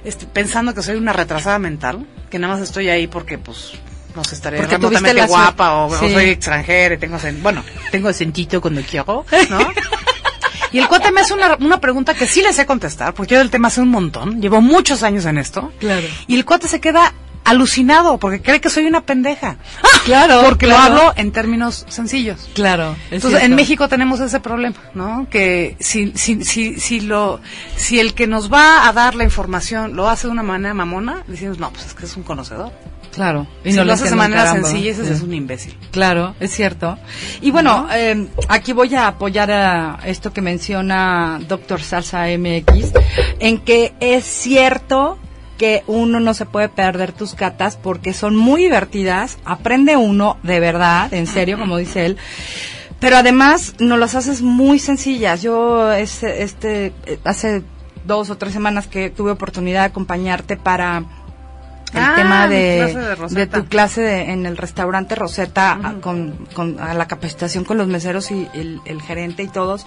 este, 0.04 0.26
pensando 0.26 0.74
que 0.74 0.82
soy 0.82 0.96
una 0.96 1.12
retrasada 1.12 1.58
mental, 1.58 2.06
que 2.30 2.38
nada 2.38 2.54
más 2.54 2.62
estoy 2.62 2.88
ahí 2.90 3.06
porque, 3.06 3.38
pues, 3.38 3.72
no 4.14 4.24
sé, 4.24 4.34
estaré 4.36 4.58
Porque 4.58 4.76
tuviste 4.78 4.98
remotamente 4.98 5.20
la 5.20 5.26
guapa 5.26 5.72
o, 5.74 5.86
o 5.86 5.98
Sí. 5.98 6.12
soy 6.12 6.24
extranjera 6.30 6.94
y 6.94 6.98
tengo, 6.98 7.18
bueno, 7.42 7.64
tengo 7.90 8.08
acentito 8.08 8.60
cuando 8.60 8.82
quiero, 8.82 9.24
¿no? 9.50 9.58
Y 10.72 10.78
el 10.78 10.88
cuate 10.88 11.12
me 11.12 11.20
hace 11.20 11.34
una, 11.34 11.56
una 11.60 11.80
pregunta 11.80 12.14
que 12.14 12.26
sí 12.26 12.42
le 12.42 12.52
sé 12.52 12.66
contestar, 12.66 13.14
porque 13.14 13.34
yo 13.34 13.38
del 13.38 13.50
tema 13.50 13.70
sé 13.70 13.80
un 13.80 13.90
montón, 13.90 14.40
llevo 14.40 14.60
muchos 14.60 15.02
años 15.04 15.24
en 15.24 15.38
esto. 15.38 15.72
Claro. 15.78 16.06
Y 16.26 16.34
el 16.34 16.44
cuate 16.44 16.66
se 16.66 16.80
queda 16.80 17.14
alucinado 17.44 18.18
porque 18.18 18.40
cree 18.42 18.60
que 18.60 18.70
soy 18.70 18.86
una 18.86 19.02
pendeja. 19.02 19.56
Claro, 20.04 20.42
Porque 20.44 20.66
lo 20.66 20.76
hablo 20.76 21.12
en 21.16 21.30
términos 21.30 21.84
sencillos. 21.88 22.48
Claro. 22.54 22.96
es 23.10 23.16
Entonces, 23.16 23.42
en. 23.42 23.54
México 23.54 23.88
tenemos 23.88 24.20
ese 24.20 24.40
problema, 24.40 24.76
¿no? 24.94 25.26
Que 25.30 25.76
si, 25.78 26.12
si, 26.16 26.42
si, 26.44 26.80
si, 26.80 27.00
lo, 27.00 27.40
si 27.76 28.00
el 28.00 28.14
que 28.14 28.26
nos 28.26 28.52
va 28.52 28.88
a 28.88 28.92
dar 28.92 29.14
la 29.14 29.24
información 29.24 29.94
lo 29.94 30.08
hace 30.08 30.26
de 30.26 30.32
una 30.32 30.42
manera 30.42 30.74
mamona, 30.74 31.22
decimos, 31.26 31.58
no, 31.58 31.70
pues 31.70 31.86
es 31.86 31.94
que 31.94 32.06
es 32.06 32.16
un 32.16 32.22
conocedor. 32.22 32.72
Claro. 33.14 33.46
Y 33.64 33.72
si 33.72 33.82
lo 33.82 33.92
haces 33.92 34.10
de 34.10 34.16
manera 34.16 34.44
caramba. 34.44 34.68
sencilla, 34.68 34.90
ese 34.92 35.06
Sí. 35.06 35.12
es 35.12 35.22
un 35.22 35.34
imbécil. 35.34 35.76
Claro, 35.90 36.34
es 36.40 36.50
cierto. 36.52 36.98
Y 37.40 37.50
bueno, 37.50 37.86
eh, 37.92 38.26
aquí 38.48 38.72
voy 38.72 38.94
a 38.94 39.06
apoyar 39.08 39.50
a 39.50 39.98
esto 40.04 40.32
que 40.32 40.40
menciona 40.40 41.38
Doctor 41.48 41.80
Salsa 41.82 42.28
MX, 42.28 42.92
en 43.38 43.58
que 43.58 43.94
es 44.00 44.24
cierto 44.24 45.18
que 45.58 45.84
uno 45.86 46.18
no 46.18 46.34
se 46.34 46.46
puede 46.46 46.68
perder 46.68 47.12
tus 47.12 47.34
catas 47.34 47.76
porque 47.76 48.12
son 48.12 48.34
muy 48.36 48.62
divertidas, 48.62 49.38
aprende 49.44 49.96
uno 49.96 50.36
de 50.42 50.58
verdad, 50.58 51.12
en 51.14 51.26
serio, 51.28 51.58
como 51.58 51.76
dice 51.76 52.06
él. 52.06 52.16
Pero 52.98 53.16
además 53.18 53.74
nos 53.78 53.98
las 53.98 54.14
haces 54.16 54.42
muy 54.42 54.78
sencillas. 54.78 55.42
Yo 55.42 55.92
este, 55.92 56.42
este 56.42 56.86
eh, 57.06 57.18
hace 57.24 57.62
dos 58.04 58.30
o 58.30 58.36
tres 58.36 58.52
semanas 58.52 58.86
que 58.86 59.10
tuve 59.10 59.30
oportunidad 59.30 59.80
de 59.80 59.86
acompañarte 59.86 60.56
para 60.56 61.04
el 61.94 62.02
Ah, 62.02 62.12
tema 62.16 62.48
de, 62.48 63.46
tu 63.50 63.64
clase 63.66 64.00
de- 64.02 64.30
en 64.32 64.46
el 64.46 64.56
restaurante 64.56 65.14
Rosetta 65.14 65.72
a- 65.72 65.90
Ujú. 65.92 66.00
con, 66.00 66.46
con 66.54 66.80
a 66.80 66.94
la 66.94 67.06
capacitación 67.06 67.64
con 67.64 67.78
los 67.78 67.86
meseros 67.86 68.30
y 68.30 68.48
el, 68.54 68.80
el 68.84 69.00
gerente 69.02 69.42
y 69.42 69.48
todos. 69.48 69.86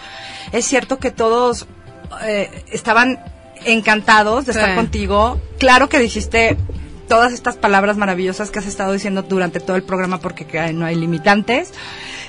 Es 0.52 0.66
cierto 0.66 1.00
que 1.00 1.12
todos 1.12 1.68
eh, 2.24 2.64
estaban 2.72 3.20
encantados 3.66 4.46
de 4.46 4.54
Sí. 4.54 4.60
estar 4.60 4.76
contigo. 4.76 5.40
Claro 5.60 5.90
que 5.90 6.00
dijiste 6.00 6.58
todas 7.08 7.34
estas 7.34 7.56
palabras 7.56 7.98
maravillosas 7.98 8.52
que 8.52 8.60
has 8.60 8.66
estado 8.68 8.94
diciendo 8.94 9.22
durante 9.24 9.60
todo 9.60 9.76
el 9.76 9.84
programa 9.84 10.20
porque 10.20 10.46
que 10.46 10.74
no 10.74 10.86
hay 10.86 10.96
limitantes. 10.96 11.74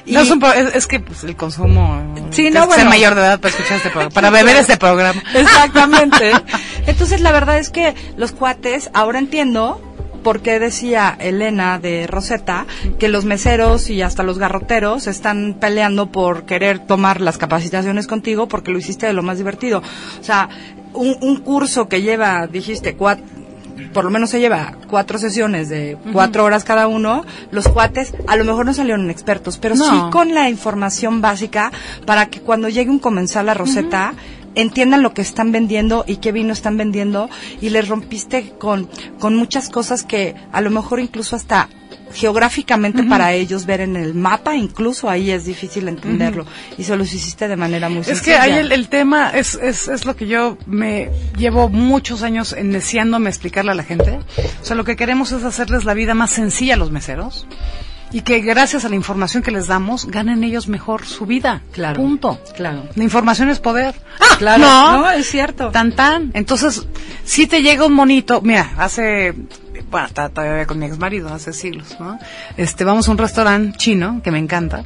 Y- 0.07 0.13
No, 0.15 0.21
es, 0.21 0.31
un 0.31 0.39
pro- 0.41 0.53
es- 0.53 0.75
es 0.75 0.87
que 0.87 1.01
pues, 1.01 1.25
el 1.25 1.37
consumo. 1.37 2.15
Sí, 2.31 2.51
no, 2.51 2.61
ser 2.61 2.69
bueno. 2.69 2.91
mayor 2.91 3.15
de 3.15 3.21
edad 3.23 3.41
para 3.41 3.51
escuchar 3.55 3.77
este 3.79 3.91
programa, 3.91 4.15
para 4.15 4.31
beber 4.31 4.57
este 4.57 4.77
programa. 4.77 5.23
Exactamente. 5.35 6.33
Entonces, 6.87 7.21
la 7.21 7.33
verdad 7.33 7.59
es 7.59 7.71
que 7.71 7.95
los 8.17 8.33
cuates, 8.33 8.91
ahora 8.95 9.19
entiendo 9.19 9.83
por 10.23 10.41
qué 10.41 10.59
decía 10.59 11.17
Elena 11.19 11.79
de 11.79 12.07
Rosetta 12.07 12.67
que 12.99 13.09
los 13.09 13.25
meseros 13.25 13.89
y 13.89 14.03
hasta 14.03 14.23
los 14.25 14.39
garroteros 14.39 15.07
están 15.07 15.57
peleando 15.61 16.11
por 16.11 16.45
querer 16.45 16.81
tomar 16.81 17.21
las 17.21 17.39
capacitaciones 17.39 18.07
contigo 18.07 18.49
porque 18.49 18.71
lo 18.73 18.79
hiciste 18.79 19.07
de 19.07 19.13
lo 19.13 19.23
más 19.23 19.39
divertido. 19.39 19.81
O 20.21 20.25
sea, 20.25 20.49
un, 20.93 21.17
un 21.21 21.37
curso 21.37 21.89
que 21.89 22.03
lleva, 22.03 22.47
dijiste, 22.47 22.95
cuatro 22.97 23.25
por 23.93 24.05
lo 24.05 24.11
menos 24.11 24.31
se 24.31 24.41
lleva 24.41 24.77
cuatro 24.89 25.19
sesiones 25.19 25.69
de 25.69 25.97
cuatro 26.13 26.45
horas 26.45 26.65
cada 26.65 26.87
uno, 26.89 27.25
los 27.51 27.69
cuates 27.69 28.13
a 28.27 28.37
lo 28.37 28.45
mejor 28.45 28.67
no 28.67 28.75
salieron 28.75 29.11
expertos, 29.11 29.59
pero 29.59 29.75
No. 29.75 29.85
sí 29.85 29.97
con 30.11 30.35
la 30.35 30.49
información 30.49 31.21
básica 31.21 31.71
para 32.07 32.27
que 32.27 32.41
cuando 32.41 32.69
llegue 32.69 32.91
un 32.91 32.99
comensal 32.99 33.49
a 33.49 33.55
Rosetta 33.55 34.15
entiendan 34.55 35.03
lo 35.03 35.15
que 35.15 35.23
están 35.23 35.53
vendiendo 35.53 36.05
y 36.07 36.17
qué 36.17 36.33
vino 36.33 36.53
están 36.53 36.77
vendiendo 36.77 37.29
y 37.61 37.71
les 37.71 37.89
rompiste 37.89 38.53
con, 38.59 38.89
con 39.21 39.37
muchas 39.37 39.69
cosas 39.69 40.03
que 40.03 40.35
a 40.53 40.61
lo 40.61 40.71
mejor 40.71 41.01
incluso 41.01 41.37
hasta 41.37 41.69
geográficamente 42.15 43.03
para 43.05 43.33
ellos 43.33 43.67
ver 43.67 43.81
en 43.81 43.97
el 43.97 44.15
mapa, 44.15 44.55
incluso 44.57 45.09
ahí 45.11 45.31
es 45.31 45.45
difícil 45.45 45.89
entenderlo 45.89 46.47
y 46.77 46.85
se 46.85 46.97
los 46.97 47.13
hiciste 47.13 47.49
de 47.49 47.57
manera 47.57 47.89
muy 47.89 48.01
Es 48.01 48.07
sencilla. 48.07 48.25
que 48.25 48.43
ahí 48.43 48.59
el, 48.59 48.73
el 48.73 48.89
tema 48.89 49.31
es, 49.31 49.55
es, 49.55 49.89
es 49.89 50.05
lo 50.05 50.17
que 50.17 50.27
yo 50.27 50.59
me 50.67 51.11
llevo 51.37 51.69
muchos 51.69 52.23
años 52.23 52.53
eneciándome 52.53 53.27
a 53.29 53.31
explicarle 53.31 53.73
a 53.73 53.75
la 53.75 53.85
gente. 53.85 54.19
O 54.63 54.65
sea, 54.65 54.77
lo 54.77 54.85
que 54.85 54.97
queremos 54.97 55.33
es 55.33 55.45
hacerles 55.45 55.85
la 55.85 55.95
vida 55.95 56.15
más 56.15 56.31
sencilla 56.31 56.75
a 56.75 56.77
los 56.77 56.91
meseros 56.91 57.47
y 58.11 58.23
que 58.23 58.41
gracias 58.41 58.87
a 58.87 58.89
la 58.89 58.95
información 58.95 59.43
que 59.43 59.51
les 59.51 59.67
damos 59.67 60.07
ganen 60.07 60.43
ellos 60.43 60.67
mejor 60.67 61.05
su 61.05 61.27
vida. 61.27 61.63
Claro. 61.73 62.01
Punto. 62.01 62.41
Claro. 62.57 62.85
La 62.95 63.05
información 63.05 63.51
es 63.51 63.59
poder. 63.61 63.95
¡Ah! 64.19 64.37
Claro, 64.39 64.63
no, 64.63 64.99
no, 65.03 65.11
es 65.11 65.29
cierto. 65.29 65.71
Tan 65.71 65.93
tan. 65.93 66.31
Entonces, 66.33 66.87
si 67.25 67.47
te 67.47 67.61
llega 67.61 67.85
un 67.85 67.93
monito, 67.93 68.41
mira, 68.41 68.73
hace 68.79 69.35
bueno, 69.91 70.07
está 70.07 70.29
todavía 70.29 70.67
con 70.67 70.79
mi 70.79 70.87
ex 70.87 70.99
marido 70.99 71.33
hace 71.33 71.53
siglos, 71.53 71.97
¿no? 71.99 72.19
Este, 72.57 72.85
vamos 72.85 73.09
a 73.09 73.11
un 73.11 73.19
restaurante 73.19 73.77
chino 73.79 74.21
que 74.23 74.31
me 74.31 74.39
encanta. 74.39 74.85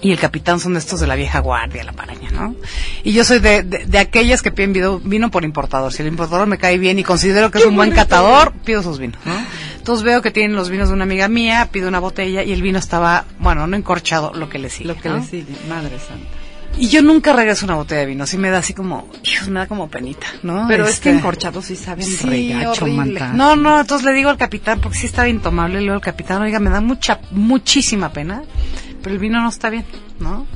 Y 0.00 0.10
el 0.10 0.18
capitán 0.18 0.58
son 0.58 0.72
de 0.72 0.80
estos 0.80 0.98
de 0.98 1.06
la 1.06 1.14
vieja 1.14 1.38
guardia, 1.38 1.84
la 1.84 1.92
paraña, 1.92 2.28
¿no? 2.32 2.56
Y 3.04 3.12
yo 3.12 3.22
soy 3.24 3.38
de, 3.38 3.62
de, 3.62 3.86
de 3.86 3.98
aquellas 3.98 4.42
que 4.42 4.50
piden 4.50 4.72
vino, 4.72 4.98
vino 4.98 5.30
por 5.30 5.44
importador. 5.44 5.92
Si 5.92 6.02
el 6.02 6.08
importador 6.08 6.48
me 6.48 6.58
cae 6.58 6.76
bien 6.76 6.98
y 6.98 7.04
considero 7.04 7.52
que 7.52 7.58
es 7.58 7.66
un 7.66 7.76
buen 7.76 7.92
catador, 7.92 8.52
pido 8.64 8.82
sus 8.82 8.98
vinos, 8.98 9.20
¿no? 9.24 9.34
Entonces 9.76 10.02
veo 10.02 10.20
que 10.20 10.32
tienen 10.32 10.56
los 10.56 10.70
vinos 10.70 10.88
de 10.88 10.94
una 10.94 11.04
amiga 11.04 11.28
mía, 11.28 11.68
pido 11.70 11.86
una 11.88 12.00
botella 12.00 12.42
y 12.42 12.52
el 12.52 12.62
vino 12.62 12.80
estaba, 12.80 13.26
bueno, 13.38 13.66
no 13.68 13.76
encorchado, 13.76 14.32
lo 14.34 14.48
que 14.48 14.58
le 14.58 14.70
sigue. 14.70 14.88
Lo 14.88 14.96
que 14.96 15.08
¿no? 15.08 15.18
le 15.18 15.24
sigue, 15.24 15.54
madre 15.68 15.98
santa. 16.00 16.41
Y 16.78 16.88
yo 16.88 17.02
nunca 17.02 17.32
regreso 17.32 17.66
una 17.66 17.74
botella 17.74 18.00
de 18.00 18.06
vino, 18.06 18.24
así 18.24 18.38
me 18.38 18.50
da 18.50 18.58
así 18.58 18.72
como, 18.74 19.08
hijos, 19.24 19.48
me 19.48 19.60
da 19.60 19.66
como 19.66 19.88
penita, 19.88 20.26
¿no? 20.42 20.64
Pero 20.68 20.84
es 20.86 21.00
que 21.00 21.10
Este, 21.10 21.18
encorchados 21.18 21.66
sí 21.66 21.76
saben 21.76 22.04
Sí, 22.04 22.26
regacho, 22.26 22.86
manta. 22.86 23.32
No, 23.32 23.56
no, 23.56 23.80
entonces 23.80 24.06
le 24.06 24.12
digo 24.14 24.30
al 24.30 24.38
capitán, 24.38 24.80
porque 24.80 24.98
sí 24.98 25.06
estaba 25.06 25.28
intomable, 25.28 25.74
le 25.76 25.80
digo 25.82 25.94
al 25.94 26.00
capitán, 26.00 26.40
oiga, 26.42 26.58
me 26.60 26.70
da 26.70 26.80
mucha, 26.80 27.20
muchísima 27.30 28.12
pena, 28.12 28.42
pero 29.02 29.14
el 29.14 29.20
vino 29.20 29.40
no 29.42 29.48
está 29.48 29.68
bien, 29.70 29.84
¿no? 30.18 30.46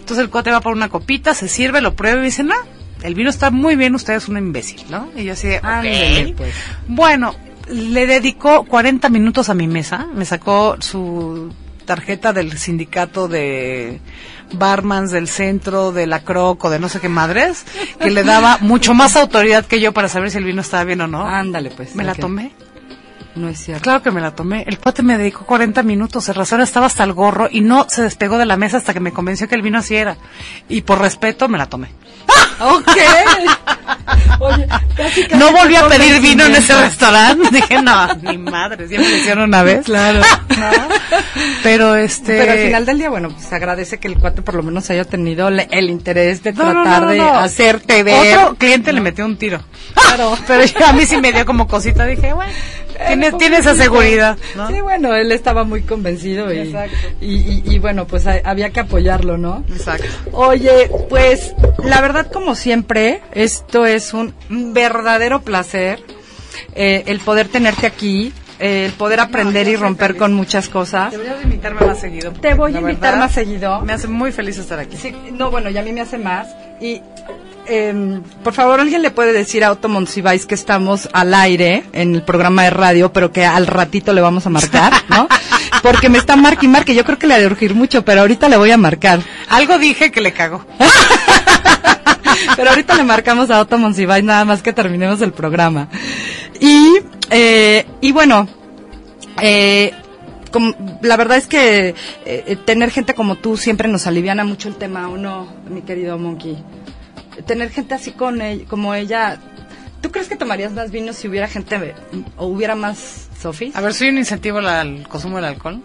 Entonces 0.00 0.24
el 0.24 0.30
cuate 0.30 0.50
va 0.50 0.60
por 0.60 0.72
una 0.74 0.88
copita, 0.88 1.34
se 1.34 1.46
sirve, 1.48 1.80
lo 1.80 1.94
prueba 1.94 2.20
y 2.20 2.24
dice, 2.24 2.42
no, 2.42 2.54
el 3.02 3.14
vino 3.14 3.30
está 3.30 3.50
muy 3.50 3.76
bien, 3.76 3.94
usted 3.94 4.14
es 4.14 4.28
un 4.28 4.36
imbécil, 4.38 4.82
¿no? 4.90 5.08
Y 5.16 5.24
yo 5.24 5.34
así 5.34 5.48
de, 5.48 5.60
Ándele, 5.62 6.30
"Ok". 6.32 6.36
pues. 6.36 6.54
Bueno, 6.88 7.34
le 7.68 8.06
dedicó 8.06 8.64
40 8.64 9.08
minutos 9.08 9.48
a 9.48 9.54
mi 9.54 9.68
mesa, 9.68 10.08
me 10.12 10.24
sacó 10.24 10.76
su 10.80 11.54
tarjeta 11.84 12.32
del 12.32 12.58
sindicato 12.58 13.28
de 13.28 14.00
barmans 14.52 15.10
del 15.10 15.28
centro, 15.28 15.92
de 15.92 16.06
la 16.06 16.20
Croc 16.20 16.64
o 16.64 16.70
de 16.70 16.78
no 16.78 16.88
sé 16.88 17.00
qué 17.00 17.08
madres, 17.08 17.64
que 17.98 18.10
le 18.10 18.24
daba 18.24 18.58
mucho 18.60 18.94
más 18.94 19.16
autoridad 19.16 19.66
que 19.66 19.80
yo 19.80 19.92
para 19.92 20.08
saber 20.08 20.30
si 20.30 20.38
el 20.38 20.44
vino 20.44 20.60
estaba 20.60 20.84
bien 20.84 21.00
o 21.00 21.06
no. 21.06 21.24
Ándale, 21.24 21.70
pues. 21.70 21.94
me 21.94 22.04
la 22.04 22.14
tomé. 22.14 22.52
No 23.40 23.48
es 23.48 23.58
cierto. 23.58 23.82
Claro 23.82 24.02
que 24.02 24.10
me 24.10 24.20
la 24.20 24.34
tomé. 24.34 24.64
El 24.66 24.78
cuate 24.78 25.02
me 25.02 25.16
dedicó 25.16 25.46
40 25.46 25.82
minutos. 25.82 26.28
El 26.28 26.34
razón 26.34 26.60
estaba 26.60 26.84
hasta 26.86 27.04
el 27.04 27.14
gorro 27.14 27.48
y 27.50 27.62
no 27.62 27.86
se 27.88 28.02
despegó 28.02 28.36
de 28.36 28.44
la 28.44 28.58
mesa 28.58 28.76
hasta 28.76 28.92
que 28.92 29.00
me 29.00 29.12
convenció 29.12 29.48
que 29.48 29.54
el 29.54 29.62
vino 29.62 29.78
así 29.78 29.96
era. 29.96 30.18
Y 30.68 30.82
por 30.82 31.00
respeto 31.00 31.48
me 31.48 31.56
la 31.56 31.66
tomé. 31.66 31.88
Ok. 32.60 32.86
Oye, 34.40 34.66
casi, 34.94 35.22
casi 35.26 35.34
No 35.36 35.52
volví 35.52 35.76
a 35.76 35.88
pedir 35.88 36.20
vino 36.20 36.44
en 36.44 36.54
ese 36.54 36.78
restaurante. 36.78 37.48
Dije, 37.52 37.80
no, 37.80 38.14
ni 38.16 38.36
madre. 38.36 38.86
Ya 38.90 38.98
me 38.98 39.08
lo 39.08 39.16
hicieron 39.16 39.44
una 39.44 39.62
vez. 39.62 39.86
Claro. 39.86 40.20
Pero 41.62 41.96
este. 41.96 42.36
Pero 42.38 42.52
al 42.52 42.58
final 42.58 42.84
del 42.86 42.98
día, 42.98 43.08
bueno, 43.08 43.30
pues 43.30 43.50
agradece 43.54 43.98
que 43.98 44.08
el 44.08 44.18
cuate 44.18 44.42
por 44.42 44.54
lo 44.54 44.62
menos 44.62 44.90
haya 44.90 45.04
tenido 45.04 45.48
el 45.48 45.88
interés 45.90 46.42
de 46.42 46.52
No, 46.52 46.70
tratar 46.72 47.02
no, 47.04 47.08
de 47.08 47.20
hacerte 47.22 48.02
ver. 48.02 48.36
Otro 48.38 48.56
cliente 48.56 48.92
le 48.92 49.00
metió 49.00 49.24
un 49.24 49.36
tiro. 49.38 49.60
Claro. 49.94 50.36
Pero 50.46 50.64
yo- 50.64 50.86
a 50.86 50.92
mí 50.92 51.06
sí 51.06 51.16
me 51.16 51.32
dio 51.32 51.46
como 51.46 51.66
cosita. 51.66 52.04
Dije, 52.04 52.32
bueno, 52.34 52.52
tiene, 53.06 53.32
tiene 53.32 53.56
esa 53.58 53.74
seguridad. 53.74 54.36
¿no? 54.56 54.68
Sí, 54.68 54.80
bueno, 54.80 55.14
él 55.14 55.32
estaba 55.32 55.64
muy 55.64 55.82
convencido 55.82 56.52
y, 56.52 56.74
y, 57.20 57.34
y- 57.34 57.62
y, 57.66 57.78
bueno, 57.78 58.06
pues 58.06 58.26
ha- 58.26 58.40
había 58.44 58.70
que 58.70 58.80
apoyarlo, 58.80 59.36
¿no? 59.38 59.64
Exacto. 59.70 60.06
Oye, 60.32 60.90
pues 61.08 61.54
la 61.84 62.00
verdad 62.00 62.30
como 62.32 62.54
siempre, 62.54 63.22
esto 63.32 63.86
es 63.86 64.12
un 64.14 64.34
verdadero 64.74 65.42
placer 65.42 66.02
eh, 66.74 67.04
el 67.06 67.20
poder 67.20 67.48
tenerte 67.48 67.86
aquí, 67.86 68.32
eh, 68.58 68.84
el 68.86 68.92
poder 68.92 69.20
aprender 69.20 69.66
y 69.68 69.76
romper 69.76 70.08
feliz. 70.08 70.18
con 70.20 70.34
muchas 70.34 70.68
cosas. 70.68 71.10
Deberías 71.12 71.38
de 71.38 71.44
invitarme 71.44 71.86
más 71.86 72.00
seguido. 72.00 72.32
Te 72.32 72.54
voy 72.54 72.74
a 72.76 72.80
invitar 72.80 73.00
verdad, 73.12 73.18
más 73.18 73.32
seguido. 73.32 73.80
Me 73.82 73.92
hace 73.92 74.08
muy 74.08 74.32
feliz 74.32 74.58
estar 74.58 74.78
aquí. 74.78 74.96
Sí, 74.96 75.14
no, 75.32 75.50
bueno, 75.50 75.70
y 75.70 75.78
a 75.78 75.82
mí 75.82 75.92
me 75.92 76.00
hace 76.02 76.18
más. 76.18 76.48
Y, 76.80 77.00
em, 77.70 78.20
por 78.42 78.52
favor, 78.52 78.80
alguien 78.80 79.00
le 79.02 79.10
puede 79.10 79.32
decir 79.32 79.64
a 79.64 79.70
Otto 79.72 79.88
Monsiváis 79.88 80.44
que 80.46 80.54
estamos 80.54 81.08
al 81.12 81.32
aire 81.34 81.84
en 81.92 82.14
el 82.16 82.22
programa 82.22 82.64
de 82.64 82.70
radio, 82.70 83.12
pero 83.12 83.32
que 83.32 83.44
al 83.46 83.66
ratito 83.66 84.12
le 84.12 84.20
vamos 84.20 84.46
a 84.46 84.50
marcar, 84.50 84.92
¿no? 85.08 85.28
Porque 85.82 86.08
me 86.08 86.18
está 86.18 86.36
marque 86.36 86.66
y 86.66 86.68
marque. 86.68 86.94
Yo 86.94 87.04
creo 87.04 87.18
que 87.18 87.26
le 87.26 87.34
ha 87.34 87.38
de 87.38 87.46
urgir 87.46 87.74
mucho, 87.74 88.04
pero 88.04 88.20
ahorita 88.20 88.48
le 88.48 88.56
voy 88.58 88.70
a 88.70 88.76
marcar. 88.76 89.20
Algo 89.48 89.78
dije 89.78 90.10
que 90.10 90.20
le 90.20 90.32
cago. 90.32 90.64
Pero 92.56 92.70
ahorita 92.70 92.94
le 92.94 93.04
marcamos 93.04 93.50
a 93.50 93.60
Otto 93.60 93.78
Monsiváis 93.78 94.24
nada 94.24 94.44
más 94.44 94.62
que 94.62 94.72
terminemos 94.72 95.20
el 95.20 95.32
programa. 95.32 95.88
Y, 96.58 96.94
eh, 97.30 97.86
y 98.00 98.12
bueno, 98.12 98.48
eh, 99.42 99.92
como- 100.50 100.74
la 101.02 101.16
verdad 101.16 101.38
es 101.38 101.46
que 101.46 101.94
eh, 102.24 102.56
tener 102.64 102.90
gente 102.90 103.14
como 103.14 103.36
tú 103.36 103.56
siempre 103.56 103.88
nos 103.88 104.06
aliviana 104.06 104.44
mucho 104.44 104.68
el 104.68 104.76
tema, 104.76 105.08
¿o 105.08 105.16
no, 105.16 105.48
mi 105.68 105.82
querido 105.82 106.18
Monkey? 106.18 106.58
Tener 107.46 107.70
gente 107.70 107.94
así 107.94 108.12
con 108.12 108.40
ella, 108.42 108.64
como 108.68 108.94
ella. 108.94 109.38
¿Tú 110.00 110.10
crees 110.10 110.28
que 110.28 110.36
tomarías 110.36 110.72
más 110.72 110.90
vino 110.90 111.12
si 111.12 111.28
hubiera 111.28 111.46
gente 111.48 111.94
o 112.36 112.46
hubiera 112.46 112.74
más 112.74 113.28
Sofi? 113.40 113.70
A 113.74 113.80
ver, 113.80 113.92
¿soy 113.94 114.08
un 114.08 114.18
incentivo 114.18 114.58
al, 114.58 115.06
consumo 115.08 115.36
del 115.36 115.44
alcohol? 115.46 115.82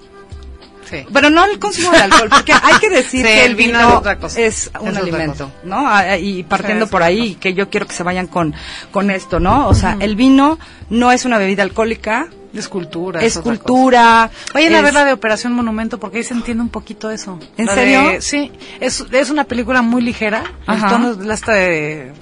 Sí. 0.89 1.03
Pero 1.12 1.30
no 1.30 1.43
el 1.45 1.58
consumo 1.60 1.91
de 1.91 1.97
alcohol, 1.97 2.30
porque 2.30 2.53
hay 2.53 2.76
que 2.80 2.89
decir 2.89 3.22
Sí, 3.26 3.34
que 3.34 3.45
el 3.45 3.56
vino 3.56 3.80
es 3.80 3.86
otra 3.88 4.18
cosa. 4.18 4.39
es 4.39 4.70
un 4.80 4.89
Es 4.89 4.97
alimento. 4.97 5.51
¿no? 5.64 5.84
Ah, 5.88 6.18
Y 6.18 6.43
partiendo 6.43 6.86
Sí, 6.86 6.91
por 6.91 7.03
ahí, 7.03 7.36
que 7.36 7.53
yo 7.53 7.70
quiero 7.70 7.88
que 7.88 7.93
se 7.93 8.03
vayan 8.03 8.28
con, 8.28 8.53
con 8.91 9.10
esto, 9.10 9.39
¿no? 9.39 9.68
O 9.68 9.74
sea, 9.74 9.97
el 9.99 10.16
vino 10.16 10.60
no 10.89 11.12
es 11.12 11.26
una 11.26 11.38
bebida 11.39 11.64
alcohólica, 11.64 12.28
Es 12.60 12.68
cultura. 12.70 13.22
es 13.22 13.38
otra 13.38 13.51
cultura. 13.58 14.30
cosa. 14.32 14.53
Vayan 14.53 14.76
a 14.76 14.82
ver 14.82 14.93
la 14.93 15.06
de 15.06 15.14
Operación 15.14 15.53
Monumento 15.53 15.99
porque 15.99 16.18
ahí 16.20 16.24
se 16.24 16.34
entiende 16.34 16.64
un 16.64 16.70
poquito 16.70 17.10
eso. 17.12 17.39
¿En 17.58 17.66
La 17.66 17.74
serio? 17.76 18.08
de- 18.10 18.22
sí, 18.22 18.51
es, 18.80 19.03
es 19.12 19.30
una 19.30 19.43
película 19.43 19.82
muy 19.82 20.01
ligera. 20.01 20.43
Ajá. 20.66 20.86
El 20.88 20.91
tono 20.93 21.12
es 21.12 21.18
la 21.18 21.34
esta 21.34 21.51
de 21.53 22.14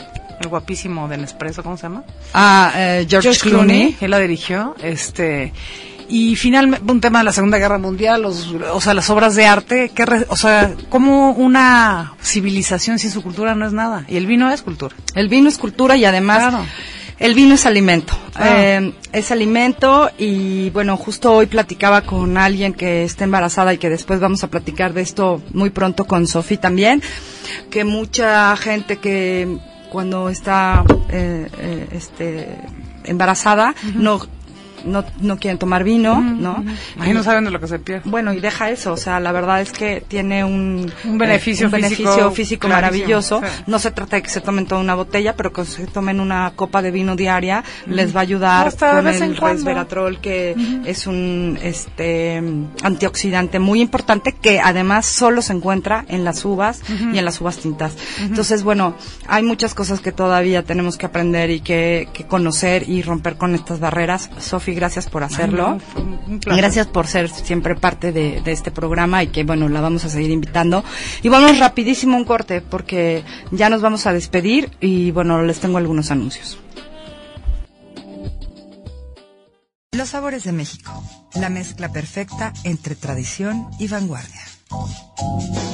el 0.42 0.50
guapísimo 0.50 1.08
de 1.08 1.18
Nespresso, 1.18 1.64
¿cómo 1.64 1.78
se 1.78 1.84
llama? 1.84 2.04
Ah, 2.34 2.72
eh, 2.76 3.08
George, 3.10 3.38
Clooney. 3.40 3.96
Él 4.02 4.12
la 4.12 4.20
dirigió. 4.20 4.76
Este 4.82 5.54
y 6.10 6.36
finalmente 6.36 6.92
un 6.92 7.00
tema 7.00 7.20
de 7.20 7.26
la 7.26 7.32
Segunda 7.32 7.58
Guerra 7.58 7.78
Mundial, 7.78 8.22
los, 8.24 8.54
o 8.74 8.82
sea, 8.82 8.94
las 8.94 9.10
obras 9.10 9.36
de 9.36 9.46
arte, 9.46 9.90
que 9.96 10.06
re- 10.06 10.26
o 10.28 10.36
sea, 10.36 10.74
como 10.90 11.32
una 11.32 12.14
civilización 12.22 13.00
sin 13.00 13.10
su 13.10 13.24
cultura 13.24 13.56
no 13.56 13.66
es 13.66 13.72
nada 13.72 14.04
y 14.10 14.18
el 14.18 14.26
vino 14.28 14.52
es 14.52 14.62
cultura. 14.64 14.96
El 15.16 15.30
vino 15.30 15.48
es 15.48 15.58
cultura 15.58 15.96
y 15.96 16.04
además 16.04 16.40
Claro. 16.40 16.66
El 17.24 17.36
vino 17.36 17.56
es 17.56 17.66
alimento. 17.66 18.14
Claro. 18.34 18.60
Eh, 18.60 18.94
es 19.14 19.32
alimento 19.32 20.12
y 20.18 20.70
bueno, 20.72 20.98
justo 20.98 21.34
hoy 21.34 21.46
platicaba 21.46 22.02
con 22.02 22.38
alguien 22.38 22.74
que 22.74 23.06
está 23.06 23.24
embarazada 23.24 23.74
y 23.74 23.78
que 23.78 23.90
después 23.90 24.20
vamos 24.20 24.44
a 24.44 24.48
platicar 24.50 24.94
de 24.94 25.02
esto 25.02 25.42
muy 25.54 25.70
pronto 25.70 26.06
con 26.06 26.28
Sofi 26.28 26.58
también, 26.58 27.02
que 27.70 27.86
mucha 27.86 28.56
gente 28.58 28.98
que 28.98 29.58
cuando 29.90 30.28
está 30.28 30.84
eh, 31.10 31.48
eh, 31.60 31.88
este 31.94 32.58
embarazada 33.06 33.76
no 33.96 34.20
no, 34.84 35.06
no 35.20 35.38
quieren 35.38 35.58
tomar 35.58 35.84
vino, 35.84 36.20
¿no? 36.20 36.64
Ahí 37.00 37.14
no 37.14 37.24
saben 37.24 37.46
de 37.46 37.52
lo 37.52 37.60
que 37.60 37.68
se 37.68 37.80
pierde. 37.80 38.10
Bueno, 38.10 38.34
y 38.34 38.40
deja 38.40 38.70
eso, 38.70 38.94
o 38.94 38.98
sea, 38.98 39.20
la 39.20 39.32
verdad 39.32 39.62
es 39.62 39.72
que 39.72 40.04
tiene 40.08 40.44
un, 40.44 40.92
Un 41.06 41.18
beneficio 41.18 41.66
eh, 41.66 41.70
un 41.70 41.74
físico 41.74 42.10
beneficio 42.10 42.32
físico 42.32 42.68
maravilloso. 42.68 43.42
sí. 43.42 43.64
No 43.68 43.80
se 43.80 43.92
trata 43.92 44.18
de 44.18 44.24
que 44.24 44.30
se 44.30 44.42
tomen 44.42 44.66
toda 44.66 44.82
una 44.82 44.96
botella, 44.96 45.36
pero 45.36 45.52
que 45.54 45.66
se 45.66 45.88
tomen 45.88 46.20
una 46.20 46.52
copa 46.56 46.82
de 46.82 46.92
vino 46.92 47.16
diaria 47.16 47.64
les 47.88 48.16
va 48.16 48.20
a 48.20 48.24
ayudar 48.24 48.68
Hasta 48.68 48.96
con 48.96 49.08
el 49.08 49.38
resveratrol, 49.38 50.20
que 50.20 50.56
es 50.86 51.08
un 51.08 51.58
este 51.62 52.42
antioxidante 52.84 53.60
muy 53.60 53.82
importante 53.82 54.34
que 54.34 54.60
además 54.60 55.06
solo 55.06 55.42
se 55.42 55.54
encuentra 55.54 56.06
en 56.08 56.24
las 56.24 56.44
uvas 56.46 56.82
y 57.14 57.18
en 57.18 57.26
las 57.26 57.40
uvas 57.42 57.58
tintas. 57.58 57.96
Entonces, 58.20 58.64
bueno, 58.64 58.96
hay 59.28 59.44
muchas 59.44 59.74
cosas 59.74 60.00
que 60.00 60.12
todavía 60.12 60.64
tenemos 60.64 60.98
que 60.98 61.06
aprender 61.06 61.50
y 61.50 61.62
que, 61.62 62.08
que 62.14 62.26
conocer 62.26 62.90
y 62.90 63.02
romper 63.02 63.36
con 63.38 63.56
estas 63.56 63.80
barreras. 63.80 64.30
Gracias 64.74 65.10
por 65.10 65.24
hacerlo. 65.24 65.80
no, 65.96 66.02
un-. 66.02 66.40
Gracias 66.40 66.88
por 66.88 67.08
ser 67.08 67.30
siempre 67.30 67.76
parte 67.76 68.12
de, 68.12 68.42
de 68.42 68.52
este 68.52 68.72
programa 68.72 69.24
y 69.24 69.28
que, 69.28 69.44
bueno, 69.44 69.70
la 69.70 69.82
vamos 69.82 70.06
a 70.06 70.10
seguir 70.10 70.32
invitando. 70.32 70.84
Y 71.22 71.30
vamos 71.30 71.60
rapidísimo 71.60 72.18
un 72.18 72.26
corte 72.26 72.62
porque 72.62 73.24
ya 73.52 73.70
nos 73.70 73.82
vamos 73.82 74.06
a 74.06 74.14
despedir 74.14 74.72
y, 74.80 75.12
bueno, 75.12 75.42
les 75.44 75.60
tengo 75.60 75.78
algunos 75.78 76.12
anuncios. 76.12 76.60
Los 79.94 80.10
sabores 80.10 80.44
de 80.44 80.52
México, 80.52 81.04
la 81.36 81.50
mezcla 81.50 81.92
perfecta 81.92 82.52
entre 82.64 82.96
tradición 82.96 83.70
y 83.78 83.88
vanguardia. 83.88 84.42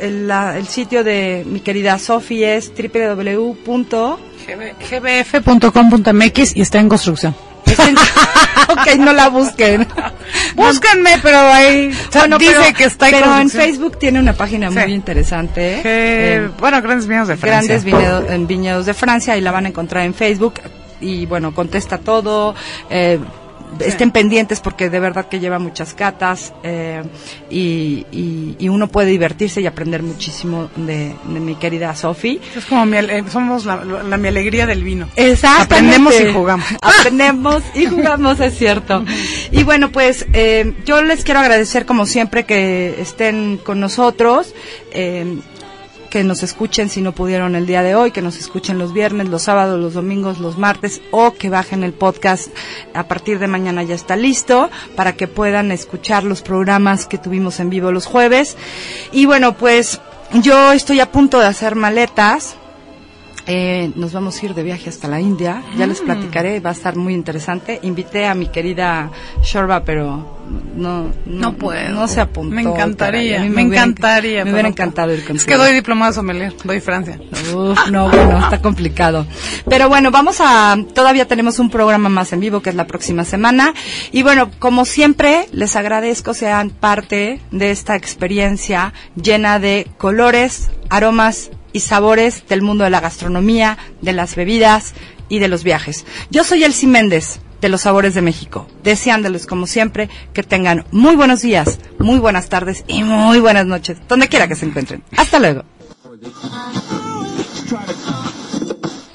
el, 0.00 0.30
el 0.30 0.66
sitio 0.66 1.04
de 1.04 1.44
mi 1.46 1.60
querida 1.60 1.98
Sofi 1.98 2.44
es 2.44 2.70
www. 2.70 3.56
gbf.com.mx 4.90 6.56
y 6.56 6.60
está 6.60 6.80
en 6.80 6.88
construcción. 6.88 7.53
ok, 8.68 8.94
no 8.98 9.12
la 9.12 9.28
busquen. 9.28 9.86
Búsquenme, 10.54 11.18
pero 11.22 11.38
ahí 11.38 11.90
Bueno, 12.12 12.38
dice 12.38 12.54
pero- 12.58 12.76
que 12.76 12.84
está 12.84 13.06
Pero 13.10 13.36
en. 13.38 13.50
Facebook 13.50 13.98
tiene 13.98 14.18
una 14.20 14.32
página 14.32 14.70
Sí. 14.70 14.78
muy 14.78 14.92
interesante. 14.92 15.80
Que, 15.82 16.36
eh, 16.36 16.50
bueno, 16.58 16.80
grandes 16.82 17.06
vinos 17.06 17.28
de 17.28 17.36
Francia. 17.36 17.60
Grandes 17.76 17.84
viñedos, 17.84 18.30
en 18.30 18.46
viñedos 18.46 18.86
de 18.86 18.94
Francia 18.94 19.36
y 19.36 19.40
la 19.40 19.50
van 19.50 19.66
a 19.66 19.68
encontrar 19.68 20.04
en 20.04 20.14
Facebook. 20.14 20.54
Y 21.00 21.26
bueno, 21.26 21.54
contesta 21.54 21.98
todo. 21.98 22.54
eh, 22.90 23.18
Estén 23.80 24.10
pendientes 24.10 24.60
porque 24.60 24.90
de 24.90 25.00
verdad 25.00 25.28
que 25.28 25.40
lleva 25.40 25.58
muchas 25.58 25.94
catas 25.94 26.52
eh, 26.62 27.02
y, 27.50 28.06
y- 28.12 28.56
y 28.58 28.68
uno 28.68 28.88
puede 28.88 29.10
divertirse 29.10 29.60
y 29.60 29.66
aprender 29.66 30.02
muchísimo 30.02 30.70
de, 30.76 31.14
de 31.24 31.40
mi 31.40 31.54
querida 31.56 31.94
Sofi. 31.94 32.40
Es 32.56 32.64
como 32.66 32.86
mi, 32.86 32.96
ale- 32.96 33.24
somos 33.30 33.64
la, 33.64 33.84
la- 33.84 34.16
mi 34.16 34.28
alegría 34.28 34.66
del 34.66 34.82
vino. 34.84 35.08
Exactamente. 35.16 35.96
Aprendemos 35.96 36.20
y 36.20 36.32
jugamos. 36.32 36.66
Aprendemos 36.82 37.62
y 37.74 37.86
jugamos, 37.86 38.40
es 38.40 38.56
cierto. 38.56 39.04
Y 39.50 39.62
bueno, 39.64 39.90
pues 39.92 40.26
eh, 40.32 40.74
yo 40.84 41.02
les 41.02 41.24
quiero 41.24 41.40
agradecer 41.40 41.86
como 41.86 42.06
siempre 42.06 42.44
que 42.44 42.96
estén 43.00 43.58
con 43.62 43.80
nosotros. 43.80 44.54
eh, 44.92 45.38
que 46.14 46.22
nos 46.22 46.44
escuchen 46.44 46.90
si 46.90 47.00
no 47.00 47.10
pudieron 47.10 47.56
el 47.56 47.66
día 47.66 47.82
de 47.82 47.96
hoy, 47.96 48.12
que 48.12 48.22
nos 48.22 48.38
escuchen 48.38 48.78
los 48.78 48.92
viernes, 48.92 49.30
los 49.30 49.42
sábados, 49.42 49.80
los 49.80 49.94
domingos, 49.94 50.38
los 50.38 50.56
martes 50.58 51.02
o 51.10 51.32
que 51.32 51.50
bajen 51.50 51.82
el 51.82 51.92
podcast. 51.92 52.50
A 52.94 53.08
partir 53.08 53.40
de 53.40 53.48
mañana 53.48 53.82
ya 53.82 53.96
está 53.96 54.14
listo 54.14 54.70
para 54.94 55.14
que 55.14 55.26
puedan 55.26 55.72
escuchar 55.72 56.22
los 56.22 56.40
programas 56.40 57.06
que 57.06 57.18
tuvimos 57.18 57.58
en 57.58 57.68
vivo 57.68 57.90
los 57.90 58.06
jueves. 58.06 58.56
Y 59.10 59.26
bueno, 59.26 59.56
pues 59.56 60.00
yo 60.34 60.70
estoy 60.70 61.00
a 61.00 61.10
punto 61.10 61.40
de 61.40 61.46
hacer 61.46 61.74
maletas. 61.74 62.54
Eh, 63.46 63.92
nos 63.94 64.12
vamos 64.12 64.42
a 64.42 64.46
ir 64.46 64.54
de 64.54 64.62
viaje 64.62 64.88
hasta 64.88 65.06
la 65.08 65.20
India. 65.20 65.62
Ya 65.76 65.86
les 65.86 66.00
platicaré, 66.00 66.60
va 66.60 66.70
a 66.70 66.72
estar 66.72 66.96
muy 66.96 67.14
interesante. 67.14 67.78
Invité 67.82 68.26
a 68.26 68.34
mi 68.34 68.46
querida 68.46 69.10
Shorba, 69.42 69.84
pero 69.84 70.38
no, 70.74 71.10
No 71.26 71.54
puedo. 71.54 71.88
No 71.90 72.08
se 72.08 72.20
apuntó. 72.20 72.54
Me 72.54 72.62
encantaría, 72.62 73.40
me 73.40 73.50
hubiera 73.50 73.82
encantaría. 73.82 74.44
Me 74.44 74.52
hubiera 74.52 74.68
no 74.68 74.72
encantado 74.72 75.12
ir 75.12 75.20
contigo. 75.20 75.36
Es 75.36 75.44
que 75.44 75.56
doy 75.56 75.72
diplomado 75.72 76.12
sommelier, 76.12 76.54
doy 76.64 76.80
Francia. 76.80 77.18
Uf, 77.54 77.90
no, 77.90 78.08
bueno, 78.08 78.38
está 78.38 78.60
complicado. 78.62 79.26
Pero 79.68 79.88
bueno, 79.88 80.10
vamos 80.10 80.38
a, 80.40 80.76
todavía 80.94 81.26
tenemos 81.26 81.58
un 81.58 81.70
programa 81.70 82.08
más 82.08 82.32
en 82.32 82.40
vivo 82.40 82.60
que 82.60 82.70
es 82.70 82.76
la 82.76 82.86
próxima 82.86 83.24
semana. 83.24 83.74
Y 84.10 84.22
bueno, 84.22 84.50
como 84.58 84.84
siempre, 84.84 85.48
les 85.52 85.76
agradezco 85.76 86.34
sean 86.34 86.70
parte 86.70 87.40
de 87.50 87.70
esta 87.70 87.94
experiencia 87.96 88.92
llena 89.16 89.58
de 89.58 89.86
colores, 89.98 90.70
aromas 90.88 91.50
y 91.74 91.80
sabores 91.80 92.46
del 92.48 92.62
mundo 92.62 92.84
de 92.84 92.90
la 92.90 93.00
gastronomía, 93.00 93.76
de 94.00 94.14
las 94.14 94.36
bebidas 94.36 94.94
y 95.28 95.40
de 95.40 95.48
los 95.48 95.64
viajes. 95.64 96.06
Yo 96.30 96.44
soy 96.44 96.64
Elsie 96.64 96.88
Méndez 96.88 97.40
de 97.60 97.68
los 97.68 97.82
Sabores 97.82 98.14
de 98.14 98.22
México, 98.22 98.68
deseándoles 98.82 99.46
como 99.46 99.66
siempre 99.66 100.08
que 100.32 100.42
tengan 100.42 100.86
muy 100.92 101.16
buenos 101.16 101.42
días, 101.42 101.80
muy 101.98 102.18
buenas 102.18 102.48
tardes 102.48 102.84
y 102.86 103.02
muy 103.02 103.40
buenas 103.40 103.66
noches, 103.66 103.98
donde 104.08 104.28
quiera 104.28 104.46
que 104.46 104.54
se 104.54 104.66
encuentren. 104.66 105.02
Hasta 105.16 105.38
luego. 105.40 105.64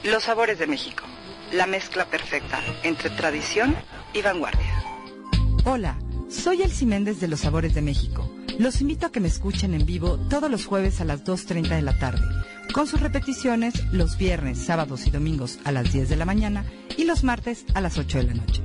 Los 0.03 0.24
sabores 0.24 0.60
de 0.60 0.68
México. 0.68 1.05
La 1.53 1.66
mezcla 1.66 2.05
perfecta 2.05 2.60
entre 2.84 3.10
tradición 3.12 3.76
y 4.14 4.22
vanguardia. 4.22 4.84
Hola, 5.64 5.95
soy 6.30 6.61
Elsie 6.61 6.88
Méndez 6.88 7.19
de 7.19 7.27
Los 7.27 7.41
Sabores 7.41 7.73
de 7.73 7.82
México. 7.82 8.32
Los 8.57 8.80
invito 8.82 9.07
a 9.07 9.11
que 9.11 9.19
me 9.19 9.27
escuchen 9.27 9.73
en 9.73 9.86
vivo 9.86 10.17
todos 10.30 10.49
los 10.49 10.65
jueves 10.65 11.01
a 11.01 11.05
las 11.05 11.23
2.30 11.23 11.69
de 11.69 11.82
la 11.82 11.97
tarde, 11.97 12.25
con 12.73 12.88
sus 12.88 12.99
repeticiones 12.99 13.73
los 13.91 14.17
viernes, 14.17 14.59
sábados 14.59 15.07
y 15.07 15.11
domingos 15.11 15.59
a 15.63 15.71
las 15.71 15.91
10 15.91 16.09
de 16.09 16.15
la 16.15 16.25
mañana 16.25 16.65
y 16.97 17.05
los 17.05 17.23
martes 17.23 17.65
a 17.73 17.82
las 17.82 17.97
8 17.97 18.19
de 18.19 18.23
la 18.25 18.34
noche. 18.34 18.61